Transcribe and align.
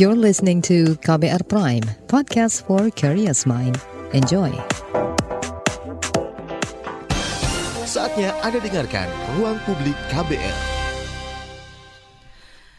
You're 0.00 0.16
listening 0.16 0.64
to 0.64 0.96
KBR 1.04 1.44
Prime, 1.44 1.84
podcast 2.08 2.64
for 2.64 2.88
curious 2.88 3.44
mind. 3.44 3.76
Enjoy. 4.16 4.48
Saatnya 7.84 8.32
Anda 8.40 8.64
dengarkan 8.64 9.10
Ruang 9.36 9.60
Publik 9.68 9.98
KBR. 10.08 10.56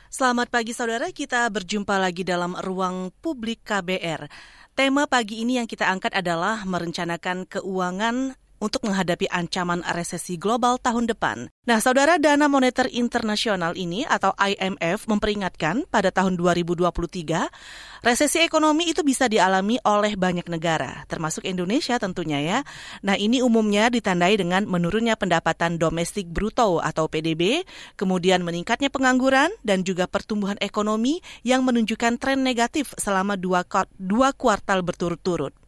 Selamat 0.09 0.49
pagi 0.49 0.73
saudara, 0.73 1.13
kita 1.13 1.46
berjumpa 1.54 2.01
lagi 2.01 2.26
dalam 2.26 2.58
Ruang 2.58 3.13
Publik 3.21 3.62
KBR. 3.62 4.26
Tema 4.73 5.05
pagi 5.05 5.44
ini 5.44 5.62
yang 5.62 5.69
kita 5.69 5.94
angkat 5.94 6.15
adalah 6.17 6.65
merencanakan 6.65 7.46
keuangan 7.46 8.39
untuk 8.62 8.85
menghadapi 8.85 9.25
ancaman 9.33 9.81
resesi 9.91 10.37
global 10.37 10.77
tahun 10.77 11.09
depan. 11.09 11.49
Nah, 11.65 11.81
saudara 11.81 12.21
Dana 12.21 12.46
Moneter 12.46 12.85
Internasional 12.94 13.73
ini 13.73 14.05
atau 14.05 14.31
IMF 14.37 15.09
memperingatkan 15.09 15.89
pada 15.89 16.13
tahun 16.13 16.38
2023, 16.38 18.05
resesi 18.05 18.41
ekonomi 18.45 18.94
itu 18.94 19.02
bisa 19.02 19.26
dialami 19.26 19.81
oleh 19.81 20.13
banyak 20.13 20.45
negara, 20.45 21.05
termasuk 21.09 21.45
Indonesia 21.45 21.98
tentunya 21.98 22.39
ya. 22.41 22.59
Nah, 23.02 23.17
ini 23.17 23.41
umumnya 23.41 23.89
ditandai 23.89 24.38
dengan 24.38 24.70
menurunnya 24.70 25.17
pendapatan 25.17 25.81
domestik 25.81 26.30
bruto 26.30 26.78
atau 26.81 27.09
PDB, 27.09 27.66
kemudian 27.98 28.45
meningkatnya 28.45 28.94
pengangguran 28.94 29.50
dan 29.66 29.81
juga 29.81 30.05
pertumbuhan 30.05 30.58
ekonomi 30.62 31.22
yang 31.41 31.66
menunjukkan 31.66 32.22
tren 32.22 32.45
negatif 32.45 32.94
selama 32.98 33.38
dua, 33.38 33.66
dua 33.98 34.34
kuartal 34.34 34.86
berturut-turut. 34.86 35.61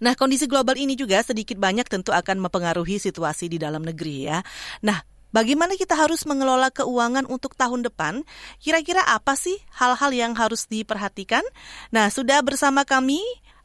Nah, 0.00 0.14
kondisi 0.18 0.46
global 0.50 0.74
ini 0.78 0.94
juga 0.94 1.20
sedikit 1.22 1.58
banyak 1.58 1.86
tentu 1.86 2.10
akan 2.10 2.42
mempengaruhi 2.42 2.98
situasi 2.98 3.50
di 3.50 3.58
dalam 3.60 3.82
negeri 3.82 4.28
ya. 4.30 4.40
Nah, 4.80 5.02
bagaimana 5.34 5.74
kita 5.74 5.98
harus 5.98 6.22
mengelola 6.24 6.70
keuangan 6.70 7.26
untuk 7.26 7.58
tahun 7.58 7.82
depan? 7.84 8.22
Kira-kira 8.62 9.02
apa 9.04 9.34
sih 9.34 9.58
hal-hal 9.74 10.10
yang 10.14 10.32
harus 10.38 10.70
diperhatikan? 10.70 11.42
Nah, 11.90 12.08
sudah 12.08 12.40
bersama 12.46 12.86
kami 12.86 13.20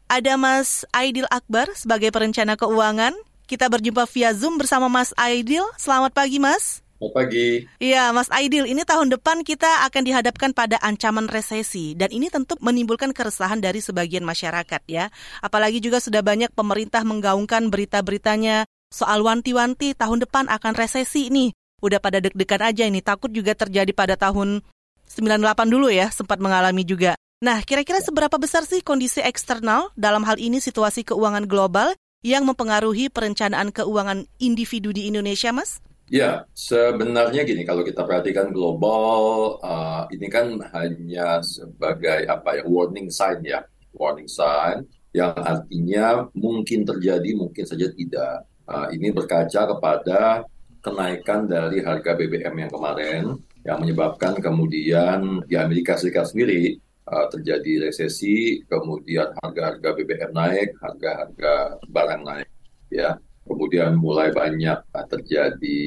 ada 0.10 0.36
Mas 0.36 0.90
Aidil 0.90 1.30
Akbar 1.30 1.70
sebagai 1.78 2.10
perencana 2.10 2.58
keuangan. 2.58 3.14
Kita 3.46 3.70
berjumpa 3.70 4.10
via 4.10 4.34
Zoom 4.34 4.58
bersama 4.58 4.90
Mas 4.90 5.14
Aidil. 5.18 5.66
Selamat 5.78 6.14
pagi, 6.14 6.42
Mas. 6.42 6.82
Selamat 7.00 7.16
pagi. 7.16 7.64
Iya, 7.80 8.12
Mas 8.12 8.28
Aidil, 8.28 8.68
ini 8.68 8.84
tahun 8.84 9.08
depan 9.08 9.48
kita 9.48 9.88
akan 9.88 10.04
dihadapkan 10.04 10.52
pada 10.52 10.76
ancaman 10.84 11.32
resesi 11.32 11.96
dan 11.96 12.12
ini 12.12 12.28
tentu 12.28 12.60
menimbulkan 12.60 13.16
keresahan 13.16 13.64
dari 13.64 13.80
sebagian 13.80 14.28
masyarakat 14.28 14.84
ya. 14.84 15.08
Apalagi 15.40 15.80
juga 15.80 16.04
sudah 16.04 16.20
banyak 16.20 16.52
pemerintah 16.52 17.08
menggaungkan 17.08 17.72
berita-beritanya 17.72 18.68
soal 18.92 19.24
wanti-wanti 19.24 19.96
tahun 19.96 20.28
depan 20.28 20.52
akan 20.52 20.76
resesi 20.76 21.32
nih. 21.32 21.56
Udah 21.80 22.04
pada 22.04 22.20
deg-degan 22.20 22.68
aja 22.68 22.84
ini, 22.84 23.00
takut 23.00 23.32
juga 23.32 23.56
terjadi 23.56 23.96
pada 23.96 24.20
tahun 24.20 24.60
98 25.08 25.72
dulu 25.72 25.88
ya, 25.88 26.12
sempat 26.12 26.44
mengalami 26.44 26.84
juga. 26.84 27.16
Nah, 27.40 27.64
kira-kira 27.64 28.04
seberapa 28.04 28.36
besar 28.36 28.68
sih 28.68 28.84
kondisi 28.84 29.24
eksternal 29.24 29.88
dalam 29.96 30.28
hal 30.28 30.36
ini 30.36 30.60
situasi 30.60 31.08
keuangan 31.08 31.48
global 31.48 31.96
yang 32.28 32.44
mempengaruhi 32.44 33.08
perencanaan 33.08 33.72
keuangan 33.72 34.28
individu 34.44 34.92
di 34.92 35.08
Indonesia, 35.08 35.56
Mas? 35.56 35.80
Ya, 36.10 36.42
sebenarnya 36.58 37.46
gini, 37.46 37.62
kalau 37.62 37.86
kita 37.86 38.02
perhatikan 38.02 38.50
global, 38.50 39.62
uh, 39.62 40.10
ini 40.10 40.26
kan 40.26 40.58
hanya 40.74 41.38
sebagai 41.46 42.26
apa 42.26 42.58
ya, 42.58 42.64
warning 42.66 43.14
sign 43.14 43.46
ya, 43.46 43.62
warning 43.94 44.26
sign, 44.26 44.90
yang 45.14 45.38
artinya 45.38 46.26
mungkin 46.34 46.82
terjadi, 46.82 47.30
mungkin 47.38 47.62
saja 47.62 47.94
tidak. 47.94 48.42
Uh, 48.66 48.90
ini 48.90 49.14
berkaca 49.14 49.70
kepada 49.70 50.50
kenaikan 50.82 51.46
dari 51.46 51.86
harga 51.86 52.18
BBM 52.18 52.58
yang 52.58 52.72
kemarin, 52.74 53.24
yang 53.62 53.78
menyebabkan 53.78 54.34
kemudian 54.42 55.46
di 55.46 55.62
Amerika 55.62 55.94
Serikat 55.94 56.34
sendiri 56.34 56.74
uh, 57.06 57.30
terjadi 57.30 57.86
resesi, 57.86 58.66
kemudian 58.66 59.30
harga-harga 59.46 59.94
BBM 59.94 60.34
naik, 60.34 60.74
harga-harga 60.82 61.78
barang 61.86 62.22
naik, 62.26 62.50
ya 62.90 63.14
kemudian 63.50 63.98
mulai 63.98 64.30
banyak 64.30 64.78
uh, 64.94 65.06
terjadi 65.10 65.82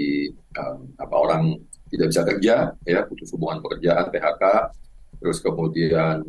um, 0.58 0.90
apa 0.98 1.14
orang 1.14 1.42
tidak 1.92 2.10
bisa 2.10 2.22
kerja 2.26 2.54
ya 2.82 3.00
putus 3.06 3.30
hubungan 3.30 3.62
pekerjaan 3.62 4.10
PHK 4.10 4.44
terus 5.22 5.38
kemudian 5.38 6.26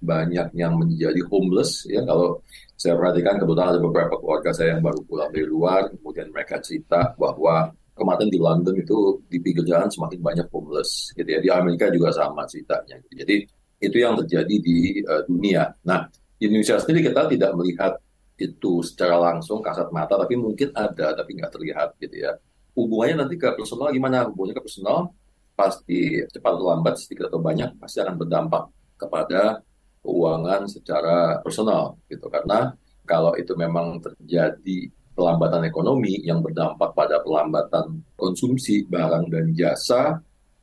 banyak 0.00 0.52
yang 0.56 0.76
menjadi 0.76 1.20
homeless 1.28 1.88
ya. 1.88 2.04
Kalau 2.04 2.44
saya 2.76 2.96
perhatikan 2.96 3.40
kebetulan 3.40 3.76
ada 3.76 3.80
beberapa 3.80 4.14
keluarga 4.20 4.50
saya 4.52 4.76
yang 4.76 4.84
baru 4.84 5.00
pulang 5.08 5.30
dari 5.32 5.46
luar 5.48 5.88
kemudian 5.92 6.28
mereka 6.32 6.60
cerita 6.60 7.16
bahwa 7.16 7.72
kemarin 7.96 8.28
di 8.32 8.38
London 8.40 8.76
itu 8.76 9.20
di 9.28 9.40
pinggir 9.40 9.64
jalan 9.64 9.88
semakin 9.88 10.20
banyak 10.20 10.46
homeless 10.52 11.12
gitu 11.16 11.28
ya. 11.28 11.40
Di 11.40 11.48
Amerika 11.48 11.88
juga 11.88 12.12
sama 12.12 12.44
ceritanya 12.44 13.00
jadi 13.08 13.44
itu 13.80 13.96
yang 13.96 14.16
terjadi 14.20 14.56
di 14.60 15.00
uh, 15.08 15.24
dunia. 15.24 15.64
Nah 15.88 16.08
di 16.36 16.48
Indonesia 16.48 16.76
sendiri 16.80 17.08
kita 17.08 17.28
tidak 17.28 17.50
melihat 17.56 17.96
itu 18.40 18.80
secara 18.80 19.20
langsung 19.20 19.60
kasat 19.60 19.92
mata 19.92 20.16
tapi 20.16 20.34
mungkin 20.40 20.72
ada 20.72 21.12
tapi 21.12 21.36
nggak 21.36 21.52
terlihat 21.52 21.88
gitu 22.00 22.16
ya. 22.24 22.32
Hubungannya 22.72 23.26
nanti 23.26 23.36
ke 23.36 23.52
personal 23.52 23.92
gimana? 23.92 24.24
Hubungannya 24.24 24.56
ke 24.56 24.64
personal 24.64 25.12
pasti 25.52 26.24
cepat 26.24 26.52
atau 26.56 26.66
lambat 26.72 26.94
sedikit 26.96 27.28
atau 27.28 27.40
banyak 27.44 27.76
pasti 27.76 28.00
akan 28.00 28.16
berdampak 28.16 28.64
kepada 28.96 29.60
keuangan 30.00 30.64
secara 30.64 31.36
personal 31.44 32.00
gitu. 32.08 32.32
Karena 32.32 32.72
kalau 33.04 33.36
itu 33.36 33.52
memang 33.52 34.00
terjadi 34.00 34.88
pelambatan 35.12 35.68
ekonomi 35.68 36.16
yang 36.24 36.40
berdampak 36.40 36.96
pada 36.96 37.20
pelambatan 37.20 38.00
konsumsi 38.16 38.88
barang 38.88 39.28
dan 39.28 39.52
jasa 39.52 40.16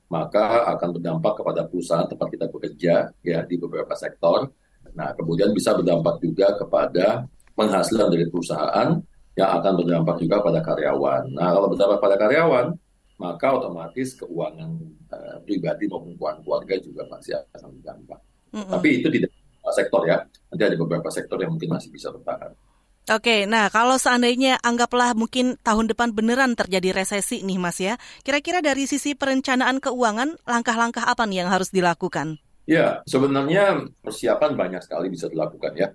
maka 0.08 0.64
akan 0.72 0.98
berdampak 0.98 1.44
kepada 1.44 1.68
perusahaan 1.68 2.08
tempat 2.08 2.28
kita 2.32 2.46
bekerja 2.48 2.94
ya 3.22 3.40
di 3.44 3.56
beberapa 3.60 3.92
sektor. 3.94 4.48
Nah 4.96 5.12
kemudian 5.14 5.52
bisa 5.52 5.76
berdampak 5.76 6.24
juga 6.24 6.56
kepada 6.56 7.28
penghasilan 7.58 8.14
dari 8.14 8.30
perusahaan 8.30 8.94
yang 9.34 9.50
akan 9.58 9.74
berdampak 9.82 10.16
juga 10.22 10.42
pada 10.46 10.62
karyawan. 10.62 11.34
Nah, 11.34 11.50
kalau 11.58 11.68
berdampak 11.74 12.00
pada 12.02 12.16
karyawan, 12.22 12.68
maka 13.18 13.48
otomatis 13.50 14.14
keuangan 14.14 14.78
uh, 15.10 15.38
pribadi 15.42 15.90
maupun 15.90 16.14
keuangan 16.14 16.42
keluarga 16.46 16.76
juga 16.78 17.02
masih 17.10 17.34
akan 17.54 17.74
berdampak. 17.82 18.20
Mm 18.54 18.62
-hmm. 18.62 18.72
Tapi 18.78 18.88
itu 19.02 19.08
tidak 19.10 19.32
sektor 19.74 20.02
ya. 20.06 20.18
Nanti 20.54 20.64
ada 20.64 20.78
beberapa 20.78 21.10
sektor 21.10 21.38
yang 21.42 21.52
mungkin 21.54 21.70
masih 21.74 21.90
bisa 21.90 22.14
bertahan. 22.14 22.54
Oke, 23.08 23.48
nah 23.48 23.72
kalau 23.72 23.96
seandainya 23.96 24.60
anggaplah 24.60 25.16
mungkin 25.16 25.56
tahun 25.64 25.88
depan 25.88 26.12
beneran 26.12 26.60
terjadi 26.60 26.92
resesi 26.92 27.40
nih 27.40 27.56
Mas 27.56 27.80
ya, 27.80 27.96
kira-kira 28.28 28.60
dari 28.60 28.84
sisi 28.84 29.16
perencanaan 29.16 29.80
keuangan, 29.80 30.36
langkah-langkah 30.44 31.08
apa 31.08 31.24
nih 31.24 31.48
yang 31.48 31.50
harus 31.50 31.72
dilakukan? 31.72 32.36
Ya, 32.68 33.00
sebenarnya 33.08 33.88
persiapan 34.04 34.60
banyak 34.60 34.84
sekali 34.84 35.08
bisa 35.08 35.32
dilakukan 35.32 35.72
ya 35.80 35.88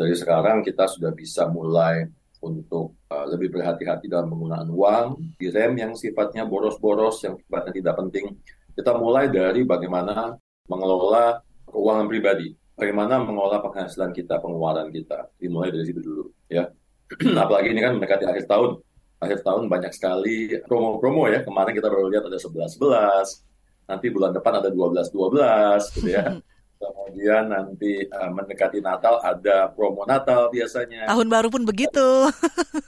dari 0.00 0.16
sekarang 0.16 0.64
kita 0.64 0.88
sudah 0.88 1.12
bisa 1.12 1.44
mulai 1.52 2.08
untuk 2.40 2.96
uh, 3.12 3.28
lebih 3.28 3.52
berhati-hati 3.52 4.08
dalam 4.08 4.32
penggunaan 4.32 4.72
uang, 4.72 5.36
direm 5.36 5.76
yang 5.76 5.92
sifatnya 5.92 6.48
boros-boros, 6.48 7.20
yang 7.20 7.36
sifatnya 7.36 7.72
tidak 7.76 7.94
penting. 8.00 8.32
Kita 8.72 8.96
mulai 8.96 9.28
dari 9.28 9.60
bagaimana 9.68 10.40
mengelola 10.64 11.44
keuangan 11.68 12.08
pribadi, 12.08 12.48
bagaimana 12.72 13.20
mengelola 13.20 13.60
penghasilan 13.60 14.16
kita, 14.16 14.40
pengeluaran 14.40 14.88
kita. 14.88 15.28
Dimulai 15.36 15.68
dari 15.68 15.84
situ 15.84 16.00
dulu, 16.00 16.24
ya. 16.48 16.64
Apalagi 17.44 17.76
ini 17.76 17.84
kan 17.84 18.00
mendekati 18.00 18.24
akhir 18.24 18.48
tahun. 18.48 18.80
Akhir 19.20 19.44
tahun 19.44 19.68
banyak 19.68 19.92
sekali 19.92 20.48
promo-promo 20.64 21.28
ya. 21.28 21.44
Kemarin 21.44 21.76
kita 21.76 21.92
baru 21.92 22.08
lihat 22.08 22.24
ada 22.24 22.40
11-11, 22.40 23.84
nanti 23.84 24.06
bulan 24.08 24.32
depan 24.32 24.64
ada 24.64 24.72
12-12 24.72 26.00
gitu 26.00 26.08
ya. 26.08 26.40
Kemudian 26.80 27.52
nanti 27.52 28.08
uh, 28.08 28.32
mendekati 28.32 28.80
Natal 28.80 29.20
ada 29.20 29.68
promo 29.68 30.08
Natal 30.08 30.48
biasanya. 30.48 31.04
Tahun 31.12 31.28
baru 31.28 31.52
pun 31.52 31.62
begitu. 31.68 32.08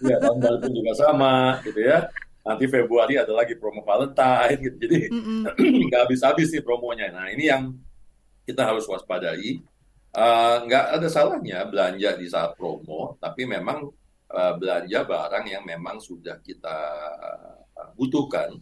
Iya, 0.03 0.19
tahun 0.19 0.43
baru 0.43 0.57
pun 0.59 0.73
juga 0.75 0.93
sama 0.99 1.63
gitu 1.63 1.79
ya. 1.79 2.11
Nanti 2.43 2.67
Februari 2.67 3.15
ada 3.21 3.31
lagi 3.31 3.55
promo 3.55 3.85
Valentine 3.87 4.59
gitu. 4.59 4.77
Jadi 4.81 4.99
nggak 5.93 6.01
habis-habis 6.09 6.51
sih 6.51 6.65
promonya. 6.65 7.13
Nah 7.13 7.29
ini 7.31 7.53
yang 7.53 7.77
kita 8.49 8.65
harus 8.67 8.89
waspadai. 8.89 9.61
Uh, 10.13 10.57
nggak 10.67 10.85
ada 10.99 11.09
salahnya 11.09 11.65
belanja 11.69 12.17
di 12.21 12.27
saat 12.29 12.53
promo, 12.57 13.17
tapi 13.21 13.49
memang 13.49 13.89
uh, 14.33 14.53
belanja 14.57 15.05
barang 15.05 15.45
yang 15.49 15.65
memang 15.65 16.01
sudah 16.01 16.37
kita 16.41 16.77
butuhkan 17.97 18.57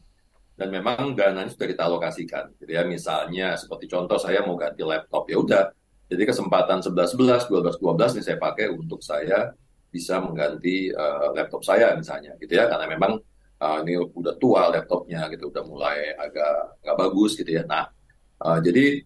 dan 0.60 0.68
memang 0.68 1.16
dananya 1.16 1.48
sudah 1.48 1.72
kita 1.72 1.88
alokasikan. 1.88 2.52
Jadi 2.60 2.76
ya 2.76 2.84
misalnya 2.84 3.56
seperti 3.56 3.88
contoh 3.88 4.20
saya 4.20 4.44
mau 4.44 4.60
ganti 4.60 4.84
laptop 4.84 5.24
ya 5.32 5.40
udah. 5.40 5.64
Jadi 6.04 6.28
kesempatan 6.28 6.84
11 6.84 7.48
11 7.48 7.48
12 7.48 7.80
12 7.80 8.20
ini 8.20 8.22
saya 8.28 8.36
pakai 8.36 8.68
untuk 8.68 9.00
saya 9.00 9.56
bisa 9.88 10.20
mengganti 10.20 10.92
uh, 10.92 11.32
laptop 11.32 11.64
saya 11.64 11.96
misalnya 11.96 12.36
gitu 12.36 12.60
ya 12.60 12.68
karena 12.68 12.92
memang 12.92 13.16
uh, 13.56 13.78
ini 13.80 13.96
udah 14.04 14.36
tua 14.36 14.68
laptopnya 14.68 15.32
gitu 15.32 15.48
udah 15.48 15.64
mulai 15.64 16.12
agak 16.12 16.84
nggak 16.84 16.96
bagus 17.08 17.40
gitu 17.40 17.50
ya. 17.56 17.64
Nah, 17.64 17.88
uh, 18.44 18.60
jadi 18.60 19.00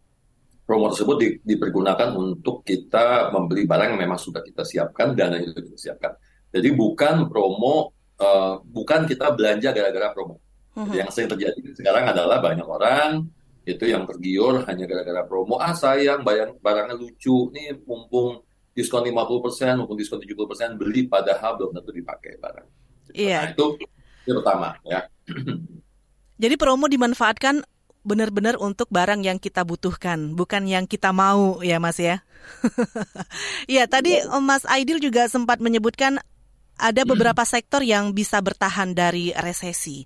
promo 0.66 0.90
tersebut 0.90 1.16
di, 1.22 1.28
dipergunakan 1.54 2.18
untuk 2.18 2.66
kita 2.66 3.30
membeli 3.30 3.62
barang 3.62 3.94
yang 3.94 4.00
memang 4.10 4.18
sudah 4.18 4.42
kita 4.42 4.66
siapkan 4.66 5.14
dan 5.14 5.38
yang 5.38 5.54
sudah 5.54 5.62
kita 5.70 5.78
siapkan. 5.78 6.18
Jadi 6.50 6.68
bukan 6.74 7.30
promo 7.30 7.94
uh, 8.18 8.58
bukan 8.58 9.06
kita 9.06 9.30
belanja 9.30 9.70
gara-gara 9.70 10.10
promo. 10.10 10.43
Hmm. 10.74 10.90
Yang 10.90 11.10
sering 11.14 11.30
terjadi 11.30 11.58
sekarang 11.78 12.04
adalah 12.10 12.42
banyak 12.42 12.66
orang 12.66 13.30
itu 13.64 13.84
yang 13.88 14.04
tergiur 14.04 14.60
hanya 14.68 14.84
gara-gara 14.84 15.24
promo 15.24 15.56
ah 15.56 15.72
sayang 15.72 16.20
bayang 16.20 16.58
barangnya 16.60 17.00
lucu 17.00 17.48
nih 17.54 17.80
mumpung 17.88 18.44
diskon 18.76 19.06
50% 19.06 19.80
mumpung 19.80 19.96
diskon 19.96 20.20
70% 20.20 20.76
beli 20.76 21.08
padahal 21.08 21.56
belum 21.56 21.72
tentu 21.80 21.90
dipakai 21.94 22.36
barang. 22.42 22.68
Iya. 23.14 23.38
Nah, 23.40 23.50
itu 23.54 23.66
yang 24.28 24.36
pertama 24.42 24.68
ya. 24.84 25.00
Jadi 26.42 26.54
promo 26.58 26.90
dimanfaatkan 26.90 27.62
benar-benar 28.04 28.60
untuk 28.60 28.90
barang 28.92 29.24
yang 29.24 29.40
kita 29.40 29.64
butuhkan, 29.64 30.36
bukan 30.36 30.68
yang 30.68 30.84
kita 30.84 31.14
mau 31.16 31.64
ya 31.64 31.80
Mas 31.80 31.96
ya. 31.96 32.20
Iya, 33.72 33.88
tadi 33.88 34.20
Mas 34.44 34.68
Aidil 34.68 35.00
juga 35.00 35.24
sempat 35.32 35.56
menyebutkan 35.64 36.20
ada 36.76 37.02
beberapa 37.08 37.40
sektor 37.48 37.80
yang 37.80 38.12
bisa 38.12 38.36
bertahan 38.44 38.92
dari 38.92 39.32
resesi. 39.32 40.04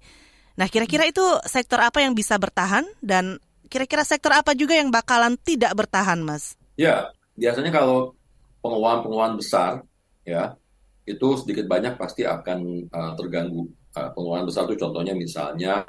Nah, 0.59 0.67
kira-kira 0.67 1.07
itu 1.07 1.23
sektor 1.47 1.79
apa 1.79 2.03
yang 2.03 2.19
bisa 2.19 2.35
bertahan? 2.35 2.83
Dan 2.99 3.39
kira-kira 3.71 4.03
sektor 4.03 4.35
apa 4.35 4.59
juga 4.59 4.75
yang 4.75 4.91
bakalan 4.91 5.39
tidak 5.39 5.71
bertahan, 5.79 6.19
Mas? 6.19 6.59
Ya, 6.75 7.15
biasanya 7.39 7.71
kalau 7.71 8.19
pengeluaran-pengeluaran 8.59 9.39
besar 9.39 9.87
ya, 10.27 10.59
itu 11.07 11.29
sedikit 11.39 11.71
banyak 11.71 11.95
pasti 11.95 12.27
akan 12.27 12.91
uh, 12.91 13.13
terganggu. 13.15 13.71
Uh, 13.95 14.11
pengeluaran 14.13 14.51
besar 14.51 14.67
itu 14.67 14.75
contohnya 14.83 15.15
misalnya 15.15 15.87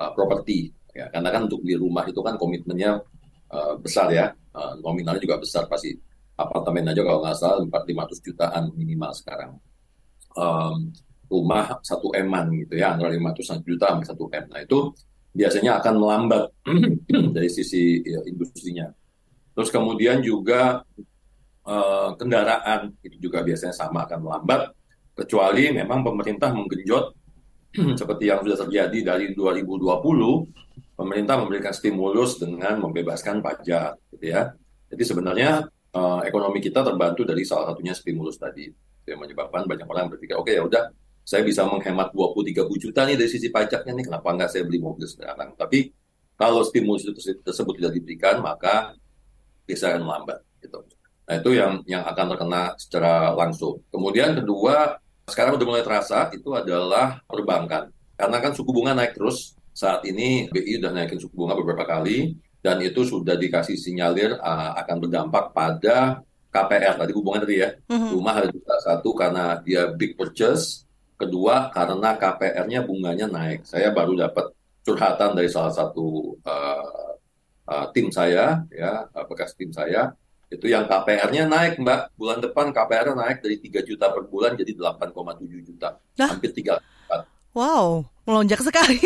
uh, 0.00 0.10
properti 0.16 0.72
ya. 0.96 1.12
Karena 1.12 1.28
kan 1.28 1.44
untuk 1.44 1.60
beli 1.60 1.76
rumah 1.76 2.08
itu 2.08 2.24
kan 2.24 2.40
komitmennya 2.40 3.04
uh, 3.52 3.76
besar 3.76 4.08
ya. 4.16 4.32
Uh, 4.56 4.80
nominalnya 4.80 5.20
juga 5.20 5.36
besar 5.36 5.68
pasti. 5.68 5.92
Apartemen 6.40 6.88
aja 6.88 7.04
kalau 7.04 7.20
nggak 7.20 7.36
salah 7.36 7.60
empat 7.60 7.84
lima 7.84 8.08
ratus 8.08 8.24
jutaan 8.24 8.72
minimal 8.72 9.12
sekarang. 9.12 9.60
Um, 10.32 10.88
rumah 11.30 11.78
satu 11.80 12.10
eman 12.12 12.50
gitu 12.66 12.74
ya 12.74 12.98
antara 12.98 13.14
lima 13.14 13.30
ratus 13.30 13.54
juta 13.62 13.94
sampai 13.94 14.06
satu 14.06 14.24
m 14.28 14.44
nah 14.50 14.60
itu 14.60 14.90
biasanya 15.30 15.78
akan 15.78 15.94
melambat 15.94 16.44
dari 17.36 17.46
sisi 17.46 18.02
ya, 18.02 18.18
industrinya 18.26 18.90
terus 19.54 19.70
kemudian 19.70 20.18
juga 20.18 20.82
uh, 21.64 22.10
kendaraan 22.18 22.90
itu 23.06 23.30
juga 23.30 23.46
biasanya 23.46 23.72
sama 23.72 24.04
akan 24.10 24.26
melambat 24.26 24.74
kecuali 25.14 25.70
memang 25.70 26.02
pemerintah 26.02 26.50
menggenjot 26.50 27.14
seperti 28.00 28.26
yang 28.26 28.42
sudah 28.42 28.58
terjadi 28.66 29.14
dari 29.14 29.26
2020 29.30 29.80
pemerintah 31.00 31.40
memberikan 31.40 31.72
stimulus 31.72 32.36
dengan 32.36 32.76
membebaskan 32.84 33.40
pajak, 33.40 33.96
gitu 34.12 34.36
ya. 34.36 34.52
Jadi 34.92 35.02
sebenarnya 35.08 35.64
uh, 35.96 36.20
ekonomi 36.28 36.60
kita 36.60 36.84
terbantu 36.84 37.24
dari 37.24 37.40
salah 37.48 37.72
satunya 37.72 37.96
stimulus 37.96 38.36
tadi, 38.36 38.68
yang 39.08 39.16
menyebabkan 39.16 39.64
banyak 39.64 39.88
orang 39.88 40.12
berpikir, 40.12 40.36
oke 40.36 40.52
okay, 40.52 40.60
ya 40.60 40.62
udah, 40.68 40.84
saya 41.30 41.46
bisa 41.46 41.62
menghemat 41.62 42.10
20-30 42.10 42.90
juta 42.90 43.06
nih 43.06 43.14
dari 43.14 43.30
sisi 43.30 43.54
pajaknya 43.54 43.94
nih, 43.94 44.10
kenapa 44.10 44.34
nggak 44.34 44.50
saya 44.50 44.66
beli 44.66 44.82
mobil 44.82 45.06
sekarang? 45.06 45.54
Tapi 45.54 45.94
kalau 46.34 46.66
stimulus 46.66 47.06
tersebut 47.46 47.78
tidak 47.78 47.94
diberikan, 47.94 48.42
maka 48.42 48.98
bisa 49.62 49.94
akan 49.94 50.10
melambat, 50.10 50.42
gitu. 50.58 50.82
Nah 51.30 51.34
itu 51.38 51.50
yang 51.54 51.86
yang 51.86 52.02
akan 52.02 52.34
terkena 52.34 52.74
secara 52.74 53.30
langsung. 53.38 53.78
Kemudian 53.94 54.34
kedua, 54.42 54.98
sekarang 55.30 55.54
udah 55.54 55.66
mulai 55.70 55.86
terasa 55.86 56.34
itu 56.34 56.50
adalah 56.50 57.22
perbankan. 57.30 57.94
Karena 58.18 58.42
kan 58.42 58.50
suku 58.50 58.74
bunga 58.74 58.98
naik 58.98 59.14
terus, 59.14 59.54
saat 59.70 60.02
ini 60.10 60.50
BI 60.50 60.82
sudah 60.82 60.90
naikin 60.90 61.22
suku 61.22 61.30
bunga 61.38 61.54
beberapa 61.54 61.86
kali 61.86 62.34
dan 62.58 62.82
itu 62.82 63.06
sudah 63.06 63.38
dikasih 63.38 63.78
sinyalir 63.78 64.34
uh, 64.34 64.74
akan 64.82 64.96
berdampak 64.98 65.54
pada 65.54 66.26
KPR 66.50 66.98
tadi 66.98 67.12
hubungan 67.14 67.46
tadi 67.46 67.62
ya 67.62 67.70
mm-hmm. 67.86 68.10
rumah 68.10 68.34
harus 68.34 68.50
satu 68.82 69.14
karena 69.14 69.62
dia 69.62 69.88
big 69.94 70.18
purchase 70.18 70.89
kedua 71.20 71.68
karena 71.68 72.16
KPR-nya 72.16 72.80
bunganya 72.88 73.28
naik. 73.28 73.68
Saya 73.68 73.92
baru 73.92 74.16
dapat 74.16 74.56
curhatan 74.80 75.36
dari 75.36 75.52
salah 75.52 75.70
satu 75.70 76.40
uh, 76.40 77.12
uh, 77.68 77.86
tim 77.92 78.08
saya 78.08 78.64
ya 78.72 79.04
bekas 79.28 79.52
tim 79.52 79.68
saya. 79.68 80.16
Itu 80.48 80.66
yang 80.66 80.88
KPR-nya 80.88 81.46
naik 81.46 81.78
mbak. 81.78 82.16
Bulan 82.16 82.40
depan 82.40 82.72
KPR 82.72 83.14
naik 83.14 83.44
dari 83.44 83.60
3 83.60 83.86
juta 83.86 84.10
per 84.10 84.26
bulan 84.26 84.58
jadi 84.58 84.72
8,7 84.74 85.68
juta. 85.68 86.00
Nah. 86.18 86.28
hampir 86.34 86.50
3 86.50 86.80
Wow, 87.50 88.06
melonjak 88.26 88.62
sekali. 88.62 88.98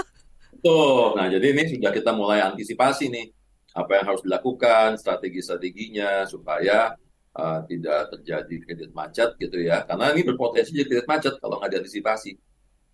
Tuh, 0.64 1.16
nah 1.16 1.30
jadi 1.30 1.56
ini 1.56 1.64
sudah 1.72 1.88
kita 1.88 2.12
mulai 2.12 2.44
antisipasi 2.44 3.08
nih. 3.08 3.26
Apa 3.72 4.00
yang 4.00 4.04
harus 4.12 4.22
dilakukan, 4.26 4.98
strategi-strateginya 5.00 6.26
supaya 6.28 6.98
uh, 7.38 7.62
tidak 7.70 8.10
terjadi 8.18 8.54
kredit 8.66 8.90
macet 8.90 9.38
gitu 9.38 9.62
ya. 9.62 9.86
Karena 9.86 10.10
ini 10.10 10.26
berpotensi 10.26 10.74
jadi 10.74 10.86
kredit 10.90 11.06
macet 11.06 11.34
kalau 11.38 11.62
nggak 11.62 11.78
diantisipasi. 11.78 12.34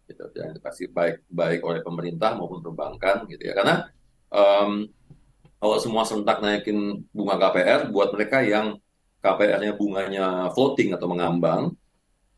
Gitu, 0.04 0.20
diantisipasi 0.36 0.92
baik 0.92 1.24
baik 1.32 1.60
oleh 1.64 1.80
pemerintah 1.80 2.36
maupun 2.36 2.60
perbankan 2.60 3.24
gitu 3.32 3.40
ya. 3.48 3.56
Karena 3.56 3.88
um, 4.28 4.84
kalau 5.56 5.76
semua 5.80 6.04
serentak 6.04 6.44
naikin 6.44 7.08
bunga 7.08 7.40
KPR 7.40 7.88
buat 7.88 8.12
mereka 8.12 8.44
yang 8.44 8.76
KPR-nya 9.24 9.72
bunganya 9.80 10.52
floating 10.52 10.92
atau 10.92 11.08
mengambang, 11.08 11.72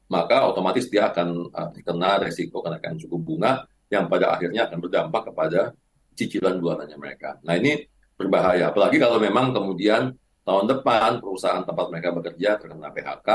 maka 0.06 0.46
otomatis 0.46 0.86
dia 0.86 1.10
akan 1.10 1.50
terkena 1.74 2.22
resiko 2.22 2.62
kenaikan 2.62 2.94
suku 2.94 3.18
bunga 3.18 3.66
yang 3.90 4.06
pada 4.06 4.38
akhirnya 4.38 4.70
akan 4.70 4.78
berdampak 4.78 5.34
kepada 5.34 5.74
cicilan 6.14 6.62
bulanannya 6.62 6.94
mereka. 6.94 7.42
Nah 7.42 7.58
ini 7.58 7.82
berbahaya, 8.14 8.70
apalagi 8.70 9.02
kalau 9.02 9.18
memang 9.18 9.50
kemudian 9.50 10.14
tahun 10.46 10.64
depan 10.70 11.18
perusahaan 11.18 11.66
tempat 11.66 11.86
mereka 11.90 12.14
bekerja 12.14 12.54
terkena 12.54 12.94
PHK 12.94 13.28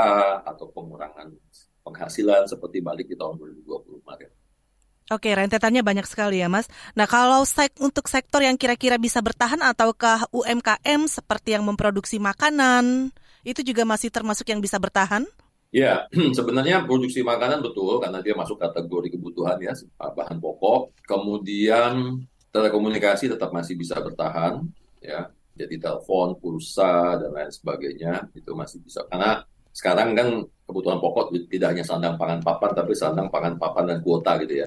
atau 0.48 0.66
pengurangan 0.72 1.28
penghasilan 1.84 2.48
seperti 2.48 2.80
balik 2.80 3.06
di 3.12 3.16
tahun 3.20 3.36
2020 3.36 4.00
kemarin. 4.00 4.30
Oke, 5.12 5.28
rentetannya 5.28 5.84
banyak 5.84 6.08
sekali 6.08 6.40
ya, 6.40 6.48
Mas. 6.48 6.72
Nah, 6.96 7.04
kalau 7.04 7.44
sek 7.44 7.76
untuk 7.84 8.08
sektor 8.08 8.40
yang 8.40 8.56
kira-kira 8.56 8.96
bisa 8.96 9.20
bertahan 9.20 9.60
ataukah 9.60 10.24
UMKM 10.32 11.04
seperti 11.04 11.52
yang 11.52 11.68
memproduksi 11.68 12.16
makanan, 12.16 13.12
itu 13.44 13.60
juga 13.60 13.84
masih 13.84 14.08
termasuk 14.08 14.48
yang 14.48 14.64
bisa 14.64 14.80
bertahan? 14.80 15.28
Ya, 15.68 16.08
sebenarnya 16.38 16.88
produksi 16.88 17.20
makanan 17.20 17.60
betul 17.60 18.00
karena 18.00 18.24
dia 18.24 18.32
masuk 18.32 18.56
kategori 18.56 19.12
kebutuhan 19.12 19.60
ya 19.60 19.76
bahan 20.00 20.40
pokok. 20.40 20.96
Kemudian 21.04 22.24
telekomunikasi 22.48 23.28
tetap 23.28 23.52
masih 23.52 23.76
bisa 23.76 24.00
bertahan 24.00 24.64
ya. 25.04 25.28
Jadi 25.52 25.76
telepon, 25.76 26.36
pulsa 26.40 27.20
dan 27.20 27.30
lain 27.32 27.52
sebagainya 27.52 28.32
itu 28.32 28.50
masih 28.56 28.80
bisa 28.80 29.04
karena 29.12 29.44
sekarang 29.72 30.12
kan 30.12 30.28
kebutuhan 30.68 31.00
pokok 31.00 31.32
tidak 31.48 31.76
hanya 31.76 31.84
sandang 31.84 32.16
pangan 32.20 32.40
papan 32.44 32.70
tapi 32.76 32.92
sandang 32.92 33.28
pangan 33.32 33.56
papan 33.56 33.84
dan 33.88 33.98
kuota 34.04 34.36
gitu 34.44 34.64
ya. 34.64 34.66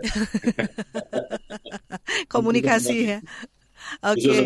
Komunikasi 2.33 2.95
ya. 3.13 3.19
Oke. 4.01 4.33
Okay. 4.33 4.41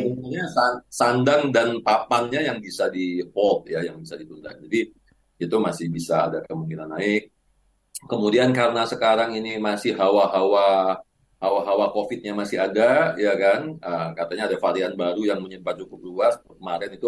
sandang 0.91 1.51
dan 1.55 1.79
papannya 1.79 2.43
yang 2.43 2.59
bisa 2.59 2.91
di 2.91 3.23
hold 3.31 3.67
ya, 3.71 3.83
yang 3.87 4.03
bisa 4.03 4.19
ditunda. 4.19 4.51
Jadi 4.55 4.91
itu 5.39 5.55
masih 5.59 5.87
bisa 5.87 6.27
ada 6.27 6.43
kemungkinan 6.43 6.91
naik. 6.99 7.31
Kemudian 8.07 8.51
karena 8.51 8.83
sekarang 8.87 9.35
ini 9.35 9.59
masih 9.59 9.95
hawa-hawa 9.95 10.99
hawa-hawa 11.39 11.95
COVID-nya 11.95 12.35
masih 12.35 12.59
ada, 12.59 13.15
ya 13.15 13.33
kan? 13.39 13.79
Uh, 13.79 14.11
katanya 14.15 14.51
ada 14.51 14.57
varian 14.59 14.93
baru 14.93 15.23
yang 15.23 15.39
menyebar 15.39 15.79
cukup 15.79 15.99
luas. 16.03 16.35
Kemarin 16.43 16.91
itu 16.95 17.07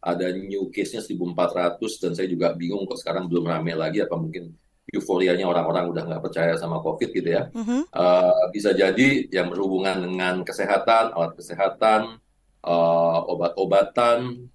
ada 0.00 0.26
new 0.32 0.68
case-nya 0.72 1.00
1.400 1.04 1.80
dan 2.00 2.12
saya 2.16 2.28
juga 2.28 2.52
bingung 2.56 2.88
kok 2.88 3.00
sekarang 3.00 3.28
belum 3.28 3.44
ramai 3.48 3.76
lagi 3.76 4.00
apa 4.00 4.16
mungkin 4.16 4.48
euforianya 4.88 5.44
orang-orang 5.44 5.92
udah 5.92 6.02
nggak 6.08 6.22
percaya 6.24 6.52
sama 6.56 6.80
COVID 6.80 7.10
gitu 7.12 7.28
ya. 7.28 7.48
Uh-huh. 7.52 7.84
Uh, 7.92 8.44
bisa 8.52 8.72
jadi 8.76 9.28
yang 9.32 9.52
berhubungan 9.52 9.96
dengan 10.00 10.40
kesehatan, 10.44 11.12
alat 11.16 11.36
kesehatan, 11.36 12.20
uh, 12.64 13.18
obat-obatan, 13.28 14.48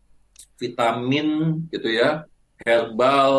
vitamin 0.57 1.61
gitu 1.73 1.89
ya 1.89 2.25
herbal, 2.63 3.35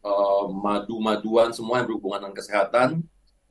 uh, 0.00 0.44
madu-maduan, 0.48 1.52
semua 1.52 1.82
yang 1.82 1.88
berhubungan 1.92 2.20
dengan 2.24 2.36
kesehatan, 2.36 2.88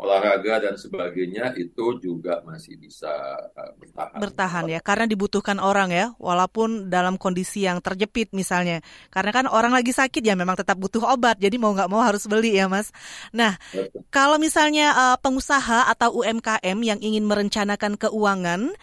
olahraga 0.03 0.59
dan 0.59 0.75
sebagainya 0.75 1.55
itu 1.55 1.97
juga 2.03 2.43
masih 2.43 2.75
bisa 2.75 3.09
uh, 3.55 3.71
bertahan. 3.79 4.19
Bertahan 4.19 4.65
ya, 4.67 4.79
karena 4.83 5.07
dibutuhkan 5.07 5.63
orang 5.63 5.95
ya, 5.95 6.11
walaupun 6.19 6.91
dalam 6.91 7.15
kondisi 7.15 7.63
yang 7.63 7.79
terjepit 7.79 8.35
misalnya. 8.35 8.83
Karena 9.07 9.31
kan 9.31 9.45
orang 9.47 9.71
lagi 9.71 9.95
sakit 9.95 10.19
ya 10.19 10.35
memang 10.35 10.59
tetap 10.59 10.75
butuh 10.75 11.07
obat, 11.07 11.39
jadi 11.39 11.55
mau 11.55 11.71
nggak 11.71 11.87
mau 11.87 12.03
harus 12.03 12.27
beli 12.27 12.59
ya 12.59 12.67
mas. 12.67 12.91
Nah, 13.31 13.55
Betul. 13.71 14.03
kalau 14.11 14.35
misalnya 14.35 14.91
uh, 14.91 15.17
pengusaha 15.23 15.87
atau 15.87 16.19
UMKM 16.19 16.77
yang 16.83 16.99
ingin 16.99 17.23
merencanakan 17.23 17.95
keuangan, 17.95 18.75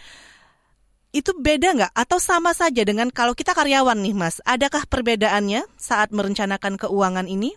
itu 1.11 1.35
beda 1.35 1.75
nggak 1.75 1.93
atau 1.93 2.23
sama 2.23 2.55
saja 2.55 2.87
dengan 2.87 3.11
kalau 3.11 3.35
kita 3.37 3.53
karyawan 3.53 3.99
nih 3.99 4.15
mas? 4.17 4.39
Adakah 4.47 4.87
perbedaannya 4.87 5.67
saat 5.77 6.15
merencanakan 6.15 6.79
keuangan 6.79 7.27
ini? 7.27 7.53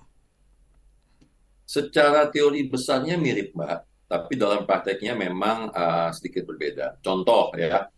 Secara 1.74 2.30
teori 2.30 2.70
besarnya 2.70 3.18
mirip 3.18 3.58
mbak, 3.58 4.06
tapi 4.06 4.38
dalam 4.38 4.62
prakteknya 4.70 5.18
memang 5.18 5.74
uh, 5.74 6.13
sedikit 6.13 6.46
berbeda. 6.46 7.01
Contoh 7.01 7.50
ya, 7.58 7.89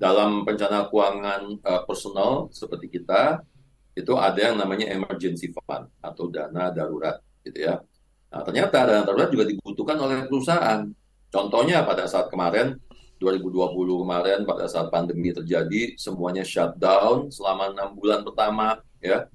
dalam 0.00 0.48
perencanaan 0.48 0.88
keuangan 0.88 1.42
uh, 1.60 1.82
personal 1.84 2.48
seperti 2.48 2.88
kita 2.88 3.44
itu 3.92 4.16
ada 4.16 4.38
yang 4.38 4.56
namanya 4.56 4.88
emergency 4.96 5.52
fund 5.52 5.92
atau 6.00 6.32
dana 6.32 6.72
darurat 6.72 7.20
gitu 7.44 7.68
ya. 7.68 7.76
Nah 8.32 8.40
ternyata 8.48 8.88
dana 8.88 9.02
darurat 9.04 9.28
juga 9.28 9.44
dibutuhkan 9.44 10.00
oleh 10.00 10.24
perusahaan. 10.24 10.88
Contohnya 11.28 11.84
pada 11.84 12.08
saat 12.08 12.32
kemarin 12.32 12.80
2020 13.20 13.74
kemarin 14.08 14.40
pada 14.48 14.70
saat 14.70 14.88
pandemi 14.88 15.34
terjadi 15.34 15.98
semuanya 16.00 16.46
shutdown 16.46 17.28
selama 17.28 17.76
enam 17.76 17.92
bulan 17.92 18.24
pertama 18.24 18.80
ya. 19.04 19.28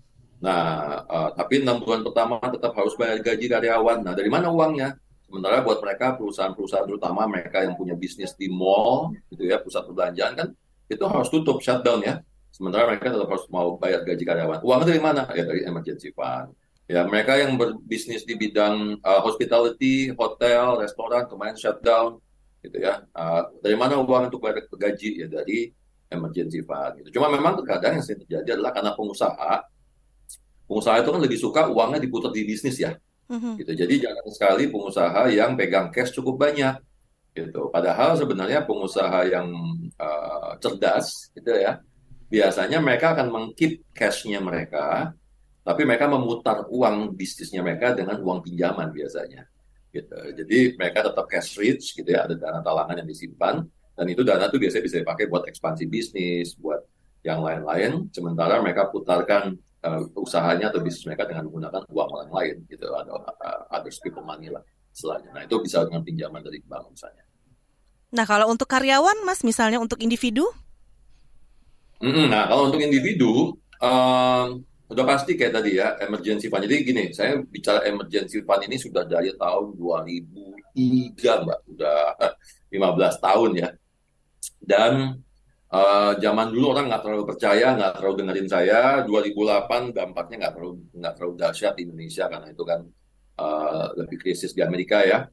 Nah, 0.44 1.00
uh, 1.08 1.30
tapi 1.32 1.64
enam 1.64 1.80
bulan 1.80 2.04
pertama 2.04 2.36
tetap 2.52 2.76
harus 2.76 2.94
bayar 3.00 3.24
gaji 3.24 3.48
karyawan. 3.48 4.04
Nah, 4.04 4.12
dari 4.12 4.28
mana 4.28 4.52
uangnya? 4.52 5.00
Sementara 5.24 5.64
buat 5.64 5.80
mereka 5.80 6.20
perusahaan-perusahaan 6.20 6.86
terutama 6.86 7.26
mereka 7.26 7.64
yang 7.64 7.80
punya 7.80 7.96
bisnis 7.96 8.36
di 8.36 8.52
mall 8.52 9.16
gitu 9.32 9.48
ya, 9.48 9.58
pusat 9.64 9.88
perbelanjaan 9.88 10.34
kan 10.36 10.48
itu 10.92 11.06
harus 11.08 11.32
tutup 11.32 11.64
shutdown 11.64 12.04
ya. 12.04 12.20
Sementara 12.54 12.86
mereka 12.86 13.10
tetap 13.10 13.26
harus 13.32 13.48
mau 13.50 13.80
bayar 13.82 14.06
gaji 14.06 14.22
karyawan. 14.22 14.62
Uangnya 14.62 14.88
dari 14.94 15.02
mana? 15.02 15.26
Ya 15.34 15.44
dari 15.48 15.66
emergency 15.66 16.14
fund. 16.14 16.54
Ya, 16.86 17.08
mereka 17.08 17.40
yang 17.40 17.56
berbisnis 17.56 18.28
di 18.28 18.36
bidang 18.36 19.00
uh, 19.00 19.22
hospitality, 19.24 20.12
hotel, 20.14 20.78
restoran 20.84 21.26
kemarin 21.26 21.56
shutdown 21.58 22.20
gitu 22.62 22.78
ya. 22.78 23.02
Uh, 23.16 23.48
dari 23.64 23.74
mana 23.74 23.98
uang 23.98 24.30
untuk 24.30 24.44
bayar 24.44 24.68
gaji 24.68 25.24
ya 25.24 25.28
dari 25.32 25.72
emergency 26.14 26.62
fund. 26.62 27.02
Gitu. 27.02 27.18
Cuma 27.18 27.32
memang 27.32 27.58
terkadang 27.58 27.98
yang 27.98 28.04
sering 28.06 28.22
terjadi 28.28 28.60
adalah 28.60 28.76
karena 28.76 28.92
pengusaha, 28.94 29.54
pengusaha 30.74 31.06
itu 31.06 31.10
kan 31.14 31.22
lebih 31.22 31.38
suka 31.38 31.62
uangnya 31.70 32.02
diputar 32.02 32.34
di 32.34 32.42
bisnis 32.42 32.82
ya. 32.82 32.98
Mm-hmm. 33.30 33.54
Gitu. 33.62 33.72
Jadi 33.78 33.94
jangan 34.02 34.26
sekali 34.34 34.64
pengusaha 34.74 35.22
yang 35.30 35.54
pegang 35.54 35.94
cash 35.94 36.10
cukup 36.18 36.42
banyak. 36.42 36.82
Gitu. 37.38 37.70
Padahal 37.70 38.18
sebenarnya 38.18 38.66
pengusaha 38.66 39.30
yang 39.30 39.54
uh, 40.02 40.58
cerdas, 40.58 41.30
gitu 41.38 41.54
ya, 41.54 41.78
biasanya 42.34 42.82
mereka 42.82 43.14
akan 43.14 43.30
mengkeep 43.30 43.86
cashnya 43.94 44.42
mereka, 44.42 45.14
tapi 45.62 45.82
mereka 45.86 46.10
memutar 46.10 46.66
uang 46.70 47.14
bisnisnya 47.14 47.62
mereka 47.62 47.94
dengan 47.94 48.18
uang 48.22 48.42
pinjaman 48.42 48.90
biasanya 48.90 49.46
gitu. 49.94 50.18
Jadi 50.34 50.74
mereka 50.76 51.06
tetap 51.06 51.26
cash 51.30 51.56
rich 51.62 51.94
gitu 51.94 52.10
ya, 52.10 52.26
ada 52.26 52.34
dana 52.34 52.60
talangan 52.66 52.98
yang 52.98 53.08
disimpan 53.08 53.62
dan 53.94 54.06
itu 54.10 54.26
dana 54.26 54.50
tuh 54.50 54.58
biasanya 54.58 54.84
bisa 54.90 54.98
dipakai 55.06 55.30
buat 55.30 55.46
ekspansi 55.46 55.86
bisnis, 55.86 56.58
buat 56.58 56.82
yang 57.22 57.46
lain-lain. 57.46 58.10
Sementara 58.10 58.60
mereka 58.60 58.90
putarkan 58.90 59.54
uh, 59.84 60.04
usahanya 60.18 60.72
atau 60.72 60.80
bisnis 60.80 61.06
mereka 61.06 61.28
dengan 61.28 61.48
menggunakan 61.48 61.84
uang 61.88 62.10
orang 62.10 62.32
lain 62.32 62.56
gitu, 62.72 62.88
atau 62.90 63.20
uh, 63.20 63.62
other 63.70 63.94
people 64.02 64.24
money 64.24 64.50
lah 64.50 64.64
selain. 64.96 65.28
Nah 65.36 65.44
itu 65.44 65.60
bisa 65.60 65.84
dengan 65.86 66.02
pinjaman 66.02 66.42
dari 66.42 66.64
bank 66.64 66.90
misalnya. 66.90 67.24
Nah 68.14 68.26
kalau 68.26 68.50
untuk 68.50 68.70
karyawan, 68.70 69.26
mas, 69.26 69.42
misalnya 69.42 69.82
untuk 69.82 70.00
individu? 70.02 70.46
Mm 72.04 72.12
-mm, 72.12 72.26
nah 72.30 72.48
kalau 72.52 72.70
untuk 72.70 72.82
individu, 72.84 73.58
um, 73.82 74.62
Udah 74.94 75.06
pasti 75.10 75.34
kayak 75.34 75.58
tadi 75.58 75.82
ya, 75.82 75.98
emergency 76.06 76.54
fund. 76.54 76.70
Jadi 76.70 76.86
gini, 76.86 77.04
saya 77.18 77.42
bicara 77.42 77.82
emergency 77.90 78.46
fund 78.46 78.62
ini 78.70 78.78
sudah 78.78 79.02
dari 79.10 79.34
tahun 79.34 79.74
2003, 79.74 81.42
Mbak. 81.50 81.60
Udah 81.74 81.98
15 82.70 82.78
eh, 82.78 83.14
tahun 83.18 83.52
ya. 83.58 83.70
Dan 84.62 84.92
uh, 85.74 86.14
zaman 86.22 86.54
dulu 86.54 86.78
orang 86.78 86.86
nggak 86.94 87.02
terlalu 87.02 87.24
percaya, 87.26 87.68
nggak 87.74 87.94
terlalu 87.98 88.16
dengerin 88.22 88.48
saya. 88.50 88.82
2008 89.10 89.98
dampaknya 89.98 90.36
nggak 90.46 90.54
terlalu 90.54 90.74
nggak 90.94 91.14
terlalu 91.18 91.34
dahsyat 91.42 91.74
di 91.74 91.82
Indonesia 91.90 92.26
karena 92.30 92.48
itu 92.54 92.64
kan 92.64 92.80
uh, 93.42 93.88
lebih 93.98 94.18
krisis 94.22 94.54
di 94.54 94.62
Amerika 94.62 95.02
ya. 95.02 95.26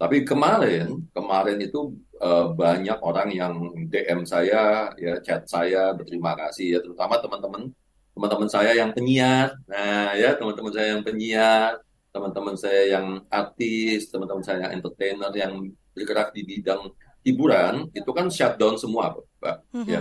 Tapi 0.00 0.24
kemarin, 0.24 1.12
kemarin 1.12 1.60
itu 1.60 1.92
uh, 2.24 2.56
banyak 2.56 2.98
orang 3.04 3.28
yang 3.36 3.52
DM 3.92 4.24
saya, 4.24 4.88
ya 4.96 5.20
chat 5.20 5.44
saya 5.44 5.92
berterima 5.92 6.32
kasih 6.40 6.66
ya, 6.72 6.78
terutama 6.80 7.20
teman-teman 7.20 7.68
teman-teman 8.16 8.48
saya 8.48 8.72
yang 8.80 8.96
penyiar, 8.96 9.52
nah 9.68 10.16
ya 10.16 10.34
teman-teman 10.40 10.72
saya 10.72 10.88
yang 10.96 11.04
penyiar, 11.04 11.72
teman-teman 12.16 12.56
saya 12.56 12.82
yang 12.96 13.06
artis, 13.28 14.08
teman-teman 14.08 14.40
saya 14.40 14.66
yang 14.66 14.72
entertainer 14.80 15.32
yang 15.36 15.52
bergerak 15.92 16.32
di 16.32 16.42
bidang 16.48 16.90
hiburan 17.26 17.88
itu 17.92 18.10
kan 18.10 18.26
shutdown 18.32 18.80
semua, 18.80 19.16
Pak. 19.40 19.56
Mm-hmm. 19.72 19.88
Ya, 19.88 20.00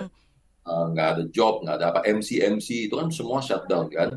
uh, 0.65 0.85
nggak 0.91 1.07
ada 1.15 1.23
job, 1.31 1.65
nggak 1.65 1.75
ada 1.79 1.85
apa 1.91 1.99
MC 2.07 2.39
MC 2.39 2.91
itu 2.91 2.95
kan 2.95 3.09
semua 3.11 3.39
shutdown 3.43 3.87
kan. 3.91 4.09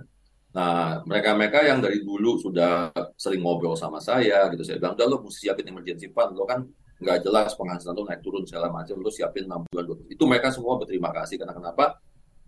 Nah, 0.52 1.00
mereka-mereka 1.08 1.64
yang 1.64 1.80
dari 1.80 2.04
dulu 2.04 2.36
sudah 2.36 2.92
sering 3.16 3.40
ngobrol 3.40 3.72
sama 3.72 3.96
saya, 4.04 4.52
gitu 4.52 4.60
saya 4.60 4.76
bilang, 4.76 4.92
udah 5.00 5.06
lo 5.08 5.16
mesti 5.24 5.48
siapin 5.48 5.64
emergency 5.64 6.12
fund, 6.12 6.36
lo 6.36 6.44
kan 6.44 6.60
nggak 7.00 7.24
jelas 7.24 7.56
penghasilan 7.56 7.96
lo 7.96 8.04
naik 8.04 8.20
turun 8.20 8.44
segala 8.44 8.68
macam, 8.68 9.00
lo 9.00 9.08
siapin 9.08 9.48
6 9.48 9.72
bulan, 9.72 9.84
20. 9.96 10.12
Itu 10.12 10.24
mereka 10.28 10.52
semua 10.52 10.76
berterima 10.76 11.08
kasih, 11.08 11.40
karena 11.40 11.56
kenapa? 11.56 11.96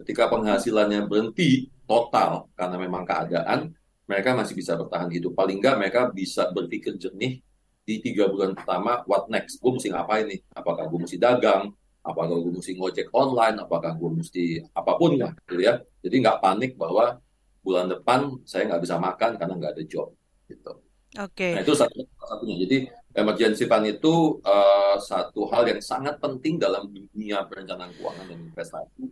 Ketika 0.05 0.29
penghasilannya 0.29 1.09
berhenti 1.09 1.73
total 1.89 2.53
karena 2.53 2.77
memang 2.77 3.09
keadaan, 3.09 3.73
mereka 4.05 4.37
masih 4.37 4.53
bisa 4.53 4.77
bertahan 4.77 5.09
hidup. 5.09 5.33
Paling 5.33 5.65
nggak 5.65 5.77
mereka 5.81 6.01
bisa 6.13 6.53
berpikir 6.53 7.01
jernih 7.01 7.41
di 7.85 8.01
tiga 8.01 8.27
bulan 8.33 8.57
pertama, 8.57 9.05
what 9.05 9.29
next? 9.29 9.61
Gue 9.61 9.77
mesti 9.77 9.93
ngapain 9.93 10.25
nih? 10.25 10.41
Apakah 10.57 10.89
gue 10.89 11.01
mesti 11.05 11.17
dagang? 11.21 11.71
Apakah 12.05 12.37
gue 12.37 12.53
mesti 12.53 12.73
ngojek 12.77 13.09
online? 13.13 13.57
Apakah 13.61 13.93
gue 13.97 14.11
mesti 14.11 14.45
apa 14.73 14.93
pun 14.97 15.21
lah, 15.21 15.33
gitu 15.45 15.61
ya. 15.61 15.81
Jadi 16.01 16.15
nggak 16.25 16.41
panik 16.41 16.73
bahwa 16.81 17.21
bulan 17.65 17.89
depan 17.89 18.41
saya 18.45 18.69
nggak 18.69 18.83
bisa 18.85 18.97
makan 19.01 19.31
karena 19.41 19.55
nggak 19.57 19.73
ada 19.77 19.85
job, 19.85 20.13
gitu. 20.49 20.73
Oke. 21.21 21.53
Okay. 21.53 21.53
Nah 21.57 21.63
itu 21.63 21.75
satu 21.77 22.01
satunya. 22.25 22.57
Jadi 22.65 22.77
emergency 23.15 23.65
fund 23.71 23.87
itu 23.87 24.43
uh, 24.43 24.97
satu 24.99 25.47
hal 25.53 25.69
yang 25.69 25.81
sangat 25.81 26.19
penting 26.19 26.59
dalam 26.59 26.91
dunia 26.91 27.47
perencanaan 27.47 27.95
keuangan 27.95 28.27
dan 28.27 28.39
investasi 28.51 29.05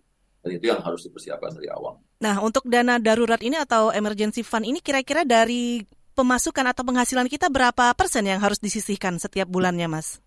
dan 0.43 0.51
itu 0.59 0.65
yang 0.67 0.83
harus 0.83 1.07
dipersiapkan 1.07 1.55
dari 1.55 1.71
awal. 1.71 2.03
Nah, 2.19 2.43
untuk 2.43 2.67
dana 2.67 2.99
darurat 2.99 3.39
ini 3.39 3.55
atau 3.55 3.95
emergency 3.95 4.43
fund 4.43 4.67
ini 4.67 4.83
kira-kira 4.83 5.23
dari 5.23 5.87
pemasukan 6.13 6.71
atau 6.71 6.85
penghasilan 6.87 7.27
kita 7.27 7.49
berapa 7.49 7.93
persen 7.97 8.29
yang 8.29 8.39
harus 8.39 8.61
disisihkan 8.61 9.17
setiap 9.17 9.49
bulannya, 9.49 9.89
Mas? 9.89 10.21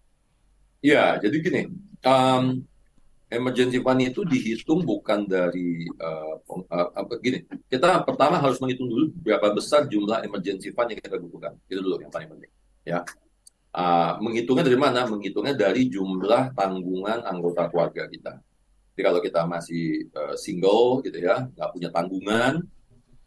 Ya, 0.86 1.18
jadi 1.18 1.38
gini, 1.42 1.62
um, 2.06 2.62
emergency 3.30 3.82
fund 3.82 4.01
itu 4.06 4.22
dihitung 4.22 4.86
bukan 4.86 5.25
dari 5.25 5.89
uh, 5.98 6.38
uh, 6.46 6.89
apa 6.94 7.18
gini. 7.22 7.42
Kita 7.65 8.06
pertama 8.06 8.38
harus 8.38 8.62
menghitung 8.62 8.86
dulu 8.86 9.10
berapa 9.25 9.50
besar 9.54 9.89
jumlah 9.89 10.22
emergency 10.22 10.70
fund 10.70 10.94
yang 10.94 11.01
kita 11.01 11.18
butuhkan. 11.18 11.58
Itu 11.65 11.82
dulu 11.82 12.01
yang 12.01 12.13
paling 12.13 12.30
penting. 12.30 12.51
Ya, 12.86 13.01
uh, 13.74 14.22
menghitungnya 14.22 14.65
dari 14.65 14.77
mana? 14.77 15.10
Menghitungnya 15.10 15.58
dari 15.58 15.89
jumlah 15.89 16.54
tanggungan 16.54 17.25
anggota 17.25 17.65
keluarga 17.74 18.06
kita. 18.06 18.38
Jadi 18.96 19.01
kalau 19.04 19.20
kita 19.20 19.42
masih 19.44 20.08
uh, 20.15 20.38
single 20.39 21.04
gitu 21.04 21.20
ya, 21.20 21.50
nggak 21.51 21.70
punya 21.75 21.89
tanggungan, 21.92 22.63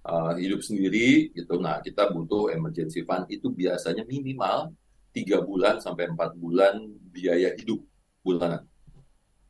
uh, 0.09 0.33
hidup 0.41 0.65
sendiri 0.65 1.29
gitu, 1.37 1.61
nah 1.61 1.85
kita 1.85 2.09
butuh 2.09 2.49
emergency 2.57 3.05
fund 3.05 3.29
itu 3.29 3.53
biasanya 3.53 4.09
minimal 4.09 4.73
tiga 5.13 5.45
bulan 5.45 5.77
sampai 5.85 6.09
empat 6.09 6.33
bulan 6.41 6.81
biaya 7.13 7.53
hidup 7.61 7.85
bulanan 8.25 8.65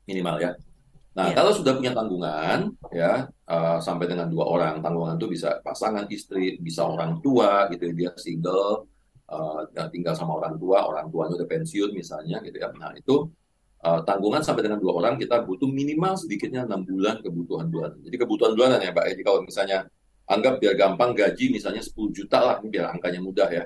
minimal 0.09 0.37
ya. 0.43 0.53
Nah, 1.19 1.35
yeah. 1.35 1.37
kalau 1.37 1.51
sudah 1.51 1.75
punya 1.75 1.91
tanggungan, 1.91 2.79
ya 2.95 3.27
uh, 3.51 3.79
sampai 3.83 4.07
dengan 4.07 4.31
dua 4.31 4.47
orang, 4.47 4.79
tanggungan 4.79 5.19
itu 5.19 5.27
bisa 5.35 5.59
pasangan 5.67 6.07
istri, 6.15 6.63
bisa 6.63 6.87
orang 6.87 7.19
tua, 7.19 7.67
gitu 7.75 7.91
ya, 7.91 7.95
dia 7.99 8.11
single, 8.15 8.87
uh, 9.27 9.67
tinggal 9.91 10.15
sama 10.15 10.39
orang 10.39 10.55
tua, 10.63 10.87
orang 10.87 11.11
tuanya 11.11 11.43
udah 11.43 11.49
pensiun 11.51 11.91
misalnya, 11.91 12.39
gitu 12.47 12.63
ya. 12.63 12.71
Nah, 12.71 12.95
itu 12.95 13.27
uh, 13.83 14.01
tanggungan 14.07 14.47
sampai 14.47 14.63
dengan 14.63 14.79
dua 14.79 14.95
orang 14.95 15.19
kita 15.19 15.43
butuh 15.43 15.67
minimal 15.67 16.15
sedikitnya 16.15 16.71
enam 16.71 16.87
bulan 16.87 17.19
kebutuhan 17.19 17.67
bulanan. 17.67 17.99
Jadi 17.99 18.15
kebutuhan 18.15 18.55
bulanan 18.55 18.79
ya 18.79 18.95
Pak. 18.95 19.05
Jadi 19.11 19.23
kalau 19.27 19.41
misalnya 19.43 19.91
anggap 20.29 20.61
biar 20.61 20.77
gampang 20.77 21.17
gaji 21.17 21.57
misalnya 21.57 21.81
10 21.81 22.13
juta 22.13 22.39
lah, 22.39 22.57
biar 22.61 22.93
angkanya 22.93 23.21
mudah 23.25 23.49
ya. 23.49 23.65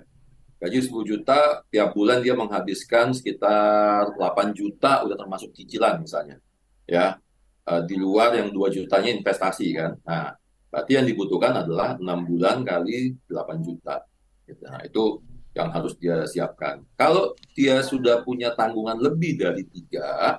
Gaji 0.63 0.79
10 0.79 1.03
juta, 1.03 1.67
tiap 1.75 1.91
bulan 1.91 2.23
dia 2.23 2.39
menghabiskan 2.39 3.11
sekitar 3.11 4.15
8 4.15 4.55
juta 4.55 5.03
udah 5.03 5.19
termasuk 5.19 5.51
cicilan 5.59 5.99
misalnya. 5.99 6.39
Ya, 6.87 7.19
uh, 7.67 7.83
di 7.83 7.99
luar 7.99 8.39
yang 8.39 8.55
2 8.55 8.71
jutanya 8.71 9.11
investasi 9.11 9.75
kan. 9.75 9.99
Nah, 10.07 10.39
berarti 10.71 10.93
yang 10.95 11.07
dibutuhkan 11.11 11.51
adalah 11.67 11.99
6 11.99 12.07
bulan 12.31 12.63
kali 12.63 13.19
8 13.27 13.59
juta. 13.59 14.07
Gitu. 14.47 14.63
Nah, 14.63 14.87
itu 14.87 15.19
yang 15.53 15.69
harus 15.75 15.99
dia 15.99 16.23
siapkan. 16.31 16.81
Kalau 16.95 17.35
dia 17.59 17.83
sudah 17.83 18.23
punya 18.23 18.55
tanggungan 18.55 19.03
lebih 19.03 19.43
dari 19.43 19.67
tiga, 19.67 20.39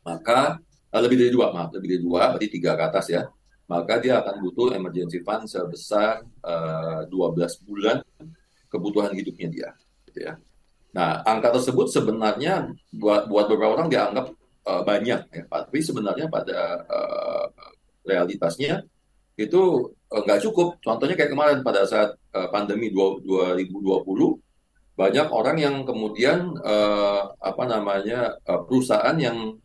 maka 0.00 0.56
uh, 0.88 1.00
lebih 1.04 1.20
dari 1.20 1.30
dua, 1.30 1.52
maaf, 1.52 1.68
lebih 1.76 1.88
dari 1.92 2.02
dua, 2.02 2.32
berarti 2.32 2.48
tiga 2.48 2.80
ke 2.80 2.84
atas 2.88 3.06
ya, 3.12 3.22
maka 3.64 3.96
dia 3.96 4.20
akan 4.20 4.44
butuh 4.44 4.76
emergency 4.76 5.24
fund 5.24 5.48
sebesar 5.48 6.20
uh, 6.44 7.04
eh, 7.04 7.12
12 7.12 7.66
bulan 7.68 7.98
kebutuhan 8.68 9.12
hidupnya 9.16 9.48
dia. 9.48 9.68
Gitu 10.08 10.18
ya. 10.28 10.34
Nah, 10.94 11.24
angka 11.26 11.58
tersebut 11.58 11.90
sebenarnya 11.90 12.70
buat 12.94 13.26
buat 13.26 13.50
beberapa 13.50 13.80
orang 13.80 13.88
dianggap 13.90 14.30
uh, 14.68 14.82
banyak, 14.86 15.20
ya, 15.26 15.44
tapi 15.50 15.78
sebenarnya 15.82 16.30
pada 16.30 16.86
uh, 16.86 17.46
realitasnya 18.06 18.84
itu 19.34 19.90
nggak 20.06 20.40
cukup. 20.46 20.78
Contohnya 20.78 21.18
kayak 21.18 21.34
kemarin 21.34 21.58
pada 21.66 21.82
saat 21.82 22.14
uh, 22.36 22.48
pandemi 22.54 22.94
2020 22.94 23.74
banyak 24.94 25.26
orang 25.34 25.58
yang 25.58 25.76
kemudian 25.82 26.54
uh, 26.62 27.26
apa 27.42 27.66
namanya 27.66 28.38
uh, 28.46 28.62
perusahaan 28.62 29.18
yang 29.18 29.58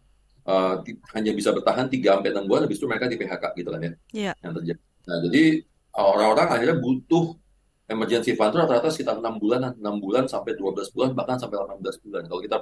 uh, 0.49 0.73
hanya 1.13 1.31
bisa 1.37 1.53
bertahan 1.53 1.85
3 1.85 2.01
sampai 2.01 2.31
6 2.33 2.49
bulan 2.49 2.61
habis 2.65 2.77
itu 2.81 2.87
mereka 2.89 3.05
di 3.05 3.17
PHK 3.21 3.43
gitu 3.53 3.69
kan 3.69 3.81
ya. 3.81 3.91
Yeah. 4.09 4.35
Yang 4.41 4.53
terjadi. 4.61 4.81
Nah, 5.05 5.17
jadi 5.29 5.43
orang-orang 5.93 6.47
akhirnya 6.49 6.77
butuh 6.81 7.25
emergency 7.89 8.33
fund 8.37 8.53
itu 8.53 8.57
rata-rata 8.61 8.89
sekitar 8.93 9.17
6 9.21 9.41
bulan, 9.41 9.73
6 9.77 10.03
bulan 10.03 10.23
sampai 10.25 10.57
12 10.57 10.93
bulan 10.93 11.09
bahkan 11.13 11.37
sampai 11.37 11.57
18 11.61 12.03
bulan. 12.05 12.21
Kalau 12.25 12.41
kita 12.41 12.57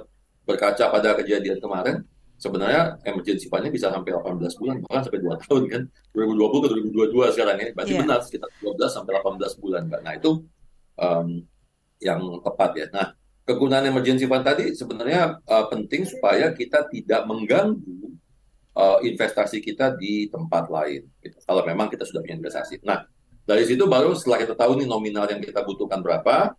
berkaca 0.48 0.84
pada 0.88 1.10
kejadian 1.20 1.60
kemarin, 1.60 1.96
sebenarnya 2.40 2.96
emergency 3.04 3.52
fund-nya 3.52 3.68
bisa 3.68 3.92
sampai 3.92 4.16
18 4.16 4.60
bulan, 4.60 4.76
bahkan 4.88 5.02
sampai 5.04 5.20
2 5.20 5.44
tahun 5.44 5.62
kan. 5.68 5.82
2020 6.16 6.64
ke 6.64 6.68
2022 7.12 7.34
sekarang 7.36 7.56
ya, 7.60 7.68
berarti 7.76 7.92
yeah. 7.92 8.02
benar 8.04 8.18
sekitar 8.24 8.48
12 8.64 8.88
sampai 8.88 9.12
18 9.20 9.60
bulan. 9.60 9.82
Nah 9.88 10.12
itu 10.16 10.30
um, 10.96 11.28
yang 12.00 12.20
tepat 12.40 12.70
ya. 12.78 12.86
Nah 12.94 13.06
kegunaan 13.48 13.88
emergency 13.88 14.28
fund 14.28 14.44
tadi 14.44 14.76
sebenarnya 14.76 15.40
uh, 15.48 15.64
penting 15.72 16.04
supaya 16.04 16.52
kita 16.52 16.84
tidak 16.92 17.24
mengganggu 17.24 18.12
uh, 18.76 19.00
investasi 19.00 19.64
kita 19.64 19.96
di 19.96 20.28
tempat 20.28 20.68
lain. 20.68 21.08
Gitu. 21.24 21.40
Kalau 21.48 21.64
memang 21.64 21.88
kita 21.88 22.04
sudah 22.04 22.20
punya 22.20 22.36
investasi. 22.36 22.84
Nah 22.84 23.08
dari 23.48 23.64
situ 23.64 23.88
baru 23.88 24.12
setelah 24.12 24.44
kita 24.44 24.52
tahu 24.52 24.76
nih 24.84 24.84
nominal 24.84 25.24
yang 25.32 25.40
kita 25.40 25.64
butuhkan 25.64 26.04
berapa, 26.04 26.52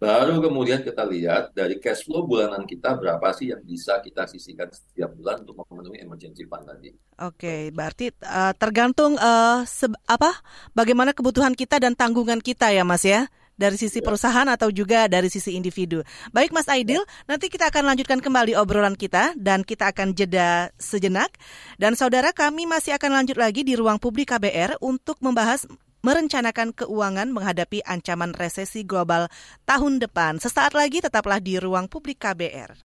Baru 0.00 0.40
kemudian 0.40 0.80
kita 0.80 1.04
lihat 1.04 1.52
dari 1.52 1.76
cash 1.76 2.08
flow 2.08 2.24
bulanan 2.24 2.64
kita 2.64 2.96
berapa 2.96 3.36
sih 3.36 3.52
yang 3.52 3.60
bisa 3.60 4.00
kita 4.00 4.24
sisihkan 4.24 4.72
setiap 4.72 5.12
bulan 5.12 5.44
untuk 5.44 5.60
memenuhi 5.68 6.00
emergency 6.00 6.48
fund 6.48 6.64
tadi. 6.64 6.88
Oke, 7.20 7.68
berarti 7.68 8.08
uh, 8.24 8.56
tergantung 8.56 9.20
uh, 9.20 9.60
apa 10.08 10.40
bagaimana 10.72 11.12
kebutuhan 11.12 11.52
kita 11.52 11.76
dan 11.76 11.92
tanggungan 11.92 12.40
kita 12.40 12.72
ya 12.72 12.80
Mas 12.80 13.04
ya 13.04 13.28
dari 13.60 13.76
sisi 13.76 14.00
ya. 14.00 14.08
perusahaan 14.08 14.48
atau 14.48 14.72
juga 14.72 15.04
dari 15.04 15.28
sisi 15.28 15.52
individu. 15.52 16.00
Baik 16.32 16.56
Mas 16.56 16.64
Aidil, 16.72 17.04
nanti 17.28 17.52
kita 17.52 17.68
akan 17.68 17.92
lanjutkan 17.92 18.24
kembali 18.24 18.56
obrolan 18.56 18.96
kita 18.96 19.36
dan 19.36 19.60
kita 19.60 19.92
akan 19.92 20.16
jeda 20.16 20.72
sejenak. 20.80 21.28
Dan 21.76 21.92
saudara 21.92 22.32
kami 22.32 22.64
masih 22.64 22.96
akan 22.96 23.20
lanjut 23.20 23.36
lagi 23.36 23.60
di 23.60 23.76
ruang 23.76 24.00
publik 24.00 24.32
KBR 24.32 24.80
untuk 24.80 25.20
membahas 25.20 25.68
merencanakan 26.00 26.72
keuangan 26.72 27.28
menghadapi 27.28 27.84
ancaman 27.84 28.32
resesi 28.32 28.88
global 28.88 29.28
tahun 29.68 30.00
depan. 30.00 30.40
Sesaat 30.40 30.72
lagi 30.72 31.04
tetaplah 31.04 31.36
di 31.44 31.60
ruang 31.60 31.92
publik 31.92 32.24
KBR. 32.24 32.80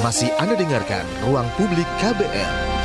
Masih 0.00 0.30
Anda 0.38 0.54
dengarkan 0.54 1.02
ruang 1.26 1.50
publik 1.58 1.86
KBR. 1.98 2.79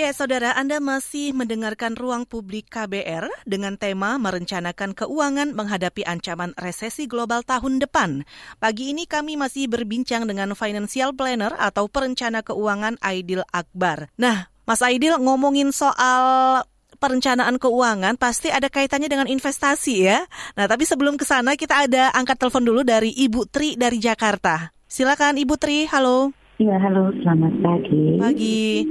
Ya, 0.00 0.16
saudara, 0.16 0.56
Anda 0.56 0.80
masih 0.80 1.36
mendengarkan 1.36 1.92
ruang 1.92 2.24
publik 2.24 2.72
KBR 2.72 3.28
dengan 3.44 3.76
tema 3.76 4.16
merencanakan 4.16 4.96
keuangan 4.96 5.52
menghadapi 5.52 6.08
ancaman 6.08 6.56
resesi 6.56 7.04
global 7.04 7.44
tahun 7.44 7.84
depan. 7.84 8.24
Pagi 8.56 8.96
ini 8.96 9.04
kami 9.04 9.36
masih 9.36 9.68
berbincang 9.68 10.24
dengan 10.24 10.56
financial 10.56 11.12
planner 11.12 11.52
atau 11.52 11.84
perencana 11.84 12.40
keuangan 12.40 12.96
Aidil 13.04 13.44
Akbar. 13.52 14.08
Nah, 14.16 14.48
Mas 14.64 14.80
Aidil 14.80 15.20
ngomongin 15.20 15.68
soal 15.68 16.64
perencanaan 16.96 17.60
keuangan 17.60 18.16
pasti 18.16 18.48
ada 18.48 18.72
kaitannya 18.72 19.12
dengan 19.12 19.28
investasi 19.28 19.94
ya. 20.00 20.24
Nah, 20.56 20.64
tapi 20.64 20.88
sebelum 20.88 21.20
ke 21.20 21.28
sana 21.28 21.60
kita 21.60 21.84
ada 21.84 22.08
angkat 22.16 22.40
telepon 22.40 22.64
dulu 22.64 22.88
dari 22.88 23.12
Ibu 23.12 23.52
Tri 23.52 23.76
dari 23.76 24.00
Jakarta. 24.00 24.72
Silakan 24.88 25.36
Ibu 25.36 25.60
Tri, 25.60 25.84
halo. 25.92 26.39
Iya, 26.60 26.76
halo, 26.76 27.08
selamat 27.24 27.54
pagi. 27.64 28.20
Pagi. 28.20 28.84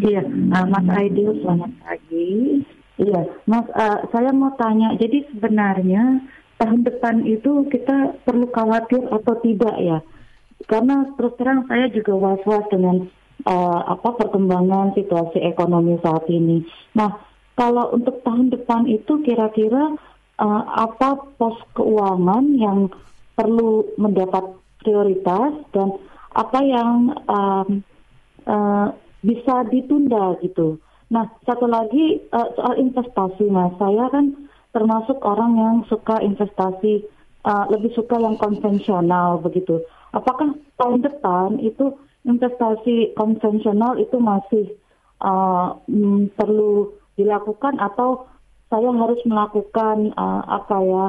Iya, 0.00 0.24
uh, 0.24 0.64
Mas 0.64 0.88
Aidil, 0.96 1.44
selamat 1.44 1.68
pagi. 1.84 2.64
Iya, 2.96 3.28
Mas, 3.44 3.68
uh, 3.76 4.08
saya 4.08 4.32
mau 4.32 4.56
tanya, 4.56 4.96
jadi 4.96 5.28
sebenarnya 5.28 6.24
tahun 6.56 6.88
depan 6.88 7.28
itu 7.28 7.68
kita 7.68 8.16
perlu 8.24 8.48
khawatir 8.48 9.04
atau 9.12 9.34
tidak 9.44 9.76
ya? 9.76 10.00
Karena 10.64 11.04
terus 11.20 11.36
terang 11.36 11.68
saya 11.68 11.92
juga 11.92 12.16
was-was 12.16 12.64
dengan 12.72 13.04
uh, 13.44 13.80
apa 13.92 14.16
perkembangan 14.16 14.96
situasi 14.96 15.44
ekonomi 15.44 16.00
saat 16.00 16.24
ini. 16.32 16.64
Nah, 16.96 17.12
kalau 17.60 17.92
untuk 17.92 18.24
tahun 18.24 18.48
depan 18.56 18.88
itu 18.88 19.20
kira-kira 19.20 20.00
uh, 20.40 20.62
apa 20.80 21.28
pos 21.36 21.60
keuangan 21.76 22.56
yang 22.56 22.88
perlu 23.36 23.84
mendapat 24.00 24.56
prioritas 24.80 25.60
dan 25.76 25.92
apa 26.32 26.58
yang 26.64 27.12
um, 27.28 27.68
uh, 28.48 28.88
bisa 29.22 29.68
ditunda 29.70 30.36
gitu. 30.42 30.80
Nah, 31.12 31.28
satu 31.44 31.68
lagi 31.68 32.24
uh, 32.32 32.48
soal 32.56 32.80
investasi, 32.80 33.46
mas. 33.52 33.76
Saya 33.76 34.08
kan 34.08 34.48
termasuk 34.72 35.20
orang 35.20 35.52
yang 35.60 35.76
suka 35.86 36.18
investasi, 36.24 37.04
uh, 37.44 37.68
lebih 37.68 37.92
suka 37.92 38.16
yang 38.16 38.40
konvensional 38.40 39.38
begitu. 39.44 39.84
Apakah 40.16 40.56
tahun 40.80 41.04
depan 41.04 41.60
itu 41.60 41.92
investasi 42.24 43.12
konvensional 43.18 44.00
itu 44.00 44.16
masih 44.16 44.72
uh, 45.20 45.76
perlu 46.36 46.96
dilakukan 47.20 47.76
atau 47.76 48.24
saya 48.72 48.88
harus 48.88 49.20
melakukan 49.28 50.16
uh, 50.16 50.42
apa 50.48 50.76
ya 50.80 51.04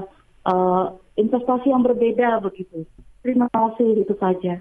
uh, 0.52 0.86
investasi 1.16 1.72
yang 1.72 1.88
berbeda 1.88 2.44
begitu. 2.44 2.84
Terima 3.24 3.48
kasih 3.56 4.04
itu 4.04 4.12
saja. 4.20 4.60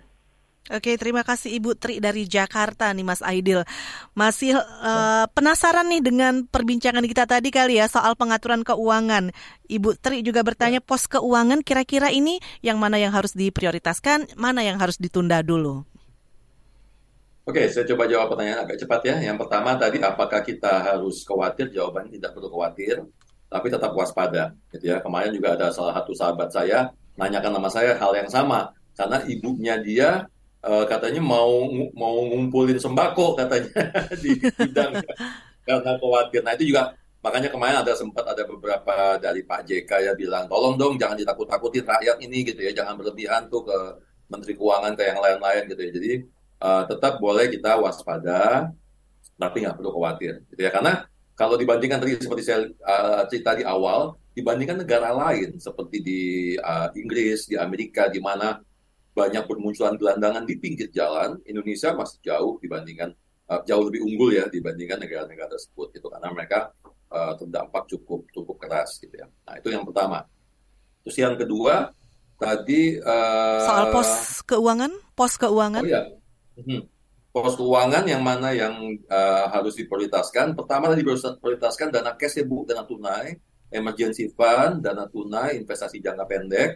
Oke, 0.71 0.95
terima 0.95 1.27
kasih 1.27 1.59
Ibu 1.59 1.75
Tri 1.75 1.99
dari 1.99 2.23
Jakarta 2.23 2.95
nih 2.95 3.03
Mas 3.03 3.19
Aidil. 3.19 3.67
Masih 4.15 4.55
uh, 4.55 5.27
penasaran 5.35 5.91
nih 5.91 5.99
dengan 5.99 6.47
perbincangan 6.47 7.03
kita 7.03 7.27
tadi 7.27 7.51
kali 7.51 7.83
ya 7.83 7.91
soal 7.91 8.15
pengaturan 8.15 8.63
keuangan. 8.63 9.35
Ibu 9.67 9.99
Tri 9.99 10.23
juga 10.23 10.47
bertanya 10.47 10.79
pos 10.79 11.11
keuangan 11.11 11.67
kira-kira 11.67 12.15
ini 12.15 12.39
yang 12.63 12.79
mana 12.79 12.95
yang 12.95 13.11
harus 13.11 13.35
diprioritaskan, 13.35 14.39
mana 14.39 14.63
yang 14.63 14.79
harus 14.79 15.03
ditunda 15.03 15.43
dulu. 15.43 15.83
Oke, 17.43 17.67
saya 17.67 17.83
coba 17.83 18.07
jawab 18.07 18.31
pertanyaan 18.31 18.63
agak 18.63 18.79
cepat 18.79 19.01
ya. 19.03 19.17
Yang 19.19 19.43
pertama 19.43 19.75
tadi, 19.75 19.99
apakah 19.99 20.47
kita 20.47 20.79
harus 20.79 21.27
khawatir? 21.27 21.75
Jawabannya 21.75 22.23
tidak 22.23 22.39
perlu 22.39 22.47
khawatir, 22.47 23.03
tapi 23.51 23.67
tetap 23.67 23.91
waspada. 23.99 24.55
Gitu 24.71 24.95
ya. 24.95 25.03
Kemarin 25.03 25.35
juga 25.35 25.59
ada 25.59 25.75
salah 25.75 25.91
satu 25.99 26.15
sahabat 26.15 26.55
saya 26.55 26.95
nanyakan 27.19 27.59
nama 27.59 27.67
saya 27.67 27.99
hal 27.99 28.15
yang 28.15 28.31
sama, 28.31 28.71
karena 28.95 29.27
ibunya 29.27 29.75
dia 29.83 30.31
uh, 30.63 30.85
katanya 30.87 31.23
mau 31.23 31.67
mau 31.93 32.17
ngumpulin 32.27 32.79
sembako 32.79 33.39
katanya 33.39 33.71
di 34.23 34.39
gudang 34.39 34.99
karena 35.67 35.93
khawatir. 35.99 36.41
Nah 36.43 36.55
itu 36.59 36.75
juga 36.75 36.95
makanya 37.23 37.55
kemarin 37.55 37.77
ada 37.87 37.95
sempat 37.95 38.27
ada 38.27 38.43
beberapa 38.43 39.15
dari 39.23 39.47
Pak 39.47 39.63
JK 39.63 39.91
ya 40.11 40.13
bilang 40.19 40.51
tolong 40.51 40.75
dong 40.75 40.99
jangan 40.99 41.15
ditakut-takutin 41.15 41.87
rakyat 41.87 42.19
ini 42.19 42.43
gitu 42.43 42.61
ya, 42.63 42.75
jangan 42.75 42.99
berlebihan 42.99 43.47
tuh 43.47 43.63
ke 43.63 43.79
Menteri 44.33 44.57
Keuangan 44.57 44.93
ke 44.97 45.03
yang 45.07 45.21
lain-lain 45.21 45.63
gitu 45.71 45.83
ya. 45.83 45.91
Jadi 45.93 46.13
uh, 46.65 46.83
tetap 46.89 47.21
boleh 47.21 47.47
kita 47.53 47.77
waspada, 47.79 48.71
tapi 49.37 49.57
nggak 49.63 49.77
perlu 49.77 49.91
khawatir, 49.93 50.41
gitu 50.51 50.61
ya. 50.65 50.71
Karena 50.73 51.05
kalau 51.37 51.61
dibandingkan 51.61 52.01
tadi 52.01 52.17
seperti 52.17 52.43
saya 52.43 52.65
uh, 52.87 53.23
cerita 53.29 53.53
di 53.53 53.65
awal, 53.67 54.17
dibandingkan 54.33 54.81
negara 54.81 55.13
lain 55.13 55.61
seperti 55.61 56.01
di 56.01 56.21
uh, 56.57 56.89
Inggris, 56.97 57.51
di 57.51 57.61
Amerika, 57.61 58.09
di 58.09 58.19
mana 58.19 58.57
banyak 59.13 59.45
bermunculan 59.45 59.95
gelandangan 60.01 60.45
di 60.49 60.57
pinggir 60.57 60.89
jalan, 60.89 61.37
Indonesia 61.45 61.93
masih 61.93 62.19
jauh 62.25 62.57
dibandingkan 62.59 63.13
uh, 63.53 63.61
jauh 63.69 63.85
lebih 63.85 64.01
unggul 64.05 64.33
ya 64.33 64.49
dibandingkan 64.49 65.05
negara-negara 65.05 65.53
tersebut, 65.53 65.93
gitu. 65.93 66.09
Karena 66.09 66.33
mereka 66.33 66.73
uh, 67.13 67.37
terdampak 67.37 67.85
cukup 67.93 68.25
cukup 68.33 68.57
keras, 68.57 68.97
gitu 69.05 69.13
ya. 69.13 69.29
Nah 69.29 69.55
itu 69.61 69.69
yang 69.69 69.85
pertama. 69.85 70.25
Terus 71.05 71.17
yang 71.21 71.37
kedua 71.37 71.93
tadi 72.41 72.97
uh, 72.99 73.63
soal 73.69 73.93
pos 73.93 74.41
keuangan, 74.49 74.93
pos 75.13 75.37
keuangan. 75.37 75.85
Oh 75.85 75.93
ya, 75.93 76.03
Hmm. 76.53 76.85
Pos 77.33 77.57
keuangan 77.57 78.05
yang 78.05 78.21
mana 78.21 78.53
yang 78.53 78.77
uh, 79.09 79.49
harus 79.49 79.73
diprioritaskan? 79.81 80.53
Pertama 80.53 80.93
tadi 80.93 81.01
prioritaskan 81.01 81.89
dana 81.89 82.13
cash 82.13 82.37
ya 82.37 82.45
Bu, 82.45 82.69
dana 82.69 82.85
tunai, 82.85 83.33
emergency 83.73 84.29
fund, 84.37 84.85
dana 84.85 85.09
tunai, 85.09 85.57
investasi 85.65 86.05
jangka 86.05 86.29
pendek. 86.29 86.71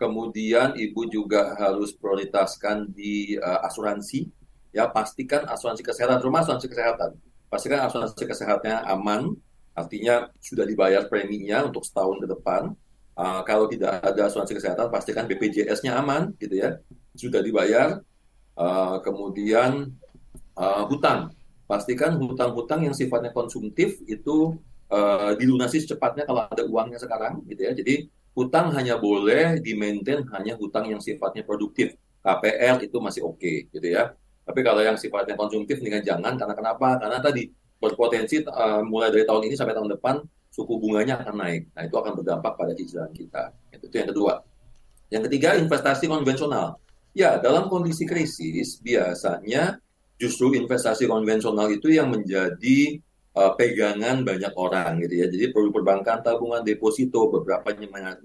Kemudian 0.00 0.72
Ibu 0.80 1.12
juga 1.12 1.52
harus 1.60 1.92
prioritaskan 1.92 2.88
di 2.96 3.36
uh, 3.36 3.60
asuransi. 3.68 4.24
Ya, 4.72 4.88
pastikan 4.88 5.44
asuransi 5.44 5.84
kesehatan, 5.84 6.24
rumah 6.24 6.40
asuransi 6.40 6.72
kesehatan. 6.72 7.20
Pastikan 7.52 7.84
asuransi 7.84 8.24
kesehatannya 8.24 8.86
aman, 8.88 9.36
artinya 9.76 10.32
sudah 10.40 10.64
dibayar 10.64 11.04
preminya 11.10 11.68
untuk 11.68 11.84
setahun 11.84 12.16
ke 12.24 12.26
depan. 12.32 12.72
Uh, 13.12 13.44
kalau 13.44 13.68
tidak 13.68 14.00
ada 14.00 14.32
asuransi 14.32 14.56
kesehatan, 14.56 14.88
pastikan 14.88 15.28
BPJS-nya 15.28 16.00
aman, 16.00 16.32
gitu 16.40 16.56
ya, 16.56 16.80
sudah 17.12 17.44
dibayar 17.44 18.00
Uh, 18.60 19.00
kemudian 19.00 19.88
uh, 20.52 20.84
hutang, 20.84 21.32
pastikan 21.64 22.20
hutang-hutang 22.20 22.84
yang 22.84 22.92
sifatnya 22.92 23.32
konsumtif 23.32 23.96
itu 24.04 24.52
uh, 24.92 25.32
dilunasi 25.32 25.80
secepatnya 25.80 26.28
kalau 26.28 26.44
ada 26.44 26.68
uangnya 26.68 27.00
sekarang, 27.00 27.40
gitu 27.48 27.64
ya. 27.64 27.72
Jadi 27.72 28.12
hutang 28.34 28.70
hanya 28.74 28.96
boleh 28.96 29.58
di 29.58 29.74
maintain 29.74 30.22
hanya 30.34 30.54
hutang 30.56 30.88
yang 30.90 31.02
sifatnya 31.02 31.42
produktif. 31.42 31.94
KPR 32.20 32.84
itu 32.84 32.96
masih 33.00 33.24
oke, 33.24 33.40
okay, 33.40 33.64
gitu 33.72 33.96
ya. 33.96 34.12
Tapi 34.44 34.60
kalau 34.60 34.84
yang 34.84 35.00
sifatnya 35.00 35.38
konsumtif 35.38 35.80
dengan 35.80 36.04
jangan 36.04 36.36
karena 36.36 36.54
kenapa? 36.54 37.00
Karena 37.00 37.18
tadi 37.22 37.48
berpotensi 37.80 38.44
uh, 38.44 38.84
mulai 38.84 39.08
dari 39.08 39.24
tahun 39.24 39.48
ini 39.48 39.54
sampai 39.56 39.72
tahun 39.72 39.88
depan 39.96 40.20
suku 40.52 40.74
bunganya 40.76 41.22
akan 41.24 41.34
naik. 41.40 41.62
Nah 41.72 41.82
itu 41.88 41.96
akan 41.96 42.12
berdampak 42.20 42.52
pada 42.58 42.72
cicilan 42.76 43.08
kita. 43.14 43.54
Itu 43.72 43.94
yang 43.94 44.10
kedua. 44.12 44.44
Yang 45.08 45.22
ketiga 45.30 45.56
investasi 45.56 46.10
konvensional. 46.10 46.76
Ya, 47.16 47.40
dalam 47.42 47.66
kondisi 47.66 48.06
krisis 48.06 48.78
biasanya 48.78 49.80
justru 50.20 50.54
investasi 50.54 51.08
konvensional 51.10 51.66
itu 51.72 51.90
yang 51.90 52.12
menjadi 52.12 53.00
uh, 53.36 53.52
pegangan 53.54 54.22
banyak 54.26 54.52
orang 54.56 55.02
gitu 55.06 55.14
ya. 55.22 55.26
Jadi 55.30 55.50
produk 55.54 55.82
perbankan, 55.82 56.22
tabungan, 56.24 56.62
deposito, 56.62 57.30
beberapa 57.30 57.74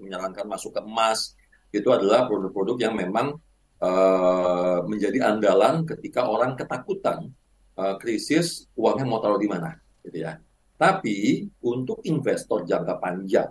menyarankan 0.00 0.46
masuk 0.46 0.74
ke 0.76 0.80
emas 0.82 1.34
itu 1.74 1.88
adalah 1.90 2.24
produk-produk 2.30 2.76
yang 2.88 2.94
memang 2.96 3.36
uh, 3.82 4.80
menjadi 4.86 5.34
andalan 5.34 5.84
ketika 5.84 6.24
orang 6.24 6.54
ketakutan 6.56 7.30
uh, 7.76 7.94
krisis 8.00 8.70
uangnya 8.78 9.04
mau 9.04 9.20
taruh 9.20 9.38
di 9.40 9.50
mana, 9.50 9.74
gitu 10.06 10.24
ya. 10.24 10.38
Tapi 10.76 11.48
untuk 11.64 12.04
investor 12.04 12.68
jangka 12.68 13.00
panjang, 13.00 13.48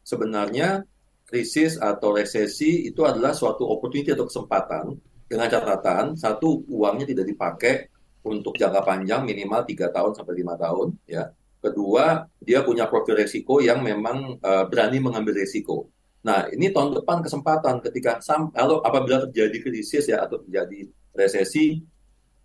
sebenarnya 0.00 0.80
krisis 1.28 1.76
atau 1.76 2.16
resesi 2.16 2.88
itu 2.88 3.04
adalah 3.04 3.32
suatu 3.36 3.68
opportunity 3.68 4.12
atau 4.12 4.28
kesempatan 4.28 4.96
dengan 5.28 5.48
catatan 5.48 6.12
satu 6.12 6.64
uangnya 6.68 7.08
tidak 7.08 7.24
dipakai 7.28 7.91
untuk 8.22 8.54
jangka 8.54 8.82
panjang 8.86 9.26
minimal 9.26 9.66
tiga 9.66 9.90
tahun 9.90 10.14
sampai 10.14 10.34
lima 10.38 10.54
tahun 10.54 10.94
ya. 11.06 11.30
Kedua 11.62 12.26
dia 12.42 12.66
punya 12.66 12.90
profil 12.90 13.22
resiko 13.22 13.62
yang 13.62 13.86
memang 13.86 14.38
uh, 14.42 14.66
berani 14.66 14.98
mengambil 14.98 15.38
resiko. 15.38 15.86
Nah 16.26 16.50
ini 16.50 16.70
tahun 16.70 17.02
depan 17.02 17.22
kesempatan 17.22 17.82
ketika 17.82 18.18
kalau 18.54 18.82
apabila 18.82 19.26
terjadi 19.30 19.58
krisis 19.62 20.10
ya 20.10 20.22
atau 20.26 20.42
terjadi 20.42 20.90
resesi 21.14 21.82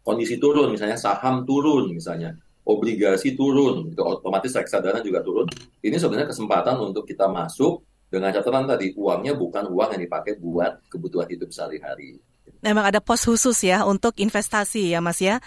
kondisi 0.01 0.37
turun 0.37 0.73
misalnya 0.73 0.97
saham 0.97 1.45
turun 1.45 1.93
misalnya 1.93 2.33
obligasi 2.67 3.33
turun 3.33 3.89
itu 3.93 4.01
otomatis 4.01 4.53
reksadana 4.53 5.01
juga 5.01 5.25
turun. 5.25 5.49
Ini 5.81 5.97
sebenarnya 5.97 6.29
kesempatan 6.29 6.77
untuk 6.81 7.05
kita 7.05 7.25
masuk 7.29 7.85
dengan 8.07 8.31
catatan 8.33 8.65
tadi 8.69 8.93
uangnya 8.95 9.33
bukan 9.33 9.67
uang 9.67 9.89
yang 9.97 10.01
dipakai 10.03 10.39
buat 10.39 10.79
kebutuhan 10.89 11.27
hidup 11.27 11.49
sehari-hari 11.51 12.21
memang 12.61 12.89
ada 12.89 12.99
pos 12.99 13.23
khusus 13.23 13.57
ya 13.63 13.85
untuk 13.85 14.17
investasi 14.17 14.93
ya 14.95 14.99
Mas 14.99 15.21
ya. 15.21 15.39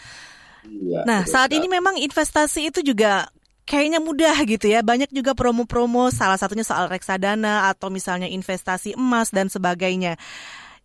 Iya, 0.67 1.09
nah, 1.09 1.25
saat 1.25 1.51
ini 1.57 1.67
memang 1.67 1.97
investasi 1.97 2.69
itu 2.69 2.85
juga 2.85 3.33
kayaknya 3.65 4.03
mudah 4.03 4.37
gitu 4.45 4.67
ya. 4.67 4.83
Banyak 4.83 5.15
juga 5.15 5.33
promo-promo, 5.33 6.11
salah 6.11 6.37
satunya 6.37 6.67
soal 6.67 6.91
reksadana 6.91 7.71
atau 7.71 7.89
misalnya 7.89 8.27
investasi 8.27 8.99
emas 8.99 9.31
dan 9.31 9.47
sebagainya. 9.47 10.19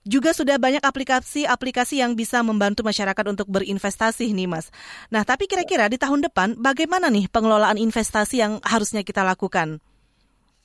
Juga 0.05 0.37
sudah 0.37 0.61
banyak 0.61 0.85
aplikasi-aplikasi 0.85 1.97
yang 1.97 2.13
bisa 2.13 2.37
membantu 2.45 2.85
masyarakat 2.85 3.25
untuk 3.25 3.49
berinvestasi 3.49 4.37
nih 4.37 4.45
Mas. 4.45 4.69
Nah, 5.09 5.25
tapi 5.25 5.49
kira-kira 5.49 5.89
di 5.89 5.97
tahun 5.97 6.21
depan 6.29 6.61
bagaimana 6.61 7.09
nih 7.09 7.25
pengelolaan 7.33 7.81
investasi 7.81 8.37
yang 8.37 8.61
harusnya 8.61 9.01
kita 9.01 9.25
lakukan? 9.25 9.81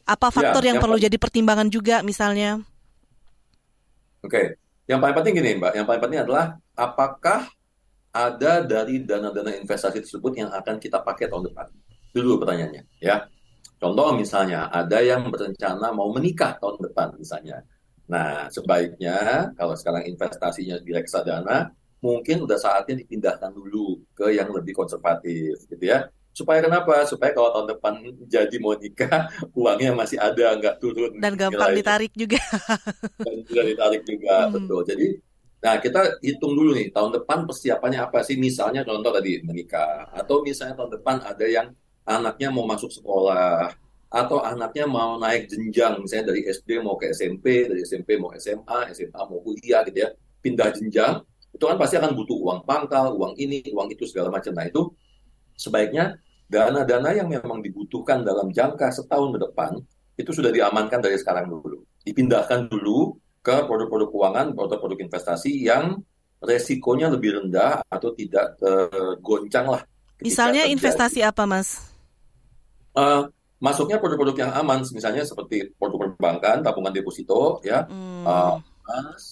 Apa 0.04 0.28
ya, 0.28 0.34
faktor 0.36 0.60
ya, 0.60 0.66
yang, 0.68 0.76
yang 0.76 0.84
perlu 0.84 1.00
jadi 1.00 1.16
pertimbangan 1.16 1.72
juga 1.72 2.04
misalnya? 2.04 2.60
Oke, 4.20 4.59
yang 4.90 4.98
paling 4.98 5.14
penting 5.22 5.34
gini, 5.38 5.50
Mbak. 5.62 5.72
Yang 5.78 5.86
paling 5.86 6.02
penting 6.02 6.20
adalah 6.26 6.44
apakah 6.74 7.46
ada 8.10 8.52
dari 8.66 9.06
dana-dana 9.06 9.54
investasi 9.54 10.02
tersebut 10.02 10.34
yang 10.34 10.50
akan 10.50 10.82
kita 10.82 10.98
pakai 10.98 11.30
tahun 11.30 11.46
depan? 11.46 11.70
Dulu 12.10 12.42
pertanyaannya, 12.42 12.82
ya. 12.98 13.22
Contoh 13.78 14.10
misalnya, 14.18 14.66
ada 14.66 14.98
yang 14.98 15.30
berencana 15.30 15.94
mau 15.94 16.10
menikah 16.10 16.58
tahun 16.58 16.90
depan 16.90 17.14
misalnya. 17.14 17.62
Nah, 18.10 18.50
sebaiknya 18.50 19.48
kalau 19.54 19.78
sekarang 19.78 20.10
investasinya 20.10 20.82
di 20.82 20.90
reksadana, 20.90 21.70
mungkin 22.02 22.42
udah 22.42 22.58
saatnya 22.58 22.98
dipindahkan 22.98 23.54
dulu 23.54 24.02
ke 24.10 24.34
yang 24.34 24.50
lebih 24.50 24.74
konservatif, 24.74 25.70
gitu 25.70 25.84
ya. 25.86 26.10
Supaya 26.30 26.62
kenapa? 26.62 27.02
Supaya 27.06 27.34
kalau 27.34 27.50
tahun 27.50 27.66
depan 27.76 27.92
jadi 28.30 28.56
mau 28.62 28.78
nikah, 28.78 29.28
uangnya 29.58 29.92
masih 29.92 30.16
ada, 30.16 30.54
nggak 30.56 30.76
turun. 30.78 31.18
Dan 31.18 31.34
gampang 31.34 31.74
ditarik 31.74 32.12
juga. 32.14 32.38
Dan 33.26 33.36
juga 33.44 33.62
ditarik 33.66 34.02
juga, 34.06 34.46
hmm. 34.46 34.52
betul. 34.54 34.80
Jadi, 34.86 35.06
nah 35.60 35.74
kita 35.82 36.00
hitung 36.22 36.54
dulu 36.54 36.70
nih, 36.78 36.94
tahun 36.94 37.10
depan 37.20 37.44
persiapannya 37.44 38.00
apa 38.00 38.22
sih? 38.22 38.38
Misalnya 38.38 38.86
contoh 38.86 39.10
tadi 39.10 39.42
menikah, 39.42 40.08
atau 40.14 40.40
misalnya 40.46 40.78
tahun 40.78 40.90
depan 41.02 41.16
ada 41.26 41.46
yang 41.46 41.66
anaknya 42.06 42.48
mau 42.54 42.64
masuk 42.64 42.94
sekolah, 42.94 43.74
atau 44.10 44.42
anaknya 44.42 44.90
mau 44.90 45.18
naik 45.22 45.46
jenjang, 45.46 46.02
misalnya 46.02 46.34
dari 46.34 46.42
SD 46.46 46.82
mau 46.82 46.98
ke 46.98 47.14
SMP, 47.14 47.70
dari 47.70 47.86
SMP 47.86 48.18
mau 48.18 48.34
SMA, 48.34 48.90
SMA 48.90 49.20
mau 49.22 49.38
kuliah 49.38 49.86
gitu 49.86 50.02
ya, 50.02 50.10
pindah 50.42 50.74
jenjang, 50.74 51.22
itu 51.54 51.64
kan 51.66 51.76
pasti 51.78 51.94
akan 51.98 52.14
butuh 52.18 52.38
uang 52.38 52.60
pangkal, 52.66 53.14
uang 53.14 53.38
ini, 53.38 53.62
uang 53.70 53.90
itu 53.90 54.06
segala 54.06 54.30
macam. 54.30 54.54
Nah 54.54 54.66
itu 54.66 54.90
sebaiknya 55.60 56.16
dana-dana 56.48 57.12
yang 57.12 57.28
memang 57.28 57.60
dibutuhkan 57.60 58.24
dalam 58.24 58.48
jangka 58.48 58.88
setahun 58.88 59.36
ke 59.36 59.38
depan 59.44 59.72
itu 60.16 60.32
sudah 60.32 60.48
diamankan 60.48 61.04
dari 61.04 61.20
sekarang 61.20 61.52
dulu. 61.52 61.84
Dipindahkan 62.00 62.72
dulu 62.72 63.20
ke 63.44 63.68
produk-produk 63.68 64.08
keuangan, 64.08 64.46
produk-produk 64.56 64.98
investasi 65.04 65.68
yang 65.68 66.00
resikonya 66.40 67.12
lebih 67.12 67.40
rendah 67.40 67.84
atau 67.88 68.16
tidak 68.16 68.56
tergoncang 68.56 69.68
lah. 69.68 69.82
Misalnya 70.20 70.64
terjadi. 70.64 70.76
investasi 70.76 71.20
apa, 71.24 71.44
Mas? 71.48 71.88
Uh, 72.92 73.28
masuknya 73.60 73.96
produk-produk 74.00 74.36
yang 74.36 74.52
aman, 74.52 74.84
misalnya 74.92 75.24
seperti 75.24 75.72
produk 75.76 76.12
perbankan, 76.12 76.60
tabungan 76.60 76.92
deposito, 76.92 77.60
ya, 77.64 77.88
hmm. 77.88 78.24
uh, 78.24 78.56
mas, 78.84 79.24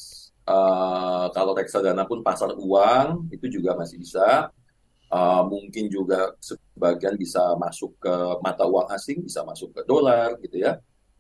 uh, 0.49 1.29
kalau 1.33 1.53
reksadana 1.53 2.09
pun 2.09 2.25
pasar 2.25 2.57
uang 2.57 3.29
itu 3.33 3.61
juga 3.61 3.77
masih 3.77 4.01
bisa 4.01 4.49
uh, 5.13 5.43
mungkin 5.45 5.89
juga 5.89 6.33
sebagian 6.41 7.17
bisa 7.17 7.57
masuk 7.57 7.97
ke 8.01 8.15
mata 8.45 8.65
uang 8.65 8.89
asing, 8.93 9.25
bisa 9.25 9.45
masuk 9.45 9.73
ke 9.75 9.83
dolar 9.89 10.37
gitu 10.45 10.61
ya. 10.61 10.77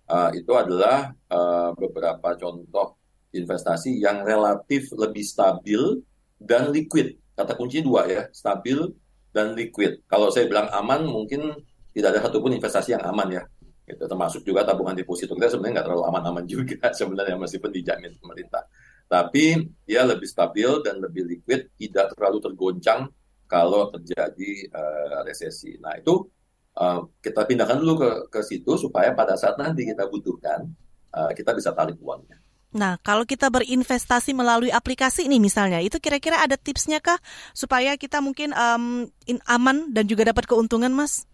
Uh, 0.09 0.33
itu 0.33 0.48
adalah 0.57 1.12
uh, 1.29 1.77
beberapa 1.77 2.33
contoh 2.40 2.96
investasi 3.33 4.01
yang 4.01 4.24
relatif 4.24 4.88
lebih 4.96 5.20
stabil 5.20 6.01
dan 6.40 6.72
liquid. 6.72 7.20
Kata 7.37 7.53
kunci 7.55 7.85
dua 7.85 8.09
ya, 8.09 8.22
stabil 8.33 8.88
dan 9.37 9.53
liquid. 9.53 10.01
Kalau 10.09 10.33
saya 10.33 10.48
bilang 10.48 10.72
aman, 10.72 11.05
mungkin 11.05 11.53
tidak 11.92 12.16
ada 12.16 12.20
satupun 12.24 12.57
investasi 12.57 12.96
yang 12.96 13.05
aman 13.05 13.29
ya. 13.37 13.42
Itu 13.88 14.05
termasuk 14.05 14.44
juga 14.44 14.64
tabungan 14.64 14.92
deposito 14.96 15.33
kita 15.33 15.48
sebenarnya 15.48 15.81
nggak 15.81 15.87
terlalu 15.88 16.05
aman-aman 16.09 16.44
juga 16.53 16.88
sebenarnya 16.92 17.37
meskipun 17.37 17.70
dijamin 17.72 18.12
pemerintah. 18.16 18.64
Tapi 19.09 19.72
dia 19.88 20.05
lebih 20.05 20.29
stabil 20.29 20.68
dan 20.85 21.01
lebih 21.01 21.24
liquid, 21.24 21.72
tidak 21.81 22.12
terlalu 22.12 22.44
tergoncang 22.44 23.09
kalau 23.49 23.91
terjadi 23.91 24.69
uh, 24.71 25.25
resesi. 25.25 25.81
Nah 25.81 25.97
itu 25.97 26.29
uh, 26.77 27.09
kita 27.19 27.49
pindahkan 27.49 27.81
dulu 27.81 27.95
ke 27.99 28.11
ke 28.29 28.41
situ 28.45 28.77
supaya 28.77 29.17
pada 29.17 29.35
saat 29.35 29.57
nanti 29.57 29.89
kita 29.89 30.05
butuhkan 30.07 30.69
uh, 31.17 31.33
kita 31.33 31.57
bisa 31.57 31.73
tarik 31.73 31.97
uangnya. 31.99 32.39
Nah, 32.69 33.01
kalau 33.01 33.25
kita 33.25 33.49
berinvestasi 33.49 34.37
melalui 34.37 34.69
aplikasi 34.69 35.25
ini 35.25 35.41
misalnya, 35.41 35.81
itu 35.81 35.97
kira-kira 35.97 36.45
ada 36.45 36.53
tipsnya 36.61 37.01
kah 37.01 37.17
supaya 37.57 37.97
kita 37.97 38.21
mungkin 38.21 38.53
um, 38.53 39.09
in, 39.25 39.41
aman 39.49 39.89
dan 39.97 40.05
juga 40.05 40.29
dapat 40.29 40.45
keuntungan, 40.45 40.93
Mas? 40.93 41.25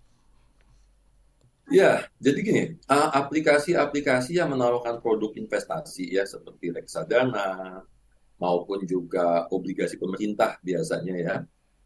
Ya, 1.74 2.06
jadi 2.22 2.38
gini, 2.44 2.62
aplikasi-aplikasi 2.86 4.38
yang 4.38 4.54
menawarkan 4.54 5.02
produk 5.02 5.34
investasi 5.34 6.12
ya 6.12 6.22
seperti 6.22 6.70
reksadana 6.70 7.82
maupun 8.36 8.84
juga 8.86 9.48
obligasi 9.50 9.98
pemerintah 9.98 10.60
biasanya 10.62 11.14
ya, 11.18 11.34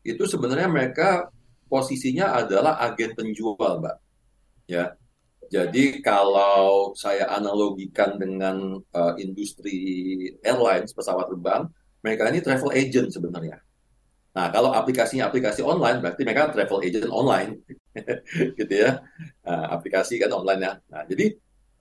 itu 0.09 0.25
sebenarnya 0.25 0.69
mereka 0.71 1.29
posisinya 1.69 2.33
adalah 2.33 2.81
agen 2.81 3.13
penjual, 3.13 3.85
Mbak. 3.85 3.97
Ya. 4.69 4.97
Jadi 5.49 6.05
kalau 6.05 6.93
saya 6.93 7.25
analogikan 7.33 8.21
dengan 8.21 8.77
uh, 8.93 9.15
industri 9.17 9.81
airlines 10.45 10.93
pesawat 10.93 11.33
terbang, 11.33 11.65
mereka 12.05 12.29
ini 12.29 12.45
travel 12.45 12.73
agent 12.77 13.09
sebenarnya. 13.09 13.57
Nah, 14.37 14.53
kalau 14.53 14.77
aplikasinya 14.77 15.33
aplikasi 15.33 15.65
online, 15.65 16.05
berarti 16.05 16.23
mereka 16.23 16.53
travel 16.53 16.85
agent 16.85 17.09
online, 17.09 17.65
gitu 18.61 18.75
ya. 18.77 19.01
Nah, 19.43 19.73
aplikasi 19.73 20.21
kan 20.21 20.31
online 20.37 20.61
ya. 20.61 20.73
Nah, 20.93 21.03
jadi 21.09 21.33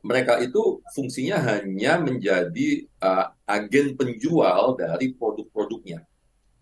mereka 0.07 0.39
itu 0.39 0.79
fungsinya 0.95 1.37
hanya 1.43 1.99
menjadi 1.99 2.87
uh, 3.03 3.35
agen 3.43 3.99
penjual 3.99 4.79
dari 4.79 5.11
produk-produknya. 5.11 6.07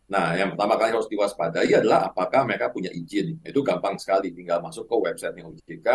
Nah, 0.06 0.38
yang 0.38 0.54
pertama 0.54 0.78
kali 0.78 0.94
harus 0.94 1.10
diwaspadai 1.10 1.72
adalah 1.82 2.14
apakah 2.14 2.46
mereka 2.46 2.70
punya 2.70 2.94
izin. 2.94 3.42
Itu 3.42 3.66
gampang 3.66 3.98
sekali, 3.98 4.30
tinggal 4.30 4.62
masuk 4.62 4.86
ke 4.86 4.96
website 5.02 5.34
OJK, 5.42 5.88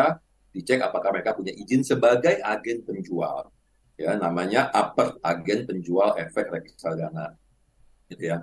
dicek 0.51 0.83
apakah 0.83 1.15
mereka 1.15 1.31
punya 1.39 1.55
izin 1.55 1.87
sebagai 1.87 2.43
agen 2.43 2.83
penjual. 2.83 3.55
Ya, 3.95 4.19
namanya 4.19 4.73
upper 4.75 5.15
agen 5.23 5.69
penjual 5.69 6.19
efek 6.19 6.51
reksadana. 6.51 7.39
Gitu 8.11 8.35
ya. 8.35 8.43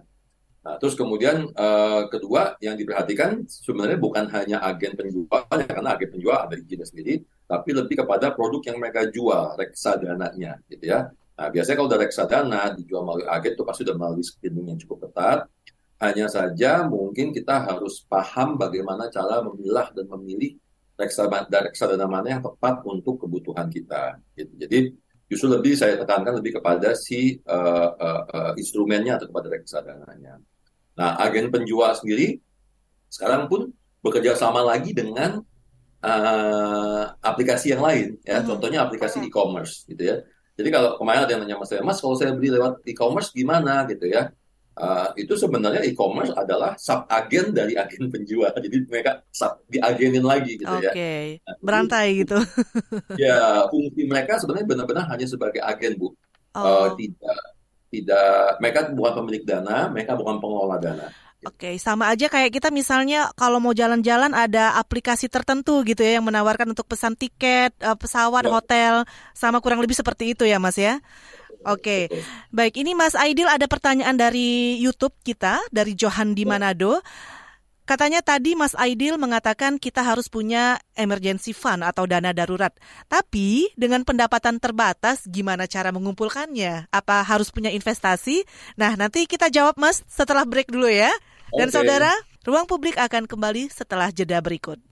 Nah, 0.64 0.76
terus 0.80 0.96
kemudian 1.00 1.48
uh, 1.56 2.12
kedua 2.12 2.56
yang 2.60 2.76
diperhatikan 2.76 3.48
sebenarnya 3.48 4.00
bukan 4.00 4.28
hanya 4.32 4.60
agen 4.64 4.96
penjual, 4.96 5.48
ya, 5.48 5.68
karena 5.68 5.96
agen 5.96 6.10
penjual 6.12 6.38
ada 6.44 6.56
izinnya 6.60 6.88
sendiri, 6.88 7.24
tapi 7.48 7.72
lebih 7.72 8.04
kepada 8.04 8.36
produk 8.36 8.60
yang 8.68 8.78
mereka 8.80 9.08
jual, 9.08 9.56
reksadananya, 9.56 10.60
gitu 10.68 10.92
ya. 10.92 11.08
Nah, 11.38 11.48
biasanya 11.54 11.76
kalau 11.78 11.90
udah 11.94 12.02
reksadana 12.02 12.62
dijual 12.74 13.06
melalui 13.06 13.30
agen 13.30 13.54
itu 13.54 13.64
pasti 13.64 13.86
sudah 13.86 13.96
melalui 13.96 14.26
screening 14.26 14.74
yang 14.74 14.80
cukup 14.82 15.08
ketat. 15.08 15.46
Hanya 15.98 16.26
saja 16.30 16.86
mungkin 16.86 17.34
kita 17.34 17.66
harus 17.70 18.06
paham 18.06 18.58
bagaimana 18.58 19.10
cara 19.14 19.42
memilah 19.46 19.94
dan 19.94 20.06
memilih 20.18 20.58
reksadana, 20.98 21.58
reksadana 21.70 22.06
mana 22.10 22.28
yang 22.38 22.42
tepat 22.42 22.82
untuk 22.86 23.22
kebutuhan 23.22 23.70
kita. 23.70 24.18
Gitu. 24.34 24.54
Jadi 24.58 24.78
justru 25.30 25.48
lebih 25.54 25.78
saya 25.78 25.98
tekankan 25.98 26.42
lebih 26.42 26.58
kepada 26.58 26.98
si 26.98 27.38
uh, 27.46 27.92
uh, 27.94 28.22
uh, 28.30 28.52
instrumennya 28.58 29.22
atau 29.22 29.30
kepada 29.30 29.48
reksadananya. 29.54 30.42
Nah, 30.98 31.22
agen 31.22 31.54
penjual 31.54 31.94
sendiri 31.94 32.42
sekarang 33.14 33.46
pun 33.46 33.70
bekerja 34.02 34.34
sama 34.34 34.66
lagi 34.66 34.94
dengan 34.94 35.42
uh, 36.02 37.04
aplikasi 37.22 37.74
yang 37.78 37.84
lain, 37.86 38.18
ya. 38.26 38.42
Hmm. 38.42 38.54
Contohnya 38.54 38.86
aplikasi 38.86 39.22
e-commerce, 39.26 39.86
gitu 39.86 40.02
ya. 40.02 40.18
Jadi 40.58 40.70
kalau 40.74 40.98
kemarin 40.98 41.22
ada 41.24 41.32
yang 41.38 41.42
nanya 41.46 41.58
mas 41.62 41.70
saya, 41.70 41.86
mas 41.86 42.02
kalau 42.02 42.18
saya 42.18 42.34
beli 42.34 42.50
lewat 42.50 42.82
e-commerce 42.90 43.30
gimana 43.30 43.86
gitu 43.86 44.10
ya? 44.10 44.34
Uh, 44.78 45.10
itu 45.18 45.34
sebenarnya 45.34 45.82
e-commerce 45.90 46.30
adalah 46.38 46.78
sub 46.78 47.10
agen 47.10 47.50
dari 47.54 47.78
agen 47.78 48.10
penjual. 48.14 48.50
Jadi 48.50 48.78
mereka 48.90 49.22
sub 49.30 49.62
diagenin 49.70 50.26
lagi 50.26 50.58
gitu 50.58 50.70
okay. 50.70 50.86
ya. 50.86 50.92
Oke. 50.94 51.14
Nah, 51.46 51.56
Berantai 51.62 52.08
gitu. 52.26 52.38
ya, 53.26 53.70
fungsi 53.70 54.02
mereka 54.10 54.42
sebenarnya 54.42 54.68
benar-benar 54.70 55.06
hanya 55.14 55.26
sebagai 55.30 55.62
agen, 55.62 55.94
Bu. 55.98 56.10
Oh. 56.58 56.62
Uh, 56.62 56.88
tidak 56.98 57.38
tidak 57.88 58.60
mereka 58.60 58.80
bukan 58.92 59.14
pemilik 59.24 59.44
dana, 59.46 59.88
mereka 59.88 60.18
bukan 60.18 60.42
pengelola 60.42 60.78
dana. 60.82 61.08
Oke, 61.46 61.78
sama 61.78 62.10
aja 62.10 62.34
kayak 62.34 62.50
kita 62.50 62.74
misalnya 62.74 63.30
kalau 63.38 63.62
mau 63.62 63.70
jalan-jalan 63.70 64.34
ada 64.34 64.74
aplikasi 64.82 65.30
tertentu 65.30 65.86
gitu 65.86 66.02
ya 66.02 66.18
yang 66.18 66.26
menawarkan 66.26 66.74
untuk 66.74 66.90
pesan 66.90 67.14
tiket, 67.14 67.78
eh, 67.78 67.94
pesawat, 67.94 68.50
ya. 68.50 68.50
hotel, 68.50 68.94
sama 69.38 69.62
kurang 69.62 69.78
lebih 69.78 69.94
seperti 69.94 70.34
itu 70.34 70.50
ya 70.50 70.58
Mas 70.58 70.82
ya. 70.82 70.98
Oke, 71.62 72.10
baik 72.50 72.82
ini 72.82 72.98
Mas 72.98 73.14
Aidil 73.14 73.50
ada 73.50 73.66
pertanyaan 73.70 74.18
dari 74.18 74.82
YouTube 74.82 75.14
kita 75.22 75.62
dari 75.70 75.94
Johan 75.94 76.34
di 76.34 76.46
ya. 76.46 76.50
Katanya 77.88 78.20
tadi 78.20 78.52
Mas 78.52 78.76
Aidil 78.76 79.16
mengatakan 79.16 79.80
kita 79.80 80.04
harus 80.04 80.28
punya 80.28 80.76
emergency 81.00 81.56
fund 81.56 81.88
atau 81.88 82.04
dana 82.04 82.36
darurat. 82.36 82.76
Tapi 83.08 83.72
dengan 83.80 84.04
pendapatan 84.04 84.60
terbatas 84.60 85.24
gimana 85.24 85.72
cara 85.72 85.96
mengumpulkannya? 85.96 86.92
Apa 86.92 87.24
harus 87.24 87.48
punya 87.48 87.72
investasi? 87.72 88.44
Nah, 88.76 89.00
nanti 89.00 89.24
kita 89.24 89.48
jawab 89.48 89.80
Mas 89.80 90.04
setelah 90.04 90.44
break 90.44 90.68
dulu 90.68 90.92
ya. 90.92 91.16
Dan 91.56 91.72
okay. 91.72 91.80
saudara, 91.80 92.12
ruang 92.44 92.68
publik 92.68 93.00
akan 93.00 93.24
kembali 93.24 93.72
setelah 93.72 94.12
jeda 94.12 94.44
berikut. 94.44 94.84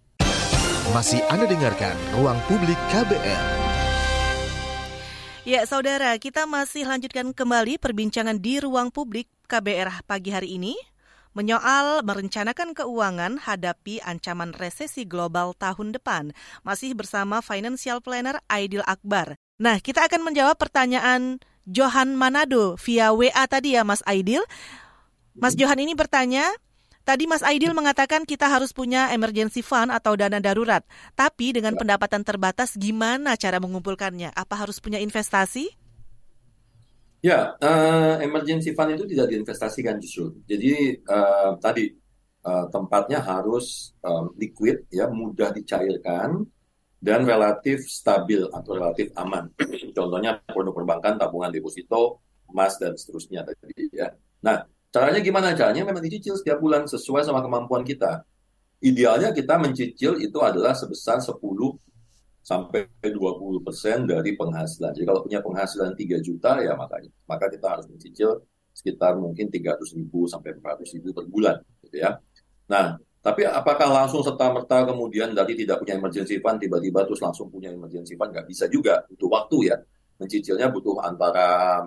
Masih 0.95 1.19
Anda 1.27 1.51
dengarkan 1.51 1.91
Ruang 2.15 2.39
Publik 2.47 2.79
KBR. 2.95 3.43
Ya, 5.43 5.67
saudara, 5.67 6.15
kita 6.15 6.47
masih 6.47 6.87
lanjutkan 6.87 7.35
kembali 7.35 7.75
perbincangan 7.75 8.39
di 8.39 8.63
ruang 8.63 8.87
publik 8.87 9.27
KBR 9.51 10.07
pagi 10.07 10.31
hari 10.31 10.55
ini 10.55 10.79
menyoal 11.35 12.01
merencanakan 12.01 12.71
keuangan 12.71 13.37
hadapi 13.43 13.99
ancaman 14.01 14.55
resesi 14.55 15.03
global 15.03 15.51
tahun 15.53 15.91
depan. 15.93 16.31
Masih 16.63 16.95
bersama 16.95 17.43
Financial 17.43 17.99
Planner 17.99 18.39
Aidil 18.47 18.81
Akbar. 18.87 19.35
Nah, 19.59 19.83
kita 19.83 20.07
akan 20.07 20.25
menjawab 20.31 20.55
pertanyaan 20.55 21.43
Johan 21.67 22.15
Manado 22.15 22.79
via 22.79 23.11
WA 23.11 23.45
tadi 23.45 23.75
ya 23.75 23.83
Mas 23.83 24.01
Aidil. 24.07 24.41
Mas 25.35 25.59
Johan 25.59 25.83
ini 25.83 25.93
bertanya, 25.93 26.47
Tadi 27.05 27.29
Mas 27.29 27.45
Aidil 27.45 27.69
mengatakan 27.77 28.25
kita 28.25 28.49
harus 28.49 28.73
punya 28.73 29.13
emergency 29.13 29.61
fund 29.61 29.93
atau 29.93 30.17
dana 30.17 30.41
darurat. 30.41 30.81
Tapi 31.13 31.53
dengan 31.53 31.77
pendapatan 31.77 32.25
terbatas 32.25 32.73
gimana 32.73 33.37
cara 33.37 33.61
mengumpulkannya? 33.61 34.33
Apa 34.33 34.65
harus 34.65 34.81
punya 34.81 34.97
investasi? 34.97 35.69
Ya, 37.25 37.57
uh, 37.57 38.21
emergency 38.21 38.77
fund 38.77 38.93
itu 38.93 39.09
tidak 39.09 39.33
diinvestasikan 39.33 39.97
justru. 39.97 40.37
Jadi 40.45 41.01
uh, 41.09 41.57
tadi 41.57 41.89
uh, 42.45 42.69
tempatnya 42.69 43.17
harus 43.17 43.97
um, 44.05 44.29
liquid, 44.37 44.85
ya 44.93 45.09
mudah 45.09 45.49
dicairkan 45.49 46.45
dan 47.01 47.25
relatif 47.25 47.89
stabil 47.89 48.45
atau 48.45 48.77
relatif 48.77 49.09
aman. 49.17 49.49
Contohnya 49.97 50.37
produk 50.45 50.77
perbankan, 50.77 51.17
tabungan 51.17 51.49
deposito, 51.49 52.21
emas 52.45 52.77
dan 52.77 52.93
seterusnya 52.93 53.41
tadi 53.41 53.89
ya. 53.89 54.13
Nah, 54.45 54.61
caranya 54.93 55.17
gimana? 55.17 55.57
Caranya 55.57 55.81
memang 55.81 56.05
dicicil 56.05 56.37
setiap 56.37 56.61
bulan 56.61 56.85
sesuai 56.85 57.25
sama 57.25 57.41
kemampuan 57.41 57.81
kita. 57.81 58.21
Idealnya 58.85 59.33
kita 59.33 59.57
mencicil 59.57 60.21
itu 60.21 60.37
adalah 60.45 60.77
sebesar 60.77 61.17
10 61.25 61.33
sampai 62.45 62.85
20 63.01 63.65
persen 63.65 64.05
dari 64.05 64.37
penghasilan. 64.37 64.93
Jadi 64.93 65.05
kalau 65.09 65.25
punya 65.25 65.41
penghasilan 65.41 65.97
3 65.97 66.21
juta 66.21 66.61
ya 66.61 66.77
makanya 66.77 67.09
maka 67.25 67.49
kita 67.49 67.65
harus 67.73 67.89
mencicil 67.89 68.45
sekitar 68.69 69.17
mungkin 69.17 69.49
300 69.49 69.81
ribu 69.97 70.29
sampai 70.29 70.53
400 70.61 70.93
ribu 70.99 71.09
per 71.15 71.25
bulan, 71.25 71.57
gitu 71.87 71.97
ya. 72.05 72.21
Nah, 72.69 72.99
tapi 73.23 73.47
apakah 73.47 73.89
langsung 73.89 74.21
serta 74.21 74.51
merta 74.53 74.85
kemudian 74.85 75.33
dari 75.33 75.57
tidak 75.57 75.81
punya 75.81 75.97
emergency 75.97 76.37
fund 76.37 76.61
tiba-tiba 76.61 77.07
terus 77.07 77.23
langsung 77.23 77.49
punya 77.49 77.73
emergency 77.73 78.13
fund 78.13 78.29
nggak 78.35 78.45
bisa 78.45 78.69
juga 78.69 79.01
butuh 79.09 79.29
waktu 79.31 79.57
ya. 79.73 79.75
Mencicilnya 80.21 80.69
butuh 80.69 81.01
antara 81.01 81.81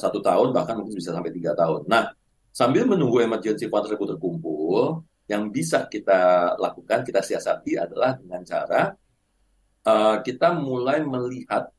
satu 0.00 0.22
tahun 0.22 0.54
bahkan 0.56 0.80
mungkin 0.80 0.96
bisa 0.96 1.12
sampai 1.12 1.34
tiga 1.34 1.52
tahun. 1.52 1.84
Nah, 1.90 2.08
sambil 2.54 2.88
menunggu 2.88 3.20
emergency 3.20 3.68
fund 3.68 3.84
tersebut 3.84 4.16
terkumpul, 4.16 5.04
yang 5.28 5.50
bisa 5.50 5.84
kita 5.90 6.54
lakukan, 6.56 7.02
kita 7.06 7.20
siasati 7.20 7.76
adalah 7.76 8.16
dengan 8.16 8.40
cara 8.46 8.90
uh, 9.86 10.20
kita 10.20 10.56
mulai 10.56 11.04
melihat 11.04 11.70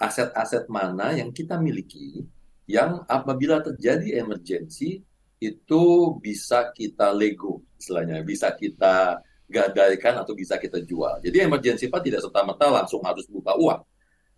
aset-aset 0.00 0.64
mana 0.72 1.12
yang 1.12 1.28
kita 1.28 1.60
miliki 1.60 2.24
yang 2.64 3.02
apabila 3.10 3.60
terjadi 3.60 4.22
emergensi 4.22 5.02
itu 5.40 5.82
bisa 6.20 6.70
kita 6.70 7.10
lego 7.10 7.64
istilahnya, 7.80 8.22
bisa 8.22 8.52
kita 8.54 9.18
gadaikan 9.50 10.22
atau 10.22 10.36
bisa 10.36 10.60
kita 10.60 10.78
jual. 10.84 11.18
Jadi 11.24 11.42
emergency 11.42 11.90
fund 11.90 12.06
tidak 12.06 12.22
serta-merta 12.22 12.70
langsung 12.70 13.02
harus 13.02 13.26
buka 13.26 13.56
uang. 13.58 13.82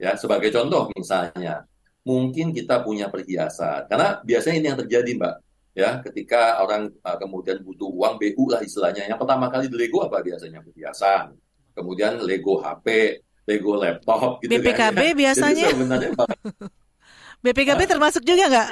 Ya, 0.01 0.17
sebagai 0.17 0.49
contoh 0.49 0.89
misalnya, 0.97 1.69
mungkin 2.07 2.55
kita 2.57 2.81
punya 2.81 3.13
perhiasan. 3.13 3.87
Karena 3.91 4.19
biasanya 4.25 4.57
ini 4.57 4.67
yang 4.73 4.81
terjadi, 4.81 5.11
Mbak. 5.21 5.35
Ya, 5.73 6.01
ketika 6.01 6.61
orang 6.65 6.89
uh, 7.05 7.17
kemudian 7.21 7.61
butuh 7.61 7.89
uang 7.93 8.17
BU 8.17 8.45
lah 8.49 8.61
istilahnya. 8.65 9.05
Yang 9.09 9.21
pertama 9.21 9.53
kali 9.53 9.69
di 9.69 9.77
Lego 9.77 10.05
apa 10.05 10.25
biasanya 10.25 10.65
perhiasan 10.65 11.37
kemudian 11.73 12.21
Lego 12.23 12.61
HP, 12.61 13.19
Lego 13.49 13.75
laptop 13.75 14.39
gitu 14.41 14.51
BPKB 14.55 15.01
kan, 15.01 15.13
ya. 15.13 15.19
biasanya. 15.19 15.67
Jadi 15.67 15.75
sebenarnya 15.75 16.11
BPKB 17.43 17.81
termasuk 17.91 18.23
juga 18.23 18.45
nggak? 18.47 18.69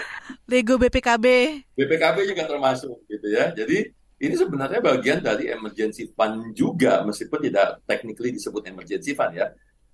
Lego 0.47 0.79
BPKB. 0.79 1.27
BPKB 1.75 2.17
juga 2.23 2.43
termasuk 2.47 3.03
gitu 3.11 3.27
ya. 3.27 3.51
Jadi 3.51 3.91
ini 4.21 4.35
sebenarnya 4.37 4.79
bagian 4.79 5.19
dari 5.19 5.51
emergency 5.51 6.13
fund 6.15 6.55
juga 6.55 7.03
meskipun 7.03 7.41
tidak 7.51 7.83
technically 7.89 8.31
disebut 8.31 8.63
emergency 8.71 9.17
fund 9.19 9.35
ya. 9.35 9.51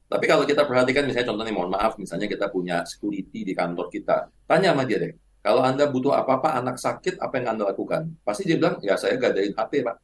Tapi 0.07 0.25
kalau 0.29 0.45
kita 0.45 0.69
perhatikan 0.69 1.09
misalnya 1.09 1.33
contohnya 1.35 1.55
mohon 1.57 1.73
maaf 1.73 1.97
misalnya 1.97 2.29
kita 2.31 2.53
punya 2.53 2.85
security 2.85 3.49
di 3.49 3.57
kantor 3.57 3.89
kita. 3.89 4.29
Tanya 4.45 4.77
sama 4.77 4.85
dia 4.85 5.01
deh. 5.01 5.15
Kalau 5.41 5.63
Anda 5.63 5.87
butuh 5.89 6.13
apa-apa 6.13 6.59
anak 6.59 6.77
sakit 6.77 7.23
apa 7.23 7.39
yang 7.39 7.57
Anda 7.57 7.71
lakukan? 7.71 8.13
Pasti 8.27 8.45
dia 8.45 8.59
bilang 8.59 8.83
ya 8.83 8.99
saya 8.99 9.15
gadain 9.17 9.55
HP 9.55 9.87
Pak 9.87 9.97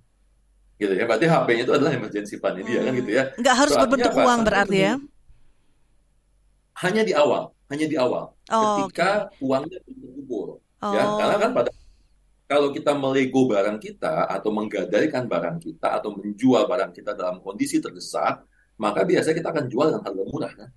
gitu 0.83 0.92
ya. 0.99 1.05
Berarti 1.07 1.27
HP-nya 1.31 1.62
itu 1.62 1.75
adalah 1.79 1.92
emergency 1.95 2.35
fund 2.42 2.59
hmm. 2.59 2.66
dia 2.66 2.81
kan 2.83 2.92
gitu 2.99 3.11
ya. 3.11 3.25
Nggak 3.38 3.57
harus 3.57 3.73
Soalnya 3.73 3.87
berbentuk 3.87 4.12
apa? 4.12 4.23
uang 4.27 4.40
berarti 4.42 4.79
ya? 4.79 4.95
Hanya 6.83 7.03
di 7.07 7.12
awal, 7.14 7.42
hanya 7.71 7.87
di 7.87 7.97
awal. 7.97 8.25
Oh, 8.51 8.66
ketika 8.90 9.31
okay. 9.31 9.45
uangnya 9.47 9.79
berkumpul. 9.87 10.47
Ya. 10.59 10.83
Oh. 10.83 10.92
Ya, 10.92 11.05
karena 11.23 11.37
kan 11.38 11.51
pada 11.55 11.71
kalau 12.51 12.68
kita 12.68 12.92
melego 12.92 13.49
barang 13.49 13.79
kita 13.81 14.29
atau 14.29 14.51
menggadaikan 14.53 15.25
barang 15.25 15.57
kita 15.62 15.88
atau 15.97 16.12
menjual 16.12 16.68
barang 16.68 16.92
kita 16.92 17.16
dalam 17.16 17.40
kondisi 17.40 17.81
terdesak, 17.81 18.45
maka 18.77 19.09
biasanya 19.09 19.40
kita 19.40 19.49
akan 19.57 19.64
jual 19.73 19.87
dengan 19.88 20.05
harga 20.05 20.25
murah 20.29 20.53
kan. 20.53 20.71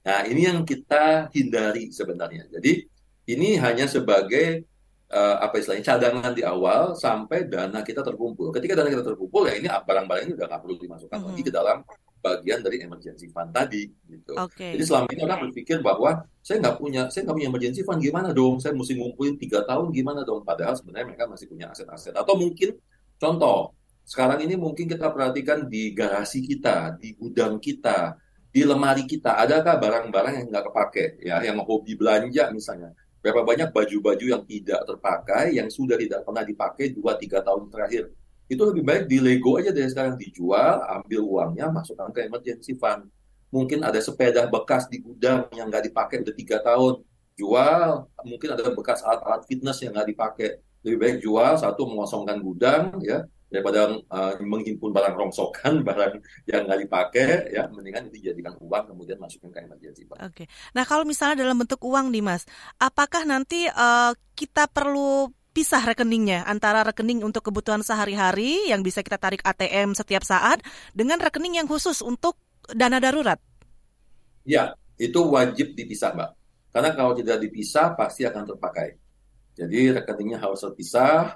Nah, 0.00 0.20
ini 0.24 0.48
yang 0.48 0.64
kita 0.64 1.28
hindari 1.36 1.92
sebenarnya. 1.92 2.48
Jadi, 2.48 2.88
ini 3.28 3.60
hanya 3.60 3.84
sebagai 3.84 4.64
uh, 5.10 5.36
apa 5.42 5.58
istilahnya 5.58 5.94
cadangan 5.94 6.32
di 6.32 6.42
awal 6.46 6.94
sampai 6.94 7.50
dana 7.50 7.82
kita 7.82 8.00
terkumpul. 8.00 8.54
Ketika 8.54 8.78
dana 8.78 8.88
kita 8.88 9.04
terkumpul 9.04 9.50
ya 9.50 9.58
ini 9.58 9.68
barang-barang 9.68 10.22
ini 10.30 10.32
udah 10.38 10.46
nggak 10.46 10.62
perlu 10.62 10.76
dimasukkan 10.78 11.18
mm 11.18 11.22
-hmm. 11.22 11.34
lagi 11.34 11.42
ke 11.42 11.52
dalam 11.52 11.78
bagian 12.20 12.60
dari 12.60 12.84
emergency 12.84 13.26
fund 13.32 13.50
tadi 13.50 13.88
gitu. 14.06 14.36
Okay. 14.36 14.76
Jadi 14.76 14.84
selama 14.84 15.08
ini 15.10 15.20
orang 15.24 15.40
berpikir 15.48 15.80
bahwa 15.80 16.20
saya 16.44 16.60
nggak 16.60 16.76
punya 16.76 17.02
saya 17.08 17.24
nggak 17.26 17.36
punya 17.36 17.48
emergency 17.48 17.80
fund 17.82 18.00
gimana 18.00 18.28
dong? 18.30 18.60
Saya 18.60 18.76
mesti 18.76 18.94
ngumpulin 18.94 19.34
tiga 19.40 19.64
tahun 19.64 19.88
gimana 19.90 20.20
dong? 20.22 20.44
Padahal 20.44 20.76
sebenarnya 20.76 21.16
mereka 21.16 21.24
masih 21.26 21.48
punya 21.48 21.72
aset-aset. 21.72 22.12
Atau 22.12 22.36
mungkin 22.36 22.76
contoh 23.16 23.72
sekarang 24.04 24.44
ini 24.44 24.54
mungkin 24.58 24.84
kita 24.90 25.08
perhatikan 25.08 25.64
di 25.70 25.96
garasi 25.96 26.44
kita, 26.44 26.98
di 27.00 27.16
gudang 27.16 27.56
kita, 27.56 28.20
di 28.50 28.66
lemari 28.66 29.06
kita, 29.06 29.38
adakah 29.38 29.78
barang-barang 29.80 30.34
yang 30.44 30.46
nggak 30.50 30.64
kepake 30.66 31.04
ya, 31.24 31.40
yang 31.40 31.56
hobi 31.62 31.96
belanja 31.96 32.52
misalnya 32.52 32.92
Berapa 33.20 33.44
banyak 33.44 33.68
baju-baju 33.68 34.24
yang 34.24 34.44
tidak 34.48 34.80
terpakai, 34.88 35.56
yang 35.56 35.68
sudah 35.68 36.00
tidak 36.00 36.24
pernah 36.24 36.40
dipakai 36.40 36.96
2-3 36.96 37.44
tahun 37.44 37.68
terakhir. 37.68 38.04
Itu 38.48 38.64
lebih 38.66 38.82
baik 38.82 39.04
di 39.06 39.20
Lego 39.20 39.60
aja 39.60 39.70
dari 39.70 39.86
sekarang 39.92 40.16
dijual, 40.16 40.82
ambil 40.88 41.20
uangnya, 41.22 41.68
masukkan 41.68 42.08
ke 42.10 42.26
emergency 42.26 42.74
fund. 42.74 43.06
Mungkin 43.52 43.84
ada 43.84 44.00
sepeda 44.00 44.48
bekas 44.48 44.88
di 44.88 45.04
gudang 45.04 45.46
yang 45.52 45.68
nggak 45.68 45.92
dipakai 45.92 46.24
udah 46.24 46.34
tiga 46.34 46.58
tahun, 46.64 47.04
jual. 47.36 48.08
Mungkin 48.24 48.48
ada 48.56 48.62
bekas 48.72 49.04
alat-alat 49.04 49.44
fitness 49.44 49.84
yang 49.84 49.92
nggak 49.92 50.08
dipakai, 50.10 50.48
lebih 50.80 50.98
baik 50.98 51.16
jual 51.20 51.52
satu 51.60 51.84
mengosongkan 51.84 52.40
gudang 52.40 52.96
ya 53.04 53.28
daripada 53.50 53.98
uh, 53.98 54.32
menghimpun 54.38 54.94
barang 54.94 55.14
rongsokan, 55.18 55.82
barang 55.88 56.22
yang 56.46 56.64
nggak 56.70 56.80
dipakai, 56.86 57.50
ya 57.50 57.66
mendingan 57.66 58.08
itu 58.08 58.22
dijadikan 58.22 58.54
uang 58.62 58.94
kemudian 58.94 59.18
masukin 59.18 59.50
ke 59.50 59.66
emergency 59.66 60.06
Oke. 60.06 60.22
Okay. 60.32 60.46
Nah 60.72 60.86
kalau 60.86 61.02
misalnya 61.02 61.42
dalam 61.42 61.58
bentuk 61.58 61.82
uang 61.82 62.14
nih 62.14 62.22
mas, 62.22 62.46
apakah 62.78 63.26
nanti 63.26 63.66
uh, 63.66 64.14
kita 64.38 64.70
perlu 64.70 65.28
pisah 65.50 65.82
rekeningnya 65.82 66.46
antara 66.46 66.86
rekening 66.86 67.26
untuk 67.26 67.50
kebutuhan 67.50 67.82
sehari-hari 67.82 68.70
yang 68.70 68.86
bisa 68.86 69.02
kita 69.02 69.18
tarik 69.18 69.42
ATM 69.42 69.98
setiap 69.98 70.22
saat 70.22 70.62
dengan 70.94 71.18
rekening 71.18 71.58
yang 71.58 71.66
khusus 71.66 71.98
untuk 72.06 72.38
dana 72.70 73.02
darurat? 73.02 73.42
Ya, 74.46 74.78
itu 74.94 75.20
wajib 75.26 75.74
dipisah, 75.74 76.14
Mbak. 76.14 76.30
Karena 76.70 76.90
kalau 76.94 77.12
tidak 77.18 77.42
dipisah 77.42 77.98
pasti 77.98 78.22
akan 78.22 78.46
terpakai. 78.46 78.94
Jadi 79.58 79.90
rekeningnya 79.90 80.38
harus 80.38 80.62
terpisah, 80.62 81.34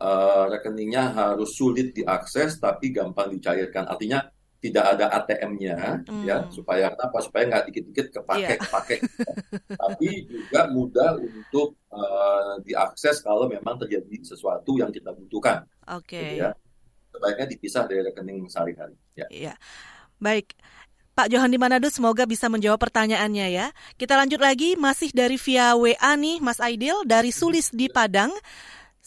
uh, 0.00 0.48
rekeningnya 0.48 1.12
harus 1.12 1.52
sulit 1.52 1.92
diakses 1.92 2.56
tapi 2.58 2.90
gampang 2.90 3.30
dicairkan. 3.30 3.86
Artinya 3.86 4.24
tidak 4.60 4.84
ada 4.96 5.06
ATM-nya 5.16 6.04
hmm. 6.04 6.24
ya 6.28 6.44
supaya 6.52 6.92
apa 6.92 7.18
supaya 7.24 7.48
nggak 7.48 7.64
dikit-dikit 7.72 8.06
kepake 8.20 8.44
yeah. 8.44 8.60
kepake 8.60 8.96
tapi 9.80 10.08
juga 10.28 10.68
mudah 10.68 11.16
untuk 11.16 11.80
uh, 11.88 12.60
diakses 12.60 13.24
kalau 13.24 13.48
memang 13.48 13.80
terjadi 13.80 14.20
sesuatu 14.20 14.76
yang 14.76 14.92
kita 14.92 15.16
butuhkan. 15.16 15.64
Oke. 15.88 16.12
Okay. 16.12 16.20
Gitu 16.36 16.44
ya. 16.44 16.52
Sebaiknya 17.10 17.46
dipisah 17.48 17.82
dari 17.88 18.04
rekening 18.04 18.46
sehari-hari. 18.52 18.94
Ya. 19.16 19.26
Yeah. 19.32 19.56
Baik. 20.20 20.52
Pak 21.16 21.32
Johan 21.32 21.50
di 21.50 21.58
Manado 21.58 21.88
semoga 21.90 22.28
bisa 22.28 22.46
menjawab 22.52 22.80
pertanyaannya 22.80 23.46
ya. 23.50 23.66
Kita 23.96 24.14
lanjut 24.14 24.40
lagi 24.40 24.76
masih 24.76 25.10
dari 25.10 25.40
via 25.40 25.74
WA 25.74 26.12
nih 26.16 26.38
Mas 26.38 26.60
Aidil 26.62 27.02
dari 27.08 27.32
Sulis 27.34 27.72
di 27.72 27.90
Padang. 27.90 28.30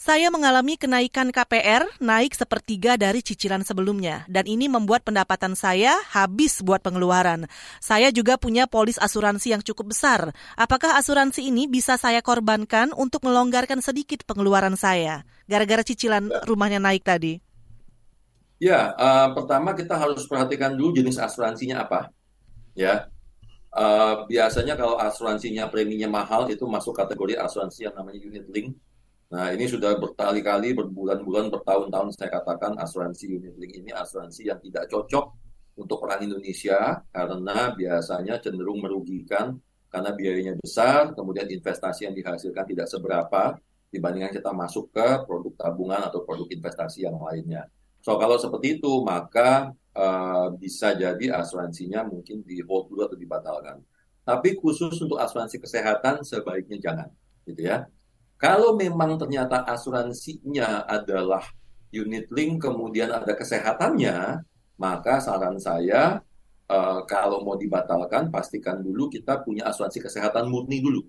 Saya 0.04 0.28
mengalami 0.28 0.76
kenaikan 0.76 1.32
KPR 1.32 1.88
naik 2.04 2.36
sepertiga 2.36 3.00
dari 3.00 3.24
cicilan 3.24 3.64
sebelumnya 3.64 4.28
dan 4.28 4.44
ini 4.52 4.68
membuat 4.68 5.08
pendapatan 5.08 5.56
saya 5.56 5.96
habis 6.12 6.60
buat 6.60 6.84
pengeluaran. 6.84 7.48
Saya 7.80 8.12
juga 8.12 8.36
punya 8.36 8.68
polis 8.68 9.00
asuransi 9.00 9.56
yang 9.56 9.64
cukup 9.64 9.96
besar. 9.96 10.36
Apakah 10.60 11.00
asuransi 11.00 11.48
ini 11.48 11.72
bisa 11.72 11.96
saya 11.96 12.20
korbankan 12.20 12.92
untuk 12.92 13.24
melonggarkan 13.24 13.80
sedikit 13.80 14.28
pengeluaran 14.28 14.76
saya 14.76 15.24
gara-gara 15.48 15.88
cicilan 15.88 16.28
rumahnya 16.52 16.84
naik 16.84 17.08
tadi? 17.08 17.40
Ya, 18.60 18.92
uh, 19.00 19.32
pertama 19.32 19.72
kita 19.72 19.96
harus 19.96 20.28
perhatikan 20.28 20.76
dulu 20.76 21.00
jenis 21.00 21.16
asuransinya 21.16 21.80
apa. 21.80 22.12
Ya, 22.76 23.08
uh, 23.72 24.28
biasanya 24.28 24.76
kalau 24.76 25.00
asuransinya 25.00 25.72
preminya 25.72 26.12
mahal 26.12 26.52
itu 26.52 26.68
masuk 26.68 26.92
kategori 26.92 27.40
asuransi 27.40 27.88
yang 27.88 27.96
namanya 27.96 28.20
unit 28.20 28.44
link 28.52 28.76
Nah, 29.34 29.50
ini 29.50 29.66
sudah 29.66 29.98
berkali-kali, 29.98 30.78
berbulan-bulan, 30.78 31.50
bertahun-tahun 31.50 32.14
saya 32.14 32.30
katakan 32.38 32.78
asuransi 32.78 33.34
unit 33.34 33.58
link 33.58 33.82
ini 33.82 33.90
asuransi 33.90 34.46
yang 34.46 34.62
tidak 34.62 34.86
cocok 34.94 35.26
untuk 35.74 36.06
orang 36.06 36.30
Indonesia 36.30 37.02
karena 37.10 37.74
biasanya 37.74 38.38
cenderung 38.38 38.86
merugikan 38.86 39.58
karena 39.90 40.14
biayanya 40.14 40.54
besar, 40.62 41.18
kemudian 41.18 41.50
investasi 41.50 42.06
yang 42.06 42.14
dihasilkan 42.14 42.66
tidak 42.66 42.86
seberapa 42.86 43.58
dibandingkan 43.90 44.38
kita 44.38 44.54
masuk 44.54 44.94
ke 44.94 45.26
produk 45.26 45.54
tabungan 45.58 46.02
atau 46.06 46.22
produk 46.26 46.50
investasi 46.50 47.10
yang 47.10 47.18
lainnya. 47.18 47.66
So 48.06 48.18
kalau 48.22 48.38
seperti 48.38 48.82
itu 48.82 49.02
maka 49.02 49.74
uh, 49.98 50.54
bisa 50.58 50.94
jadi 50.94 51.42
asuransinya 51.42 52.06
mungkin 52.06 52.46
di 52.46 52.62
hold 52.66 52.90
dulu 52.90 53.06
atau 53.10 53.18
dibatalkan. 53.18 53.82
Tapi 54.26 54.58
khusus 54.62 54.94
untuk 55.02 55.18
asuransi 55.18 55.58
kesehatan 55.58 56.22
sebaiknya 56.22 56.78
jangan, 56.82 57.10
gitu 57.50 57.70
ya. 57.70 57.86
Kalau 58.44 58.76
memang 58.76 59.16
ternyata 59.16 59.64
asuransinya 59.64 60.84
adalah 60.84 61.48
unit 61.96 62.28
link, 62.28 62.60
kemudian 62.60 63.08
ada 63.08 63.40
kesehatannya, 63.40 64.44
maka 64.76 65.24
saran 65.24 65.56
saya 65.64 66.20
uh, 66.68 67.00
kalau 67.08 67.40
mau 67.48 67.56
dibatalkan 67.56 68.28
pastikan 68.28 68.84
dulu 68.84 69.08
kita 69.08 69.40
punya 69.48 69.72
asuransi 69.72 70.04
kesehatan 70.04 70.52
murni 70.52 70.84
dulu. 70.84 71.08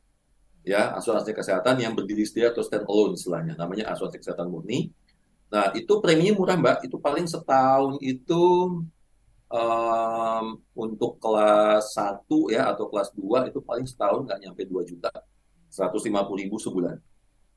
Ya, 0.63 0.95
asuransi 0.95 1.35
kesehatan 1.35 1.83
yang 1.83 1.99
berdiri 1.99 2.23
sendiri 2.23 2.55
atau 2.55 2.63
stand 2.63 2.87
alone 2.87 3.19
istilahnya, 3.19 3.59
namanya 3.59 3.91
asuransi 3.91 4.23
kesehatan 4.23 4.47
murni. 4.47 4.95
Nah, 5.51 5.75
itu 5.75 5.91
preminya 5.99 6.39
murah, 6.39 6.55
Mbak. 6.55 6.87
Itu 6.87 7.03
paling 7.03 7.27
setahun 7.27 7.99
itu 7.99 8.79
um, 9.51 10.47
untuk 10.71 11.19
kelas 11.19 11.99
1 11.99 12.31
ya 12.55 12.71
atau 12.71 12.87
kelas 12.87 13.11
2 13.11 13.51
itu 13.51 13.59
paling 13.59 13.91
setahun 13.91 14.23
nggak 14.23 14.39
nyampe 14.39 14.63
2 14.71 14.87
juta. 14.87 15.11
150 15.75 16.15
ribu 16.39 16.63
sebulan 16.63 16.95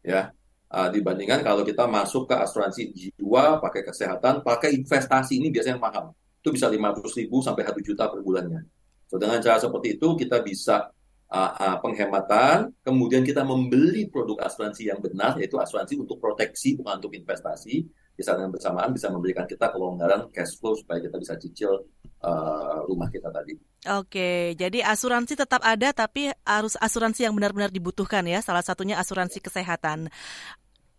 ya. 0.03 0.33
Uh, 0.67 0.91
dibandingkan 0.91 1.47
kalau 1.47 1.63
kita 1.63 1.88
masuk 1.88 2.27
ke 2.27 2.36
asuransi 2.36 2.91
jiwa 2.91 3.63
pakai 3.63 3.88
kesehatan 3.88 4.43
pakai 4.43 4.75
investasi 4.75 5.39
ini 5.39 5.47
biasanya 5.47 5.79
mahal. 5.79 6.12
Itu 6.43 6.51
bisa 6.51 6.67
500 6.67 7.07
ribu 7.23 7.39
sampai 7.39 7.63
1 7.63 7.79
juta 7.79 8.12
per 8.12 8.19
bulannya. 8.19 8.67
So 9.07 9.15
dengan 9.15 9.39
cara 9.39 9.63
seperti 9.63 9.95
itu 9.95 10.19
kita 10.19 10.43
bisa 10.43 10.91
uh, 11.31 11.51
uh, 11.55 11.77
penghematan 11.79 12.71
kemudian 12.83 13.23
kita 13.23 13.47
membeli 13.47 14.12
produk 14.12 14.43
asuransi 14.47 14.91
yang 14.91 14.99
benar 14.99 15.39
yaitu 15.39 15.55
asuransi 15.55 15.99
untuk 15.99 16.19
proteksi 16.19 16.75
bukan 16.75 16.99
untuk 16.99 17.15
investasi 17.15 17.88
di 18.17 18.25
saat 18.25 18.41
yang 18.41 18.49
bersamaan 18.49 18.89
bisa 18.89 19.13
memberikan 19.13 19.45
kita 19.45 19.69
kelonggaran 19.69 20.34
cash 20.34 20.58
flow 20.58 20.73
supaya 20.73 20.97
kita 20.97 21.21
bisa 21.21 21.38
cicil 21.38 21.86
uh, 22.25 22.82
rumah 22.89 23.13
kita 23.13 23.30
tadi. 23.30 23.53
Oke, 23.93 24.58
jadi 24.58 24.82
asuransi 24.89 25.38
tetap 25.38 25.62
ada 25.62 25.93
tapi 25.93 26.34
harus 26.41 26.73
asuransi 26.82 27.30
yang 27.30 27.38
benar-benar 27.38 27.69
dibutuhkan 27.69 28.25
ya. 28.25 28.41
Salah 28.41 28.65
satunya 28.65 28.97
asuransi 28.97 29.38
kesehatan. 29.38 30.10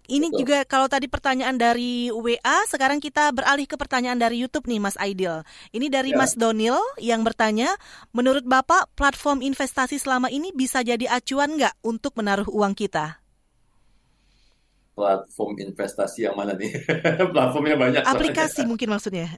Ini 0.09 0.33
Betul. 0.33 0.39
juga 0.41 0.59
kalau 0.65 0.89
tadi 0.89 1.05
pertanyaan 1.05 1.61
dari 1.61 2.09
WA, 2.09 2.65
sekarang 2.65 2.97
kita 2.97 3.29
beralih 3.29 3.69
ke 3.69 3.77
pertanyaan 3.77 4.17
dari 4.17 4.41
YouTube 4.41 4.65
nih 4.65 4.81
Mas 4.81 4.97
Aidil. 4.97 5.45
Ini 5.69 5.93
dari 5.93 6.17
ya. 6.17 6.23
Mas 6.23 6.33
Donil 6.33 6.81
yang 6.97 7.21
bertanya, 7.29 7.69
menurut 8.17 8.41
Bapak 8.49 8.89
platform 8.97 9.45
investasi 9.45 10.01
selama 10.01 10.33
ini 10.33 10.49
bisa 10.57 10.81
jadi 10.81 11.13
acuan 11.13 11.61
nggak 11.61 11.77
untuk 11.85 12.17
menaruh 12.17 12.49
uang 12.49 12.73
kita? 12.73 13.21
Platform 14.99 15.55
investasi 15.63 16.27
yang 16.27 16.35
mana 16.35 16.59
nih? 16.59 16.75
Platformnya 17.35 17.79
banyak. 17.79 18.03
Aplikasi 18.03 18.67
soalnya. 18.67 18.71
mungkin 18.75 18.89
maksudnya. 18.91 19.29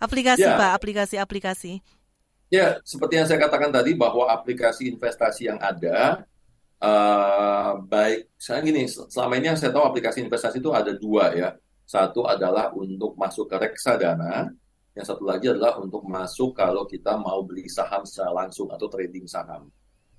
Aplikasi 0.00 0.48
ya. 0.48 0.56
Pak, 0.56 0.72
aplikasi-aplikasi. 0.80 1.72
Ya, 2.48 2.80
seperti 2.80 3.20
yang 3.20 3.26
saya 3.28 3.42
katakan 3.42 3.68
tadi 3.68 3.92
bahwa 3.92 4.32
aplikasi 4.32 4.88
investasi 4.88 5.52
yang 5.52 5.60
ada 5.60 6.24
uh, 6.80 7.76
baik 7.84 8.30
saya 8.40 8.64
gini, 8.64 8.88
selama 8.88 9.36
ini 9.36 9.52
yang 9.52 9.58
saya 9.58 9.74
tahu 9.74 9.84
aplikasi 9.84 10.24
investasi 10.24 10.64
itu 10.64 10.72
ada 10.72 10.96
dua 10.96 11.36
ya. 11.36 11.50
Satu 11.86 12.26
adalah 12.26 12.74
untuk 12.74 13.14
masuk 13.14 13.46
ke 13.46 13.56
reksadana, 13.62 14.50
yang 14.96 15.06
satu 15.06 15.22
lagi 15.22 15.52
adalah 15.52 15.78
untuk 15.78 16.02
masuk 16.08 16.56
kalau 16.56 16.82
kita 16.88 17.14
mau 17.14 17.44
beli 17.46 17.68
saham 17.70 18.02
secara 18.02 18.32
langsung 18.42 18.72
atau 18.72 18.88
trading 18.90 19.28
saham. 19.28 19.70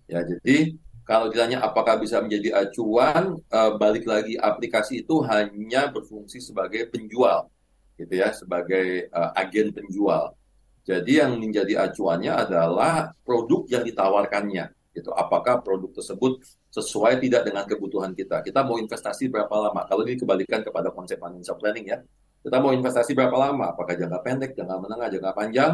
Ya, 0.08 0.24
jadi 0.24 0.80
kalau 1.08 1.32
ditanya 1.32 1.64
apakah 1.64 1.96
bisa 1.96 2.20
menjadi 2.20 2.68
acuan, 2.68 3.40
uh, 3.48 3.72
balik 3.80 4.04
lagi 4.04 4.36
aplikasi 4.36 5.08
itu 5.08 5.24
hanya 5.24 5.88
berfungsi 5.88 6.44
sebagai 6.44 6.92
penjual, 6.92 7.48
gitu 7.96 8.12
ya, 8.12 8.36
sebagai 8.36 9.08
uh, 9.16 9.32
agen 9.40 9.72
penjual. 9.72 10.36
Jadi 10.84 11.24
yang 11.24 11.40
menjadi 11.40 11.88
acuannya 11.88 12.32
adalah 12.32 13.12
produk 13.24 13.64
yang 13.72 13.84
ditawarkannya, 13.88 14.72
gitu. 14.96 15.12
Apakah 15.16 15.64
produk 15.64 15.92
tersebut 15.96 16.44
sesuai 16.72 17.24
tidak 17.24 17.48
dengan 17.48 17.64
kebutuhan 17.64 18.12
kita? 18.12 18.44
Kita 18.44 18.64
mau 18.64 18.80
investasi 18.80 19.28
berapa 19.28 19.52
lama? 19.52 19.88
Kalau 19.88 20.04
ini 20.08 20.16
kebalikan 20.16 20.64
kepada 20.64 20.92
konsep 20.96 21.20
financial 21.20 21.60
planning 21.60 21.92
ya, 21.92 22.00
kita 22.40 22.64
mau 22.64 22.72
investasi 22.72 23.12
berapa 23.12 23.36
lama? 23.36 23.76
Apakah 23.76 24.00
jangka 24.00 24.20
pendek, 24.24 24.52
jangka 24.56 24.76
menengah, 24.80 25.08
jangka 25.12 25.32
panjang? 25.36 25.74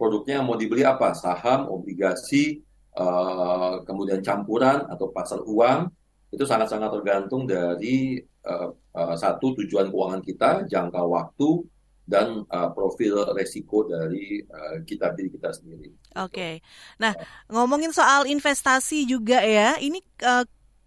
Produknya 0.00 0.40
yang 0.40 0.46
mau 0.48 0.56
dibeli 0.56 0.80
apa? 0.80 1.12
Saham, 1.12 1.68
obligasi, 1.68 2.63
uh, 2.98 3.82
kemudian 3.86 4.22
campuran 4.22 4.86
atau 4.90 5.10
pasar 5.10 5.42
uang 5.42 5.90
itu 6.34 6.42
sangat-sangat 6.42 6.90
tergantung 6.90 7.46
dari 7.46 8.18
uh, 8.42 8.74
uh, 8.74 9.14
satu 9.14 9.54
tujuan 9.62 9.86
keuangan 9.90 10.22
kita, 10.22 10.50
jangka 10.66 11.02
waktu, 11.06 11.62
dan 12.04 12.44
uh, 12.50 12.68
profil 12.74 13.32
resiko 13.32 13.88
dari 13.88 14.42
uh, 14.44 14.82
kita 14.84 15.14
diri 15.16 15.30
kita 15.30 15.54
sendiri. 15.54 15.88
Oke, 16.18 16.28
okay. 16.28 16.54
nah 17.00 17.14
ngomongin 17.48 17.94
soal 17.94 18.28
investasi 18.28 19.08
juga 19.08 19.40
ya, 19.40 19.78
ini 19.78 20.02
uh, 20.26 20.44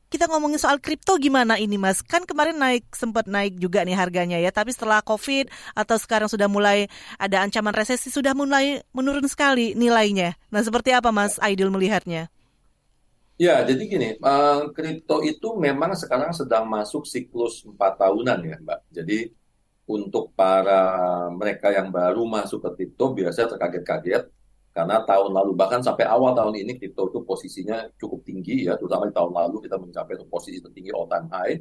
kita 0.07 0.31
ngomongin 0.31 0.55
soal 0.55 0.79
kripto 0.79 1.19
gimana 1.19 1.59
ini 1.59 1.75
Mas? 1.75 1.99
Kan 1.99 2.23
kemarin 2.23 2.55
naik 2.55 2.87
sempat 2.95 3.27
naik 3.27 3.59
juga 3.59 3.83
nih 3.83 3.95
harganya 3.95 4.39
ya, 4.39 4.51
tapi 4.55 4.71
setelah 4.71 5.03
Covid 5.03 5.51
atau 5.75 5.99
sekarang 5.99 6.31
sudah 6.31 6.47
mulai 6.47 6.87
ada 7.19 7.43
ancaman 7.43 7.75
resesi 7.75 8.07
sudah 8.07 8.31
mulai 8.31 8.79
menurun 8.95 9.27
sekali 9.27 9.75
nilainya. 9.75 10.39
Nah, 10.47 10.63
seperti 10.63 10.95
apa 10.95 11.11
Mas 11.11 11.35
Aidil 11.43 11.67
melihatnya? 11.67 12.31
Ya, 13.37 13.61
jadi 13.61 13.83
gini, 13.85 14.09
kripto 14.73 15.21
itu 15.21 15.53
memang 15.59 15.93
sekarang 15.93 16.33
sedang 16.33 16.65
masuk 16.65 17.05
siklus 17.05 17.61
empat 17.67 18.01
tahunan 18.01 18.39
ya, 18.41 18.57
Mbak. 18.57 18.79
Jadi 18.89 19.29
untuk 19.85 20.33
para 20.33 20.83
mereka 21.29 21.69
yang 21.69 21.93
baru 21.93 22.25
masuk 22.25 22.65
ke 22.65 22.69
kripto 22.81 23.13
biasanya 23.13 23.53
terkaget-kaget 23.53 24.27
karena 24.77 25.01
tahun 25.01 25.33
lalu 25.33 25.57
bahkan 25.57 25.81
sampai 25.81 26.05
awal 26.05 26.37
tahun 26.37 26.53
ini 26.61 26.77
kripto 26.77 27.09
itu 27.09 27.25
posisinya 27.25 27.89
cukup 27.97 28.21
tinggi 28.21 28.69
ya. 28.69 28.77
Terutama 28.77 29.09
di 29.09 29.13
tahun 29.17 29.33
lalu 29.33 29.65
kita 29.65 29.73
mencapai 29.81 30.21
posisi 30.29 30.61
tertinggi 30.61 30.93
all 30.93 31.09
time 31.09 31.25
high. 31.33 31.57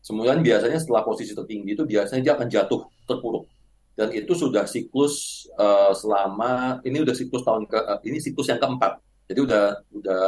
Kemudian 0.00 0.40
biasanya 0.40 0.80
setelah 0.80 1.04
posisi 1.04 1.36
tertinggi 1.36 1.76
itu 1.76 1.84
biasanya 1.84 2.24
dia 2.24 2.32
akan 2.32 2.48
jatuh 2.48 2.80
terpuruk. 3.04 3.44
Dan 3.92 4.08
itu 4.16 4.32
sudah 4.32 4.64
siklus 4.64 5.44
uh, 5.60 5.92
selama 5.92 6.80
ini 6.80 7.04
udah 7.04 7.12
siklus 7.12 7.44
tahun 7.44 7.68
ke 7.68 7.76
uh, 7.76 8.00
ini 8.08 8.24
siklus 8.24 8.48
yang 8.48 8.56
keempat. 8.56 9.04
Jadi 9.28 9.40
udah 9.44 9.64
udah 9.92 10.24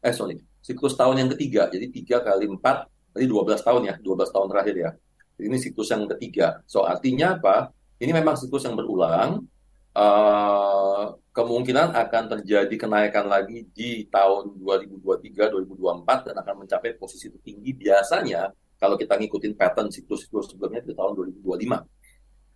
eh 0.00 0.14
sorry 0.16 0.40
siklus 0.64 0.96
tahun 0.96 1.20
yang 1.20 1.28
ketiga. 1.36 1.68
Jadi 1.68 1.92
tiga 1.92 2.24
kali 2.24 2.48
empat 2.48 2.88
tadi 3.12 3.28
12 3.28 3.60
tahun 3.60 3.82
ya 3.84 3.94
12 4.00 4.32
tahun 4.32 4.46
terakhir 4.48 4.74
ya. 4.80 4.90
Ini 5.36 5.56
siklus 5.60 5.92
yang 5.92 6.08
ketiga. 6.08 6.64
So 6.64 6.88
artinya 6.88 7.36
apa? 7.36 7.68
Ini 8.00 8.16
memang 8.16 8.40
siklus 8.40 8.64
yang 8.64 8.80
berulang. 8.80 9.44
Uh, 9.92 11.20
kemungkinan 11.40 11.96
akan 11.96 12.24
terjadi 12.36 12.74
kenaikan 12.76 13.24
lagi 13.24 13.64
di 13.72 14.04
tahun 14.12 14.60
2023-2024 14.60 16.28
dan 16.28 16.34
akan 16.36 16.54
mencapai 16.64 16.92
posisi 17.00 17.32
tertinggi 17.32 17.72
biasanya 17.72 18.52
kalau 18.76 19.00
kita 19.00 19.16
ngikutin 19.16 19.56
pattern 19.56 19.88
siklus-siklus 19.88 20.52
sebelumnya 20.52 20.84
di 20.84 20.92
tahun 20.92 21.16
2025. 21.40 21.80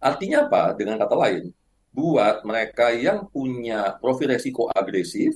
Artinya 0.05 0.39
apa? 0.45 0.63
Dengan 0.77 1.01
kata 1.01 1.17
lain, 1.17 1.49
buat 1.93 2.45
mereka 2.45 2.93
yang 2.93 3.25
punya 3.33 3.97
profil 3.97 4.37
resiko 4.37 4.69
agresif, 4.69 5.33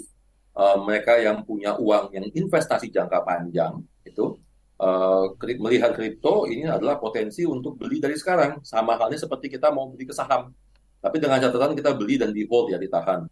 uh, 0.53 0.77
mereka 0.85 1.17
yang 1.17 1.41
punya 1.45 1.77
uang 1.81 2.13
yang 2.13 2.29
investasi 2.29 2.93
jangka 2.93 3.25
panjang, 3.25 3.81
itu 4.05 4.37
uh, 4.81 5.33
melihat 5.41 5.97
kripto 5.97 6.45
ini 6.45 6.69
adalah 6.69 7.01
potensi 7.01 7.49
untuk 7.49 7.81
beli 7.81 8.01
dari 8.01 8.17
sekarang. 8.17 8.61
Sama 8.61 9.01
halnya 9.01 9.17
seperti 9.17 9.49
kita 9.49 9.73
mau 9.73 9.89
beli 9.89 10.05
ke 10.05 10.13
saham 10.13 10.53
tapi 10.99 11.17
dengan 11.23 11.39
catatan 11.39 11.79
kita 11.79 11.95
beli 11.95 12.19
dan 12.19 12.35
di 12.35 12.43
hold 12.51 12.75
ya 12.75 12.79
ditahan. 12.79 13.23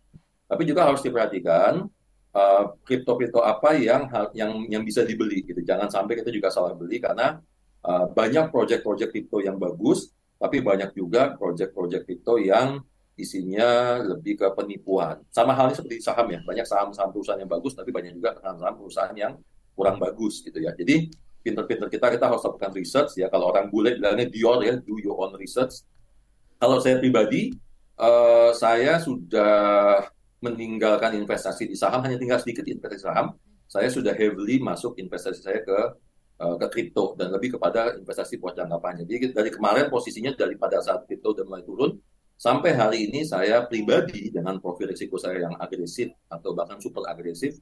Tapi 0.46 0.62
juga 0.62 0.86
harus 0.86 1.02
diperhatikan 1.02 1.82
uh, 2.30 2.64
kripto-kripto 2.86 3.42
uh, 3.42 3.58
apa 3.58 3.74
yang 3.74 4.06
yang 4.32 4.52
yang 4.70 4.82
bisa 4.86 5.02
dibeli 5.02 5.42
gitu. 5.42 5.58
Jangan 5.62 5.90
sampai 5.90 6.18
kita 6.22 6.30
juga 6.30 6.48
salah 6.54 6.72
beli 6.72 7.02
karena 7.02 7.38
uh, 7.82 8.06
banyak 8.10 8.54
project-project 8.54 9.10
kripto 9.10 9.42
yang 9.42 9.58
bagus, 9.58 10.14
tapi 10.38 10.62
banyak 10.62 10.94
juga 10.94 11.34
project-project 11.34 12.02
kripto 12.06 12.38
yang 12.38 12.80
isinya 13.16 14.00
lebih 14.00 14.38
ke 14.38 14.46
penipuan. 14.54 15.18
Sama 15.32 15.56
halnya 15.56 15.74
seperti 15.74 16.04
saham 16.04 16.28
ya, 16.30 16.40
banyak 16.44 16.66
saham-saham 16.68 17.10
perusahaan 17.10 17.40
yang 17.40 17.50
bagus, 17.50 17.72
tapi 17.72 17.90
banyak 17.90 18.12
juga 18.14 18.36
saham-saham 18.38 18.74
perusahaan 18.76 19.16
yang 19.16 19.32
kurang 19.72 19.96
bagus 19.96 20.44
gitu 20.44 20.60
ya. 20.60 20.76
Jadi 20.76 21.10
pinter-pinter 21.40 21.88
kita 21.88 22.06
kita 22.12 22.24
harus 22.28 22.44
lakukan 22.44 22.70
research 22.76 23.16
ya. 23.18 23.32
Kalau 23.32 23.50
orang 23.50 23.72
bule 23.72 23.96
bilangnya 23.96 24.28
Dior 24.28 24.60
ya, 24.60 24.76
do 24.78 25.00
your 25.00 25.16
own 25.16 25.32
research 25.40 25.82
kalau 26.56 26.80
saya 26.80 26.96
pribadi, 26.96 27.52
uh, 28.00 28.50
saya 28.56 28.96
sudah 28.96 30.08
meninggalkan 30.40 31.16
investasi 31.16 31.68
di 31.68 31.76
saham, 31.76 32.04
hanya 32.04 32.20
tinggal 32.20 32.38
sedikit 32.40 32.64
investasi 32.66 33.02
saham. 33.02 33.36
Saya 33.66 33.90
sudah 33.90 34.14
heavily 34.14 34.62
masuk 34.62 34.94
investasi 35.00 35.42
saya 35.42 35.60
ke 35.64 35.78
uh, 36.40 36.56
ke 36.60 36.66
kripto 36.70 37.16
dan 37.18 37.32
lebih 37.32 37.56
kepada 37.58 37.96
investasi 37.98 38.38
buat 38.38 38.54
jangka 38.54 38.78
panjang. 38.78 39.06
Jadi 39.08 39.32
dari 39.32 39.50
kemarin 39.50 39.88
posisinya 39.90 40.32
daripada 40.36 40.78
saat 40.84 41.08
kripto 41.08 41.34
udah 41.34 41.44
mulai 41.48 41.64
turun, 41.64 41.98
sampai 42.36 42.76
hari 42.76 43.08
ini 43.10 43.24
saya 43.24 43.64
pribadi 43.64 44.28
dengan 44.28 44.60
profil 44.60 44.92
risiko 44.92 45.16
saya 45.16 45.40
yang 45.48 45.56
agresif 45.58 46.12
atau 46.28 46.52
bahkan 46.52 46.78
super 46.78 47.02
agresif, 47.08 47.56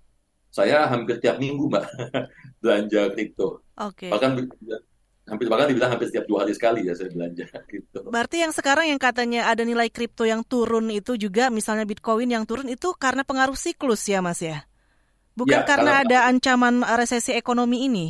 saya 0.51 0.87
hampir 0.87 1.19
tiap 1.19 1.39
minggu 1.43 1.67
mbak 1.67 1.87
belanja 2.63 3.11
kripto. 3.15 3.63
Okay. 3.75 4.11
Bahkan 4.11 4.31
hampir 5.25 5.49
bahkan 5.49 5.73
dibilang 5.73 5.97
hampir 5.97 6.13
setiap 6.13 6.29
dua 6.29 6.45
hari 6.45 6.53
sekali 6.53 6.85
ya 6.85 6.93
saya 6.93 7.09
belanja 7.09 7.49
gitu. 7.73 7.99
Berarti 8.13 8.45
yang 8.45 8.53
sekarang 8.53 8.93
yang 8.93 9.01
katanya 9.01 9.49
ada 9.49 9.65
nilai 9.65 9.89
kripto 9.89 10.29
yang 10.29 10.45
turun 10.45 10.93
itu 10.93 11.17
juga 11.17 11.49
misalnya 11.49 11.89
Bitcoin 11.89 12.29
yang 12.29 12.45
turun 12.45 12.69
itu 12.69 12.93
karena 12.97 13.25
pengaruh 13.25 13.57
siklus 13.57 14.05
ya 14.05 14.21
Mas 14.21 14.45
ya? 14.45 14.69
Bukan 15.35 15.65
ya, 15.65 15.67
karena 15.67 16.07
ada 16.07 16.19
ancaman 16.31 16.87
resesi 16.95 17.35
ekonomi 17.35 17.91
ini? 17.91 18.07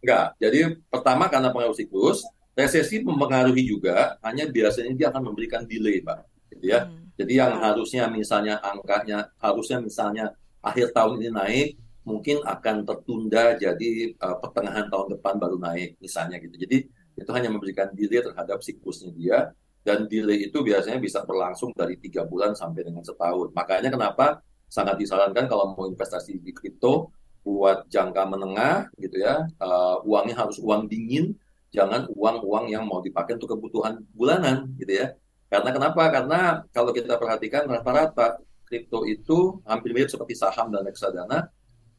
Enggak. 0.00 0.38
Jadi 0.40 0.58
pertama 0.88 1.28
karena 1.28 1.52
pengaruh 1.52 1.76
siklus, 1.76 2.24
resesi 2.56 3.04
mempengaruhi 3.04 3.66
juga, 3.68 4.16
hanya 4.24 4.48
biasanya 4.48 4.96
dia 4.96 5.06
akan 5.12 5.32
memberikan 5.32 5.68
delay, 5.68 6.00
Pak. 6.00 6.24
Gitu 6.56 6.72
ya. 6.72 6.88
Hmm. 6.88 7.12
Jadi 7.16 7.32
yang 7.36 7.60
harusnya 7.60 8.08
misalnya 8.08 8.56
angkanya 8.64 9.28
harusnya 9.36 9.84
misalnya 9.84 10.32
akhir 10.64 10.96
tahun 10.96 11.20
ini 11.20 11.28
naik, 11.32 11.68
mungkin 12.06 12.38
akan 12.46 12.86
tertunda 12.86 13.58
jadi 13.58 14.14
uh, 14.22 14.38
pertengahan 14.38 14.86
tahun 14.86 15.18
depan 15.18 15.34
baru 15.42 15.58
naik 15.58 15.98
misalnya 15.98 16.38
gitu. 16.38 16.54
Jadi 16.54 16.86
itu 17.16 17.30
hanya 17.34 17.50
memberikan 17.50 17.90
delay 17.90 18.22
terhadap 18.22 18.62
siklusnya 18.62 19.10
dia 19.10 19.38
dan 19.82 20.06
delay 20.06 20.46
itu 20.46 20.58
biasanya 20.62 21.02
bisa 21.02 21.26
berlangsung 21.26 21.74
dari 21.74 21.98
tiga 21.98 22.22
bulan 22.22 22.54
sampai 22.54 22.86
dengan 22.86 23.02
setahun. 23.02 23.50
Makanya 23.50 23.90
kenapa 23.90 24.38
sangat 24.70 25.02
disarankan 25.02 25.50
kalau 25.50 25.74
mau 25.74 25.86
investasi 25.90 26.38
di 26.38 26.54
kripto 26.54 27.10
buat 27.46 27.86
jangka 27.90 28.22
menengah 28.26 28.90
gitu 28.98 29.22
ya, 29.22 29.46
uh, 29.62 30.02
uangnya 30.02 30.46
harus 30.46 30.58
uang 30.58 30.90
dingin, 30.90 31.34
jangan 31.70 32.10
uang-uang 32.10 32.70
yang 32.74 32.82
mau 32.82 32.98
dipakai 32.98 33.38
untuk 33.38 33.54
kebutuhan 33.54 34.02
bulanan 34.14 34.74
gitu 34.82 35.06
ya. 35.06 35.14
Karena 35.46 35.70
kenapa? 35.70 36.02
Karena 36.10 36.40
kalau 36.74 36.90
kita 36.90 37.14
perhatikan 37.14 37.70
rata-rata 37.70 38.42
kripto 38.66 39.06
itu 39.06 39.62
hampir 39.62 39.94
mirip 39.94 40.10
seperti 40.10 40.34
saham 40.34 40.74
dan 40.74 40.82
reksadana, 40.82 41.46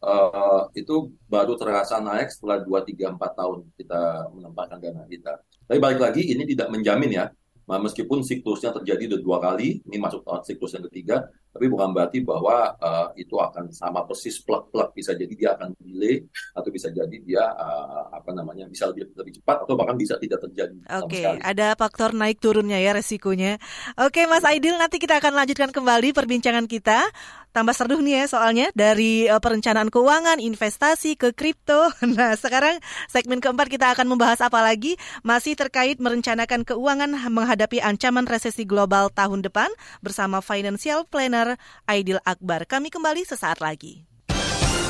uh, 0.02 0.70
itu 0.78 1.14
baru 1.26 1.58
terasa 1.58 1.98
naik 1.98 2.30
setelah 2.34 2.62
2, 2.62 2.70
3, 2.94 3.18
4 3.18 3.40
tahun 3.40 3.58
kita 3.78 4.02
menempatkan 4.34 4.78
dana 4.82 5.04
kita. 5.10 5.34
Tapi 5.68 5.78
balik 5.82 6.00
lagi, 6.02 6.22
ini 6.32 6.44
tidak 6.48 6.72
menjamin 6.72 7.12
ya. 7.12 7.26
Meskipun 7.68 8.24
siklusnya 8.24 8.72
terjadi 8.72 9.20
dua 9.20 9.44
kali, 9.44 9.84
ini 9.84 9.98
masuk 10.00 10.24
tahun 10.24 10.40
siklus 10.48 10.72
yang 10.80 10.88
ketiga, 10.88 11.28
tapi 11.58 11.74
bukan 11.74 11.90
berarti 11.90 12.22
bahwa 12.22 12.78
uh, 12.78 13.10
itu 13.18 13.34
akan 13.34 13.74
sama 13.74 14.06
persis 14.06 14.38
plug-plug 14.46 14.94
bisa 14.94 15.18
jadi 15.18 15.34
dia 15.34 15.50
akan 15.58 15.74
delay 15.82 16.22
atau 16.54 16.70
bisa 16.70 16.94
jadi 16.94 17.18
dia 17.18 17.50
uh, 17.50 18.14
apa 18.14 18.30
namanya 18.30 18.70
bisa 18.70 18.86
lebih 18.94 19.10
lebih 19.18 19.42
cepat 19.42 19.66
atau 19.66 19.74
bahkan 19.74 19.98
bisa 19.98 20.22
tidak 20.22 20.46
terjadi. 20.46 20.78
Oke, 21.02 21.26
okay, 21.26 21.42
ada 21.42 21.74
faktor 21.74 22.14
naik 22.14 22.38
turunnya 22.38 22.78
ya 22.78 22.94
resikonya. 22.94 23.58
Oke, 23.98 24.22
okay, 24.22 24.24
Mas 24.30 24.46
Aidil 24.46 24.78
nanti 24.78 25.02
kita 25.02 25.18
akan 25.18 25.34
lanjutkan 25.34 25.74
kembali 25.74 26.14
perbincangan 26.14 26.70
kita. 26.70 27.10
Tambah 27.56 27.74
seru 27.74 27.98
nih 28.06 28.22
ya 28.22 28.26
soalnya 28.30 28.68
dari 28.78 29.26
uh, 29.26 29.42
perencanaan 29.42 29.90
keuangan, 29.90 30.38
investasi 30.38 31.18
ke 31.18 31.34
kripto. 31.34 31.90
Nah, 32.18 32.34
sekarang 32.34 32.82
segmen 33.12 33.38
keempat 33.38 33.70
kita 33.70 33.94
akan 33.94 34.10
membahas 34.10 34.42
apa 34.42 34.58
lagi? 34.64 34.98
Masih 35.22 35.54
terkait 35.54 36.02
merencanakan 36.02 36.66
keuangan 36.66 37.14
menghadapi 37.30 37.78
ancaman 37.78 38.26
resesi 38.26 38.66
global 38.66 39.14
tahun 39.14 39.46
depan 39.46 39.70
bersama 40.02 40.42
financial 40.42 41.06
planner 41.06 41.47
Aidil 41.88 42.20
Akbar. 42.28 42.68
Kami 42.68 42.92
kembali 42.92 43.24
sesaat 43.24 43.64
lagi. 43.64 44.04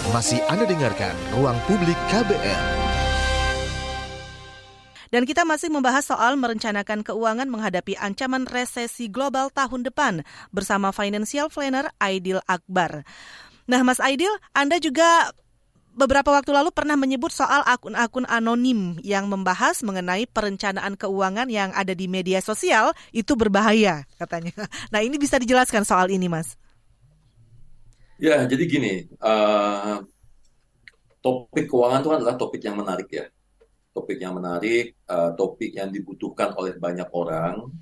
Masih 0.09 0.39
Anda 0.47 0.63
dengarkan 0.63 1.13
Ruang 1.35 1.59
Publik 1.67 1.99
KBR. 2.09 2.87
Dan 5.07 5.23
kita 5.23 5.47
masih 5.47 5.71
membahas 5.71 6.03
soal 6.03 6.35
merencanakan 6.35 7.03
keuangan 7.03 7.47
menghadapi 7.47 7.95
ancaman 7.95 8.43
resesi 8.43 9.07
global 9.07 9.47
tahun 9.51 9.87
depan 9.87 10.23
bersama 10.51 10.91
financial 10.91 11.47
planner 11.47 11.91
Aidil 11.99 12.43
Akbar. 12.43 13.07
Nah, 13.67 13.83
Mas 13.83 13.99
Aidil, 13.99 14.31
Anda 14.55 14.79
juga 14.79 15.31
beberapa 15.97 16.29
waktu 16.29 16.53
lalu 16.53 16.69
pernah 16.69 16.93
menyebut 16.93 17.33
soal 17.33 17.65
akun-akun 17.65 18.29
anonim 18.29 19.01
yang 19.01 19.25
membahas 19.25 19.81
mengenai 19.81 20.29
perencanaan 20.29 20.93
keuangan 20.93 21.49
yang 21.49 21.73
ada 21.73 21.97
di 21.97 22.05
media 22.05 22.37
sosial 22.39 22.93
itu 23.09 23.33
berbahaya 23.33 24.05
katanya. 24.21 24.53
Nah 24.93 25.01
ini 25.01 25.17
bisa 25.17 25.41
dijelaskan 25.41 25.83
soal 25.83 26.13
ini 26.13 26.29
mas? 26.29 26.53
Ya 28.21 28.45
jadi 28.45 28.63
gini, 28.69 29.09
uh, 29.19 30.05
topik 31.19 31.65
keuangan 31.65 32.05
itu 32.05 32.11
adalah 32.13 32.35
topik 32.37 32.61
yang 32.61 32.77
menarik 32.77 33.09
ya, 33.09 33.25
topik 33.93 34.21
yang 34.21 34.37
menarik, 34.37 34.93
uh, 35.09 35.33
topik 35.33 35.73
yang 35.73 35.89
dibutuhkan 35.89 36.53
oleh 36.53 36.77
banyak 36.77 37.09
orang. 37.09 37.73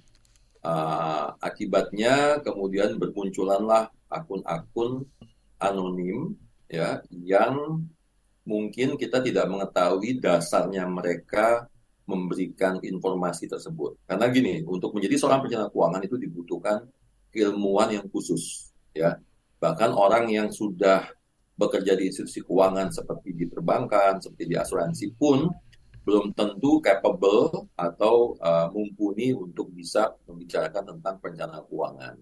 Uh, 0.66 1.30
akibatnya 1.45 2.41
kemudian 2.41 2.97
bermunculanlah 2.97 3.93
akun-akun 4.09 5.05
anonim 5.61 6.34
ya 6.66 7.05
yang 7.13 7.86
mungkin 8.45 8.95
kita 8.95 9.19
tidak 9.25 9.49
mengetahui 9.49 10.21
dasarnya 10.21 10.85
mereka 10.85 11.65
memberikan 12.05 12.77
informasi 12.79 13.49
tersebut. 13.49 13.97
Karena 14.05 14.29
gini, 14.29 14.61
untuk 14.69 14.93
menjadi 14.93 15.17
seorang 15.17 15.41
perencana 15.41 15.67
keuangan 15.73 16.01
itu 16.05 16.15
dibutuhkan 16.21 16.85
ilmuwan 17.33 17.89
yang 17.91 18.05
khusus, 18.13 18.71
ya. 18.93 19.17
Bahkan 19.57 19.91
orang 19.91 20.29
yang 20.29 20.53
sudah 20.53 21.09
bekerja 21.57 21.97
di 21.97 22.13
institusi 22.13 22.45
keuangan 22.45 22.93
seperti 22.93 23.33
di 23.33 23.45
perbankan, 23.49 24.21
seperti 24.21 24.53
di 24.53 24.55
asuransi 24.55 25.05
pun 25.17 25.49
belum 26.05 26.37
tentu 26.37 26.77
capable 26.85 27.73
atau 27.73 28.37
uh, 28.37 28.69
mumpuni 28.69 29.33
untuk 29.33 29.73
bisa 29.73 30.13
membicarakan 30.29 30.93
tentang 30.95 31.17
perencanaan 31.17 31.65
keuangan. 31.65 32.15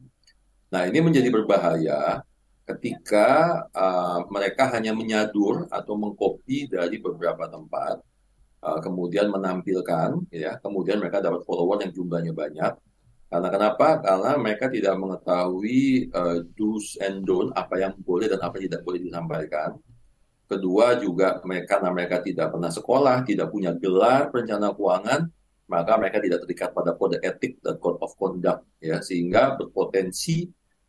Nah, 0.71 0.81
ini 0.87 0.99
menjadi 1.03 1.27
berbahaya 1.27 2.23
ketika 2.63 3.59
uh, 3.75 4.23
mereka 4.31 4.71
hanya 4.71 4.95
menyadur 4.95 5.67
atau 5.67 5.99
mengcopy 5.99 6.71
dari 6.71 6.99
beberapa 7.03 7.51
tempat, 7.51 7.99
uh, 8.63 8.79
kemudian 8.79 9.27
menampilkan, 9.27 10.31
ya, 10.31 10.55
kemudian 10.63 11.03
mereka 11.03 11.19
dapat 11.19 11.43
follower 11.43 11.83
yang 11.83 11.91
jumlahnya 11.91 12.31
banyak. 12.31 12.73
Karena 13.27 13.49
kenapa? 13.49 13.97
Karena 13.99 14.37
mereka 14.37 14.69
tidak 14.69 14.95
mengetahui 14.95 16.13
uh, 16.13 16.45
do's 16.53 16.95
and 17.01 17.25
don't, 17.27 17.51
apa 17.57 17.81
yang 17.81 17.93
boleh 17.99 18.29
dan 18.29 18.39
apa 18.39 18.61
yang 18.61 18.71
tidak 18.71 18.83
boleh 18.85 18.99
disampaikan. 19.01 19.75
Kedua 20.47 21.01
juga 21.01 21.41
mereka 21.41 21.81
karena 21.81 21.89
mereka 21.89 22.21
tidak 22.21 22.53
pernah 22.53 22.69
sekolah, 22.69 23.17
tidak 23.25 23.49
punya 23.49 23.73
gelar 23.73 24.29
perencana 24.29 24.71
keuangan, 24.77 25.21
maka 25.65 25.91
mereka 25.97 26.21
tidak 26.21 26.45
terikat 26.45 26.69
pada 26.71 26.93
kode 26.93 27.17
etik 27.25 27.57
dan 27.59 27.81
code 27.81 27.97
of 28.05 28.13
conduct, 28.15 28.61
ya, 28.77 29.01
sehingga 29.01 29.57
berpotensi 29.57 30.45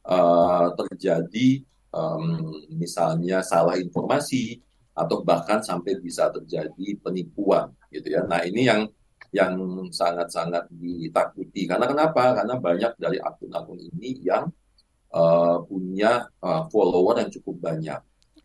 uh, 0.09 0.69
terjadi 0.77 1.65
um, 1.95 2.53
misalnya 2.75 3.41
salah 3.41 3.79
informasi 3.81 4.61
atau 4.95 5.27
bahkan 5.27 5.59
sampai 5.59 5.99
bisa 5.99 6.31
terjadi 6.31 6.99
penipuan 7.03 7.71
gitu 7.91 8.15
ya. 8.15 8.23
Nah 8.27 8.47
ini 8.47 8.71
yang 8.71 8.87
yang 9.35 9.59
sangat-sangat 9.91 10.71
ditakuti 10.71 11.67
karena 11.67 11.91
kenapa? 11.91 12.39
Karena 12.39 12.55
banyak 12.55 12.93
dari 12.95 13.19
akun-akun 13.19 13.83
ini 13.83 14.23
yang 14.23 14.47
uh, 15.11 15.59
punya 15.67 16.31
uh, 16.39 16.63
follower 16.71 17.19
yang 17.19 17.31
cukup 17.35 17.59
banyak. 17.59 17.99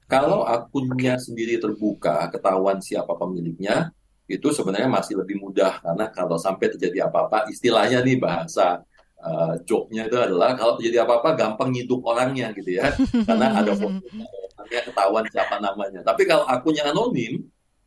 Kalau 0.09 0.41
akunnya 0.41 1.21
sendiri 1.21 1.61
terbuka, 1.61 2.33
ketahuan 2.33 2.81
siapa 2.81 3.13
pemiliknya, 3.13 3.93
itu 4.25 4.49
sebenarnya 4.49 4.89
masih 4.89 5.21
lebih 5.21 5.37
mudah 5.37 5.77
karena 5.85 6.09
kalau 6.09 6.41
sampai 6.41 6.73
terjadi 6.73 7.05
apa-apa, 7.05 7.45
istilahnya 7.53 8.01
nih 8.01 8.17
bahasa 8.17 8.81
uh, 9.23 9.55
joke-nya 9.63 10.07
itu 10.07 10.17
adalah 10.17 10.55
kalau 10.55 10.75
terjadi 10.79 11.03
apa-apa 11.07 11.35
gampang 11.35 11.69
nyiduk 11.71 12.01
orangnya 12.03 12.51
gitu 12.55 12.79
ya, 12.79 12.91
karena 13.27 13.59
ada 13.59 13.71
fotonya 13.75 14.81
ketahuan 14.85 15.25
siapa 15.31 15.59
namanya. 15.59 16.01
Tapi 16.03 16.23
kalau 16.27 16.43
akunnya 16.47 16.87
anonim, 16.89 17.43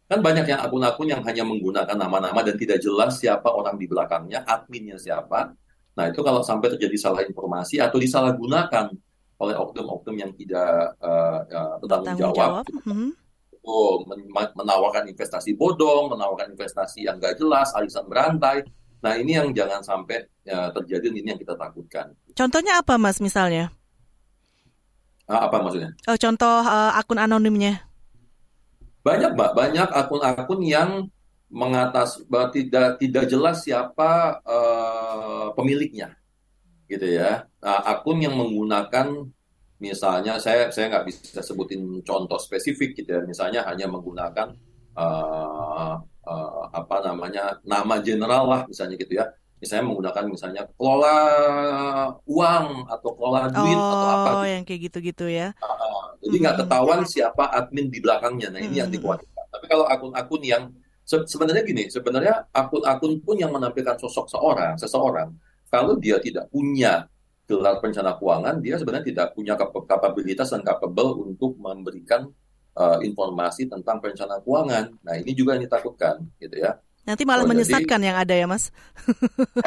kan 0.06 0.20
banyak 0.20 0.48
yang 0.48 0.60
akun-akun 0.60 1.08
yang 1.08 1.22
hanya 1.24 1.44
menggunakan 1.44 1.96
nama-nama 1.96 2.40
dan 2.44 2.56
tidak 2.56 2.78
jelas 2.80 3.16
siapa 3.16 3.48
orang 3.48 3.76
di 3.76 3.86
belakangnya, 3.88 4.44
adminnya 4.44 4.96
siapa. 5.00 5.52
Nah 5.92 6.04
itu 6.08 6.20
kalau 6.24 6.40
sampai 6.40 6.72
terjadi 6.72 6.96
salah 6.96 7.22
informasi 7.24 7.80
atau 7.80 8.00
disalahgunakan 8.00 8.88
oleh 9.42 9.56
oknum-oknum 9.58 10.16
yang 10.16 10.32
tidak 10.38 10.96
uh, 11.02 11.42
uh, 11.44 11.74
bertanggung 11.82 12.16
jawab, 12.16 12.62
jawab. 12.62 12.64
Hmm 12.86 13.12
oh, 13.66 14.02
menawarkan 14.54 15.08
investasi 15.10 15.54
bodong, 15.54 16.10
menawarkan 16.12 16.54
investasi 16.54 17.06
yang 17.06 17.18
nggak 17.18 17.38
jelas, 17.38 17.70
arisan 17.74 18.06
berantai. 18.10 18.66
Nah 19.02 19.18
ini 19.18 19.34
yang 19.34 19.50
jangan 19.50 19.82
sampai 19.82 20.22
ya, 20.46 20.70
terjadi, 20.70 21.10
ini 21.10 21.34
yang 21.34 21.40
kita 21.42 21.58
takutkan. 21.58 22.14
Contohnya 22.38 22.78
apa 22.78 22.94
mas 22.96 23.18
misalnya? 23.18 23.74
Ah, 25.26 25.50
apa 25.50 25.62
maksudnya? 25.62 25.90
Oh, 26.06 26.18
contoh 26.18 26.62
uh, 26.62 26.92
akun 26.94 27.18
anonimnya? 27.18 27.82
Banyak 29.02 29.34
mbak, 29.34 29.50
banyak 29.58 29.88
akun-akun 29.90 30.60
yang 30.62 31.10
mengatas 31.50 32.22
tidak 32.54 33.02
tidak 33.02 33.24
jelas 33.26 33.66
siapa 33.66 34.38
uh, 34.46 35.50
pemiliknya, 35.58 36.14
gitu 36.86 37.18
ya. 37.18 37.44
Nah, 37.58 37.80
akun 37.86 38.22
yang 38.22 38.38
menggunakan 38.38 39.26
misalnya 39.82 40.38
saya 40.38 40.70
saya 40.70 40.86
nggak 40.94 41.06
bisa 41.10 41.42
sebutin 41.42 41.82
contoh 42.06 42.38
spesifik 42.38 42.94
gitu 42.94 43.18
ya 43.18 43.20
misalnya 43.26 43.66
hanya 43.66 43.90
menggunakan 43.90 44.54
uh, 44.94 45.98
uh, 46.26 46.68
apa 46.72 46.96
namanya 47.04 47.58
nama 47.62 47.98
general 48.02 48.44
lah 48.48 48.60
misalnya 48.66 48.98
gitu 48.98 49.18
ya 49.18 49.26
misalnya 49.62 49.84
menggunakan 49.94 50.24
misalnya 50.26 50.62
kelola 50.74 51.18
uang 52.26 52.66
atau 52.90 53.10
kelola 53.14 53.46
duit 53.46 53.78
oh, 53.78 53.86
atau 53.86 54.08
apa 54.10 54.30
gitu. 54.30 54.42
yang 54.50 54.62
kayak 54.66 54.80
gitu-gitu 54.90 55.26
ya 55.30 55.48
uh, 55.62 56.18
jadi 56.18 56.36
nggak 56.42 56.54
hmm. 56.58 56.62
ketahuan 56.66 57.00
siapa 57.06 57.44
admin 57.54 57.86
di 57.86 57.98
belakangnya 58.02 58.48
nah 58.50 58.60
ini 58.60 58.74
hmm. 58.74 58.80
yang 58.82 58.90
dikhawatirkan 58.90 59.44
tapi 59.52 59.64
kalau 59.70 59.86
akun-akun 59.86 60.42
yang 60.42 60.64
se 61.02 61.18
sebenarnya 61.26 61.62
gini 61.66 61.86
sebenarnya 61.90 62.46
akun-akun 62.54 63.18
pun 63.22 63.36
yang 63.38 63.50
menampilkan 63.54 63.98
sosok 63.98 64.30
seorang 64.30 64.74
seseorang 64.78 65.30
kalau 65.72 65.96
dia 65.96 66.20
tidak 66.20 66.52
punya 66.52 67.08
gelar 67.48 67.80
perencana 67.82 68.16
keuangan, 68.16 68.60
dia 68.64 68.76
sebenarnya 68.80 69.06
tidak 69.12 69.26
punya 69.36 69.54
kapabilitas 69.60 70.52
dan 70.52 70.62
capable 70.64 71.26
untuk 71.26 71.58
memberikan 71.58 72.30
uh, 72.76 72.98
informasi 73.00 73.68
tentang 73.68 74.00
perencana 74.00 74.40
keuangan. 74.40 74.92
Nah, 75.02 75.14
ini 75.18 75.32
juga 75.36 75.56
yang 75.56 75.64
ditakutkan, 75.64 76.22
gitu 76.40 76.56
ya. 76.60 76.78
Nanti 77.02 77.26
malah 77.26 77.42
oh, 77.42 77.50
menyesatkan 77.50 77.98
jadi, 77.98 78.08
yang 78.14 78.16
ada 78.16 78.34
ya, 78.34 78.46
Mas. 78.46 78.70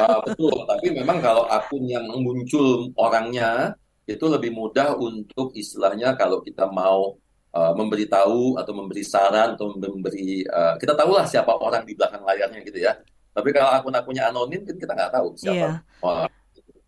uh, 0.00 0.20
betul, 0.26 0.56
tapi 0.64 0.86
memang 0.96 1.20
kalau 1.20 1.44
akun 1.46 1.84
yang 1.84 2.08
muncul 2.08 2.88
orangnya 2.96 3.76
itu 4.06 4.22
lebih 4.24 4.54
mudah 4.54 4.96
untuk 4.96 5.52
istilahnya 5.52 6.14
kalau 6.14 6.40
kita 6.40 6.70
mau 6.70 7.18
uh, 7.52 7.72
memberitahu 7.74 8.56
atau 8.56 8.72
memberi 8.72 9.02
saran 9.02 9.58
atau 9.58 9.74
memberi 9.74 10.46
uh, 10.46 10.78
kita 10.78 10.94
tahulah 10.94 11.26
siapa 11.26 11.50
orang 11.58 11.82
di 11.82 11.92
belakang 11.92 12.22
layarnya 12.22 12.60
gitu 12.62 12.78
ya. 12.80 12.94
Tapi 13.36 13.52
kalau 13.52 13.68
akun-akunnya 13.76 14.32
anonim 14.32 14.64
kan 14.64 14.76
kita 14.80 14.92
nggak 14.96 15.12
tahu 15.12 15.28
siapa 15.36 15.56
yeah. 15.58 15.76
orang 16.00 16.32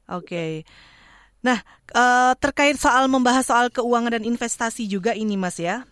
Oke. 0.08 0.24
Okay. 0.24 0.52
Nah, 1.44 1.60
uh, 1.92 2.32
terkait 2.40 2.80
soal 2.80 3.06
membahas 3.06 3.44
soal 3.46 3.68
keuangan 3.68 4.16
dan 4.16 4.24
investasi 4.24 4.88
juga 4.88 5.12
ini 5.12 5.36
Mas 5.36 5.60
ya. 5.60 5.84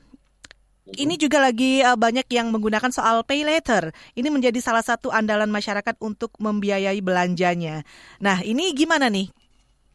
Ini 0.87 1.19
juga 1.19 1.43
lagi 1.43 1.83
uh, 1.83 1.99
banyak 1.99 2.31
yang 2.31 2.55
menggunakan 2.55 2.95
soal 2.95 3.27
pay 3.27 3.43
later. 3.43 3.91
Ini 4.15 4.31
menjadi 4.31 4.63
salah 4.63 4.87
satu 4.87 5.11
andalan 5.11 5.51
masyarakat 5.51 5.99
untuk 5.99 6.31
membiayai 6.39 7.03
belanjanya. 7.03 7.83
Nah, 8.23 8.39
ini 8.47 8.71
gimana 8.71 9.11
nih? 9.11 9.27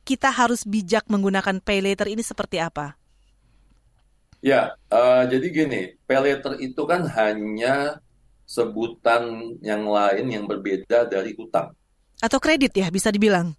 Kita 0.03 0.27
harus 0.27 0.67
bijak 0.67 1.07
menggunakan 1.07 1.63
pay 1.63 1.79
later 1.79 2.11
ini 2.11 2.19
seperti 2.19 2.59
apa? 2.59 2.99
Ya, 4.43 4.75
uh, 4.91 5.23
jadi 5.31 5.47
gini, 5.47 5.81
pay 6.03 6.19
later 6.19 6.59
itu 6.59 6.83
kan 6.83 7.07
hanya 7.07 8.03
sebutan 8.43 9.55
yang 9.63 9.87
lain 9.87 10.27
yang 10.27 10.43
berbeda 10.43 11.07
dari 11.07 11.31
hutang. 11.39 11.71
Atau 12.19 12.43
kredit 12.43 12.75
ya, 12.75 12.91
bisa 12.91 13.07
dibilang. 13.07 13.55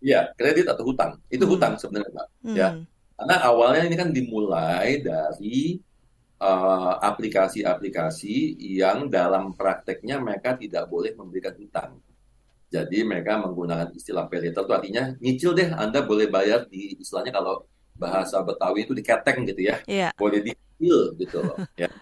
Iya, 0.00 0.32
kredit 0.40 0.72
atau 0.72 0.88
hutang. 0.88 1.20
Itu 1.28 1.44
hmm. 1.44 1.52
hutang 1.52 1.72
sebenarnya, 1.76 2.10
Mbak. 2.16 2.28
Hmm. 2.48 2.56
Ya. 2.56 2.68
Karena 3.20 3.36
awalnya 3.44 3.82
ini 3.92 3.96
kan 4.00 4.08
dimulai 4.08 5.04
dari 5.04 5.76
uh, 6.42 6.98
aplikasi-aplikasi 6.98 8.34
uh, 8.34 8.72
yang 8.82 8.98
dalam 9.06 9.54
prakteknya 9.54 10.18
mereka 10.18 10.58
tidak 10.58 10.90
boleh 10.90 11.14
memberikan 11.14 11.54
hutang. 11.54 12.02
Jadi 12.72 13.04
mereka 13.04 13.38
menggunakan 13.38 13.92
istilah 13.94 14.26
pay 14.26 14.48
later 14.48 14.64
itu 14.64 14.72
artinya 14.72 15.04
nyicil 15.20 15.52
deh, 15.52 15.70
Anda 15.76 16.02
boleh 16.02 16.26
bayar 16.26 16.66
di 16.66 16.96
istilahnya 16.98 17.30
kalau 17.30 17.68
bahasa 17.92 18.40
Betawi 18.40 18.88
itu 18.88 18.96
diketeng 18.96 19.44
gitu 19.46 19.70
ya. 19.70 19.76
Yeah. 19.84 20.10
Boleh 20.16 20.40
dicicil 20.40 21.14
gitu 21.20 21.38
loh 21.44 21.60
ya. 21.82 21.92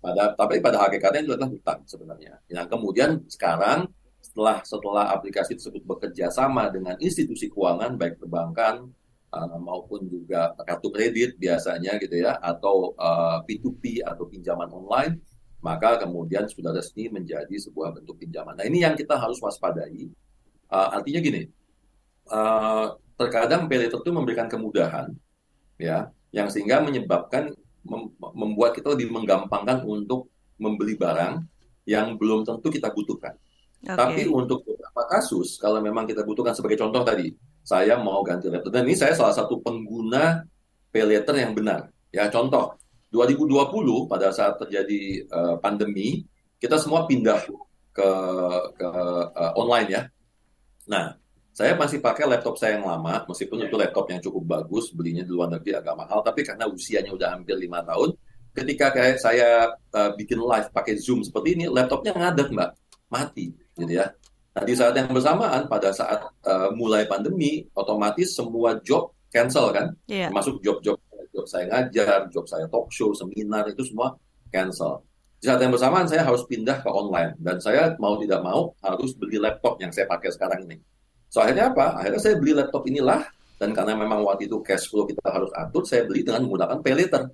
Pada 0.00 0.32
tapi 0.32 0.64
pada 0.64 0.80
hakikatnya 0.88 1.20
itu 1.28 1.32
adalah 1.36 1.50
hutang 1.52 1.80
sebenarnya. 1.84 2.40
Yang 2.48 2.66
kemudian 2.72 3.10
sekarang 3.28 3.92
setelah 4.24 4.64
setelah 4.64 5.04
aplikasi 5.12 5.60
tersebut 5.60 5.84
bekerja 5.84 6.32
sama 6.32 6.72
dengan 6.72 6.96
institusi 6.98 7.52
keuangan 7.52 7.94
baik 8.00 8.16
perbankan 8.22 8.88
uh, 9.32 9.58
maupun 9.60 10.08
juga 10.08 10.54
kartu 10.64 10.88
kredit 10.92 11.36
biasanya 11.36 11.96
gitu 12.00 12.20
ya 12.24 12.36
atau 12.40 12.96
uh, 12.96 13.44
P2P 13.44 14.04
atau 14.04 14.24
pinjaman 14.28 14.68
online 14.72 15.20
maka 15.58 15.98
kemudian 15.98 16.46
sudah 16.46 16.70
resmi 16.70 17.10
menjadi 17.10 17.50
sebuah 17.58 17.90
bentuk 17.90 18.22
pinjaman. 18.22 18.54
Nah 18.54 18.64
ini 18.66 18.86
yang 18.86 18.94
kita 18.94 19.18
harus 19.18 19.42
waspadai. 19.42 20.06
Uh, 20.70 20.88
artinya 20.94 21.18
gini, 21.18 21.42
uh, 22.30 22.94
terkadang 23.18 23.66
pay 23.66 23.90
itu 23.90 24.10
memberikan 24.14 24.46
kemudahan, 24.46 25.10
ya, 25.80 26.12
yang 26.30 26.46
sehingga 26.52 26.84
menyebabkan 26.84 27.50
mem 27.82 28.12
membuat 28.20 28.76
kita 28.76 28.92
lebih 28.94 29.10
menggampangkan 29.10 29.82
untuk 29.82 30.28
membeli 30.60 30.94
barang 30.94 31.42
yang 31.88 32.14
belum 32.20 32.44
tentu 32.44 32.68
kita 32.68 32.92
butuhkan. 32.92 33.34
Okay. 33.80 33.96
Tapi 33.96 34.22
untuk 34.28 34.62
beberapa 34.62 35.02
kasus, 35.08 35.56
kalau 35.56 35.80
memang 35.80 36.04
kita 36.04 36.22
butuhkan 36.22 36.52
sebagai 36.52 36.78
contoh 36.78 37.00
tadi, 37.02 37.32
saya 37.68 38.00
mau 38.00 38.24
ganti 38.24 38.48
laptop. 38.48 38.72
Dan 38.72 38.88
ini 38.88 38.96
saya 38.96 39.12
salah 39.12 39.36
satu 39.36 39.60
pengguna 39.60 40.40
pay 40.88 41.04
letter 41.04 41.36
yang 41.36 41.52
benar. 41.52 41.92
Ya 42.08 42.24
contoh, 42.32 42.80
2020 43.12 44.08
pada 44.08 44.32
saat 44.32 44.56
terjadi 44.56 45.28
uh, 45.28 45.56
pandemi, 45.60 46.24
kita 46.56 46.80
semua 46.80 47.04
pindah 47.04 47.44
ke 47.92 48.10
ke 48.72 48.88
uh, 49.36 49.52
online 49.60 49.88
ya. 49.92 50.02
Nah, 50.88 51.12
saya 51.52 51.76
masih 51.76 52.00
pakai 52.00 52.24
laptop 52.24 52.56
saya 52.56 52.80
yang 52.80 52.88
lama, 52.88 53.28
meskipun 53.28 53.68
itu 53.68 53.76
laptop 53.76 54.08
yang 54.08 54.24
cukup 54.24 54.48
bagus, 54.48 54.88
belinya 54.96 55.20
di 55.20 55.32
luar 55.36 55.52
negeri 55.52 55.76
agak 55.76 55.92
mahal, 55.92 56.24
tapi 56.24 56.40
karena 56.46 56.64
usianya 56.64 57.12
udah 57.12 57.36
hampir 57.36 57.58
lima 57.60 57.84
tahun, 57.84 58.16
ketika 58.56 58.94
kayak 58.94 59.20
saya 59.20 59.76
uh, 59.92 60.10
bikin 60.16 60.40
live 60.40 60.72
pakai 60.72 60.96
Zoom 60.96 61.20
seperti 61.20 61.58
ini, 61.58 61.64
laptopnya 61.68 62.16
ngadet 62.16 62.48
mbak, 62.48 62.70
mati 63.12 63.52
gitu 63.76 63.92
ya. 63.92 64.08
Nah, 64.58 64.66
di 64.66 64.74
saat 64.74 64.90
yang 64.98 65.06
bersamaan 65.14 65.70
pada 65.70 65.94
saat 65.94 66.18
uh, 66.42 66.74
mulai 66.74 67.06
pandemi, 67.06 67.62
otomatis 67.78 68.34
semua 68.34 68.74
job 68.82 69.14
cancel 69.30 69.70
kan, 69.70 69.94
yeah. 70.10 70.26
masuk 70.34 70.58
job-job 70.66 70.98
job 71.30 71.46
saya 71.46 71.70
ngajar, 71.70 72.26
job 72.34 72.42
saya 72.50 72.66
talk 72.66 72.90
show, 72.90 73.14
seminar 73.14 73.70
itu 73.70 73.86
semua 73.86 74.18
cancel. 74.50 75.06
Di 75.38 75.46
saat 75.46 75.62
yang 75.62 75.70
bersamaan 75.70 76.10
saya 76.10 76.26
harus 76.26 76.42
pindah 76.50 76.82
ke 76.82 76.90
online 76.90 77.38
dan 77.38 77.62
saya 77.62 77.94
mau 78.02 78.18
tidak 78.18 78.42
mau 78.42 78.74
harus 78.82 79.14
beli 79.14 79.38
laptop 79.38 79.78
yang 79.78 79.94
saya 79.94 80.10
pakai 80.10 80.34
sekarang 80.34 80.66
ini. 80.66 80.82
So 81.30 81.38
akhirnya 81.38 81.70
apa? 81.70 81.94
Akhirnya 81.94 82.18
saya 82.18 82.34
beli 82.42 82.58
laptop 82.58 82.82
inilah 82.90 83.22
dan 83.62 83.70
karena 83.70 83.94
memang 83.94 84.26
waktu 84.26 84.50
itu 84.50 84.58
cash 84.66 84.90
flow 84.90 85.06
kita 85.06 85.22
harus 85.30 85.54
atur, 85.54 85.86
saya 85.86 86.02
beli 86.02 86.26
dengan 86.26 86.42
menggunakan 86.50 86.82
pay 86.82 86.94
later. 86.98 87.30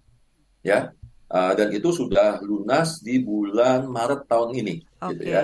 Ya. 0.60 0.92
Uh, 1.32 1.56
dan 1.56 1.72
itu 1.72 1.88
sudah 1.88 2.44
lunas 2.44 3.00
di 3.00 3.24
bulan 3.24 3.88
Maret 3.88 4.28
tahun 4.28 4.60
ini, 4.60 4.74
okay. 5.00 5.16
gitu 5.16 5.24
ya. 5.24 5.42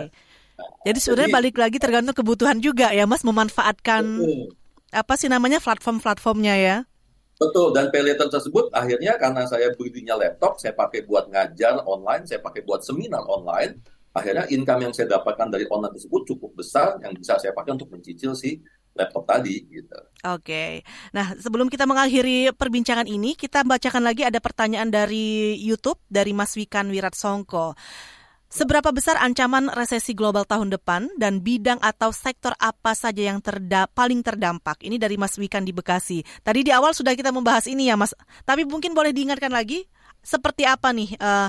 Jadi 0.86 0.98
sebenarnya 0.98 1.32
balik 1.32 1.56
lagi 1.60 1.78
tergantung 1.78 2.16
kebutuhan 2.16 2.58
juga 2.58 2.90
ya 2.90 3.04
Mas 3.04 3.22
memanfaatkan 3.22 4.02
betul. 4.02 4.54
apa 4.90 5.14
sih 5.18 5.28
namanya 5.28 5.58
platform-platformnya 5.60 6.54
ya. 6.56 6.76
Betul 7.40 7.72
dan 7.72 7.88
pay 7.88 8.04
later 8.04 8.28
tersebut 8.28 8.68
akhirnya 8.76 9.16
karena 9.16 9.48
saya 9.48 9.72
belinya 9.72 10.12
laptop, 10.12 10.60
saya 10.60 10.76
pakai 10.76 11.08
buat 11.08 11.32
ngajar 11.32 11.80
online, 11.88 12.28
saya 12.28 12.44
pakai 12.44 12.60
buat 12.64 12.84
seminar 12.84 13.24
online. 13.24 13.80
Akhirnya 14.10 14.44
income 14.50 14.90
yang 14.90 14.92
saya 14.92 15.06
dapatkan 15.06 15.48
dari 15.54 15.64
online 15.70 15.94
tersebut 15.94 16.26
cukup 16.34 16.58
besar 16.58 16.98
yang 17.00 17.14
bisa 17.14 17.38
saya 17.38 17.54
pakai 17.54 17.78
untuk 17.78 17.88
mencicil 17.94 18.34
si 18.34 18.58
laptop 18.94 19.24
tadi 19.24 19.56
gitu. 19.70 19.98
Oke. 20.26 20.82
Nah, 21.14 21.38
sebelum 21.38 21.70
kita 21.70 21.86
mengakhiri 21.86 22.50
perbincangan 22.52 23.06
ini, 23.06 23.38
kita 23.38 23.62
bacakan 23.62 24.02
lagi 24.02 24.26
ada 24.26 24.42
pertanyaan 24.42 24.90
dari 24.90 25.56
YouTube 25.62 26.02
dari 26.10 26.34
Mas 26.34 26.58
Wikan 26.58 26.90
Wirat 26.90 27.14
Songko. 27.14 27.78
Seberapa 28.50 28.90
besar 28.90 29.14
ancaman 29.22 29.70
resesi 29.70 30.10
global 30.10 30.42
tahun 30.42 30.74
depan 30.74 31.06
dan 31.14 31.38
bidang 31.38 31.78
atau 31.78 32.10
sektor 32.10 32.50
apa 32.58 32.98
saja 32.98 33.30
yang 33.30 33.38
terda 33.38 33.86
paling 33.86 34.26
terdampak? 34.26 34.82
Ini 34.82 34.98
dari 34.98 35.14
Mas 35.14 35.38
Wikan 35.38 35.62
di 35.62 35.70
Bekasi. 35.70 36.26
Tadi 36.42 36.66
di 36.66 36.74
awal 36.74 36.90
sudah 36.90 37.14
kita 37.14 37.30
membahas 37.30 37.70
ini 37.70 37.86
ya 37.86 37.94
Mas, 37.94 38.10
tapi 38.42 38.66
mungkin 38.66 38.90
boleh 38.90 39.14
diingatkan 39.14 39.54
lagi 39.54 39.86
seperti 40.18 40.66
apa 40.66 40.90
nih 40.90 41.14
uh, 41.22 41.46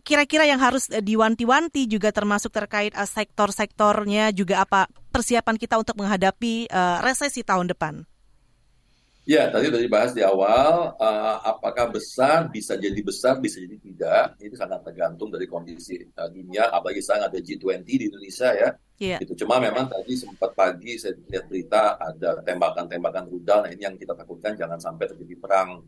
kira-kira 0.00 0.48
yang 0.48 0.64
harus 0.64 0.88
diwanti-wanti 0.88 1.84
juga 1.84 2.08
termasuk 2.08 2.56
terkait 2.56 2.96
uh, 2.96 3.04
sektor-sektornya 3.04 4.32
juga 4.32 4.64
apa 4.64 4.88
persiapan 5.12 5.60
kita 5.60 5.76
untuk 5.76 6.00
menghadapi 6.00 6.72
uh, 6.72 7.04
resesi 7.04 7.44
tahun 7.44 7.68
depan? 7.68 8.09
Ya, 9.28 9.52
tadi 9.52 9.68
sudah 9.68 9.84
dibahas 9.84 10.16
di 10.16 10.24
awal, 10.24 10.96
uh, 10.96 11.36
apakah 11.44 11.92
besar, 11.92 12.48
bisa 12.48 12.72
jadi 12.80 12.96
besar, 13.04 13.36
bisa 13.36 13.60
jadi 13.60 13.76
tidak. 13.76 14.40
Itu 14.40 14.56
sangat 14.56 14.80
tergantung 14.80 15.28
dari 15.28 15.44
kondisi 15.44 16.00
uh, 16.16 16.28
dunia, 16.32 16.72
apalagi 16.72 17.04
sekarang 17.04 17.28
ada 17.28 17.36
G20 17.36 17.84
di 17.84 18.04
Indonesia 18.08 18.48
ya. 18.56 18.68
Yeah. 18.96 19.20
Itu 19.20 19.36
cuma 19.44 19.60
memang 19.60 19.92
tadi 19.92 20.16
sempat 20.16 20.56
pagi 20.56 20.96
saya 20.96 21.20
lihat 21.28 21.52
berita 21.52 22.00
ada 22.00 22.40
tembakan-tembakan 22.40 23.24
rudal, 23.28 23.68
nah 23.68 23.70
ini 23.70 23.84
yang 23.84 23.96
kita 24.00 24.16
takutkan 24.16 24.56
jangan 24.56 24.80
sampai 24.80 25.04
terjadi 25.12 25.36
perang 25.36 25.84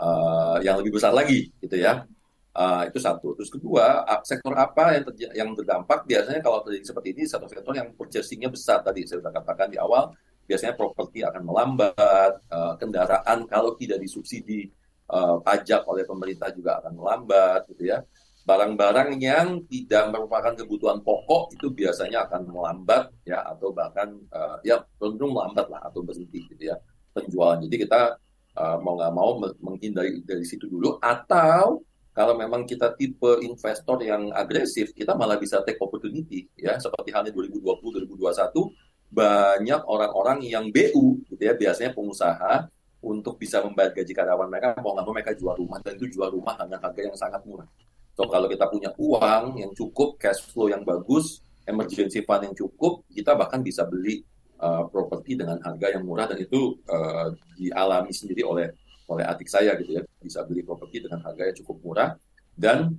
uh, 0.00 0.56
yang 0.64 0.80
lebih 0.80 0.96
besar 0.96 1.12
lagi, 1.12 1.52
gitu 1.60 1.76
ya. 1.76 2.08
Uh, 2.56 2.88
itu 2.88 2.96
satu. 2.96 3.36
Terus 3.36 3.52
kedua, 3.52 4.08
sektor 4.24 4.56
apa 4.56 4.96
yang 4.96 5.04
yang 5.36 5.48
terdampak 5.52 6.08
biasanya 6.08 6.40
kalau 6.40 6.64
terjadi 6.64 6.96
seperti 6.96 7.08
ini, 7.12 7.22
sektor-sektor 7.28 7.76
yang 7.76 7.92
purchasingnya 7.92 8.48
besar 8.48 8.80
tadi 8.80 9.04
saya 9.04 9.20
sudah 9.20 9.36
katakan 9.36 9.68
di 9.68 9.76
awal, 9.76 10.16
biasanya 10.50 10.74
properti 10.74 11.22
akan 11.22 11.46
melambat, 11.46 12.42
uh, 12.50 12.74
kendaraan 12.74 13.46
kalau 13.46 13.78
tidak 13.78 14.02
disubsidi 14.02 14.66
uh, 15.06 15.38
pajak 15.38 15.86
oleh 15.86 16.02
pemerintah 16.02 16.50
juga 16.50 16.82
akan 16.82 16.98
melambat, 16.98 17.70
gitu 17.70 17.94
ya. 17.94 18.02
Barang-barang 18.42 19.14
yang 19.22 19.62
tidak 19.70 20.10
merupakan 20.10 20.50
kebutuhan 20.58 20.98
pokok 21.06 21.54
itu 21.54 21.70
biasanya 21.70 22.26
akan 22.26 22.50
melambat, 22.50 23.14
ya, 23.22 23.46
atau 23.46 23.70
bahkan 23.70 24.10
uh, 24.34 24.58
ya 24.66 24.82
cenderung 24.98 25.38
melambat 25.38 25.70
lah 25.70 25.86
atau 25.86 26.02
berhenti, 26.02 26.42
gitu 26.50 26.74
ya, 26.74 26.74
penjualan. 27.14 27.62
Jadi 27.62 27.86
kita 27.86 28.18
mau 28.60 28.98
nggak 28.98 29.14
mau 29.14 29.38
menghindari 29.62 30.20
dari 30.26 30.44
situ 30.44 30.66
dulu, 30.68 30.98
atau 31.00 31.80
kalau 32.12 32.34
memang 32.34 32.66
kita 32.66 32.92
tipe 32.98 33.38
investor 33.40 34.02
yang 34.02 34.28
agresif, 34.34 34.90
kita 34.92 35.14
malah 35.14 35.38
bisa 35.38 35.62
take 35.62 35.78
opportunity, 35.80 36.50
ya, 36.58 36.76
seperti 36.76 37.14
halnya 37.14 37.32
2020, 37.32 38.10
2021 38.10 38.89
banyak 39.10 39.82
orang-orang 39.90 40.46
yang 40.46 40.70
BU 40.70 41.26
gitu 41.26 41.42
ya 41.42 41.58
biasanya 41.58 41.90
pengusaha 41.90 42.70
untuk 43.02 43.40
bisa 43.40 43.58
membayar 43.64 43.90
gaji 43.90 44.12
karyawan 44.14 44.46
mereka 44.46 44.76
mau 44.78 44.94
nggak 44.94 45.04
mau 45.04 45.14
mereka 45.16 45.32
jual 45.34 45.56
rumah 45.56 45.82
dan 45.82 45.98
itu 45.98 46.14
jual 46.14 46.30
rumah 46.30 46.54
dengan 46.60 46.78
harga 46.78 47.00
yang 47.00 47.16
sangat 47.16 47.42
murah. 47.42 47.66
So 48.14 48.28
kalau 48.28 48.46
kita 48.46 48.68
punya 48.68 48.92
uang 49.00 49.56
yang 49.56 49.72
cukup, 49.72 50.20
cash 50.20 50.44
flow 50.52 50.68
yang 50.68 50.84
bagus, 50.84 51.40
emergency 51.64 52.20
fund 52.22 52.52
yang 52.52 52.54
cukup, 52.54 53.02
kita 53.08 53.32
bahkan 53.32 53.64
bisa 53.64 53.88
beli 53.88 54.20
uh, 54.60 54.84
properti 54.92 55.40
dengan 55.40 55.56
harga 55.64 55.96
yang 55.96 56.04
murah 56.04 56.28
dan 56.28 56.38
itu 56.38 56.76
uh, 56.86 57.32
dialami 57.56 58.12
sendiri 58.12 58.44
oleh 58.44 58.68
oleh 59.10 59.24
adik 59.26 59.50
saya 59.50 59.74
gitu 59.74 59.98
ya 59.98 60.02
bisa 60.22 60.46
beli 60.46 60.62
properti 60.62 61.02
dengan 61.02 61.18
harga 61.26 61.50
yang 61.50 61.56
cukup 61.64 61.76
murah 61.82 62.10
dan 62.54 62.94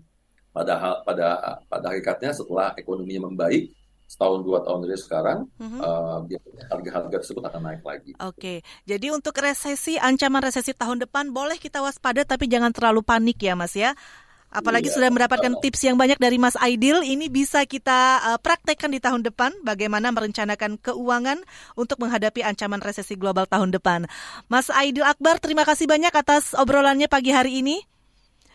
pada 0.52 1.00
pada 1.08 1.28
pada 1.72 1.86
hakikatnya 1.88 2.36
setelah 2.36 2.76
ekonominya 2.76 3.32
membaik 3.32 3.72
setahun 4.12 4.44
dua 4.44 4.60
tahun 4.60 4.84
dari 4.84 5.00
sekarang 5.00 5.40
mm-hmm. 5.56 5.80
uh, 5.80 6.20
harga-harga 6.68 7.24
tersebut 7.24 7.44
akan 7.48 7.62
naik 7.64 7.84
lagi. 7.88 8.12
Oke, 8.20 8.36
okay. 8.36 8.58
jadi 8.84 9.16
untuk 9.16 9.32
resesi 9.40 9.96
ancaman 9.96 10.44
resesi 10.44 10.76
tahun 10.76 11.08
depan 11.08 11.32
boleh 11.32 11.56
kita 11.56 11.80
waspada 11.80 12.28
tapi 12.28 12.52
jangan 12.52 12.76
terlalu 12.76 13.08
panik 13.08 13.40
ya 13.40 13.56
Mas 13.56 13.72
ya. 13.72 13.96
Apalagi 14.52 14.92
iya, 14.92 14.96
sudah 15.00 15.10
mendapatkan 15.16 15.64
tips 15.64 15.88
yang 15.88 15.96
banyak 15.96 16.20
dari 16.20 16.36
Mas 16.36 16.60
Aidil, 16.60 17.08
ini 17.08 17.32
bisa 17.32 17.64
kita 17.64 18.20
uh, 18.20 18.40
praktekkan 18.44 18.92
di 18.92 19.00
tahun 19.00 19.24
depan 19.24 19.56
bagaimana 19.64 20.12
merencanakan 20.12 20.76
keuangan 20.76 21.40
untuk 21.80 22.04
menghadapi 22.04 22.44
ancaman 22.44 22.84
resesi 22.84 23.16
global 23.16 23.48
tahun 23.48 23.72
depan. 23.72 24.12
Mas 24.52 24.68
Aidil 24.68 25.08
Akbar, 25.08 25.40
terima 25.40 25.64
kasih 25.64 25.88
banyak 25.88 26.12
atas 26.12 26.52
obrolannya 26.52 27.08
pagi 27.08 27.32
hari 27.32 27.64
ini. 27.64 27.80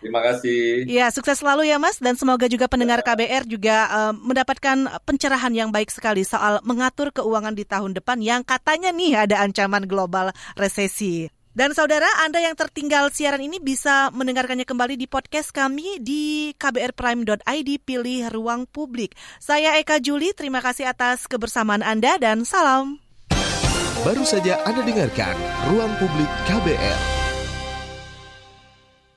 Terima 0.01 0.21
kasih. 0.21 0.85
Ya, 0.87 1.09
sukses 1.09 1.41
selalu 1.41 1.73
ya 1.73 1.81
Mas 1.81 1.97
dan 1.99 2.15
semoga 2.21 2.47
juga 2.47 2.69
pendengar 2.69 3.01
ya. 3.01 3.07
KBR 3.13 3.45
juga 3.49 3.77
uh, 3.89 4.13
mendapatkan 4.13 5.01
pencerahan 5.09 5.53
yang 5.57 5.73
baik 5.73 5.89
sekali 5.89 6.23
soal 6.23 6.61
mengatur 6.63 7.11
keuangan 7.11 7.57
di 7.57 7.65
tahun 7.65 7.97
depan 7.97 8.21
yang 8.21 8.45
katanya 8.45 8.93
nih 8.93 9.27
ada 9.27 9.41
ancaman 9.41 9.89
global 9.89 10.37
resesi. 10.55 11.33
Dan 11.57 11.73
saudara, 11.73 12.05
Anda 12.21 12.45
yang 12.45 12.53
tertinggal 12.53 13.09
siaran 13.17 13.41
ini 13.41 13.57
bisa 13.57 14.13
mendengarkannya 14.13 14.69
kembali 14.69 15.01
di 15.01 15.09
podcast 15.09 15.57
kami 15.57 15.97
di 16.05 16.53
kbrprime.id 16.53 17.71
pilih 17.81 18.29
ruang 18.29 18.69
publik. 18.69 19.17
Saya 19.41 19.81
Eka 19.81 19.97
Juli, 20.05 20.37
terima 20.37 20.61
kasih 20.61 20.93
atas 20.93 21.25
kebersamaan 21.25 21.81
Anda 21.81 22.21
dan 22.21 22.45
salam. 22.45 23.01
Baru 24.05 24.29
saja 24.29 24.61
Anda 24.69 24.85
dengarkan 24.85 25.35
Ruang 25.73 25.97
Publik 25.97 26.29
KBR. 26.45 27.16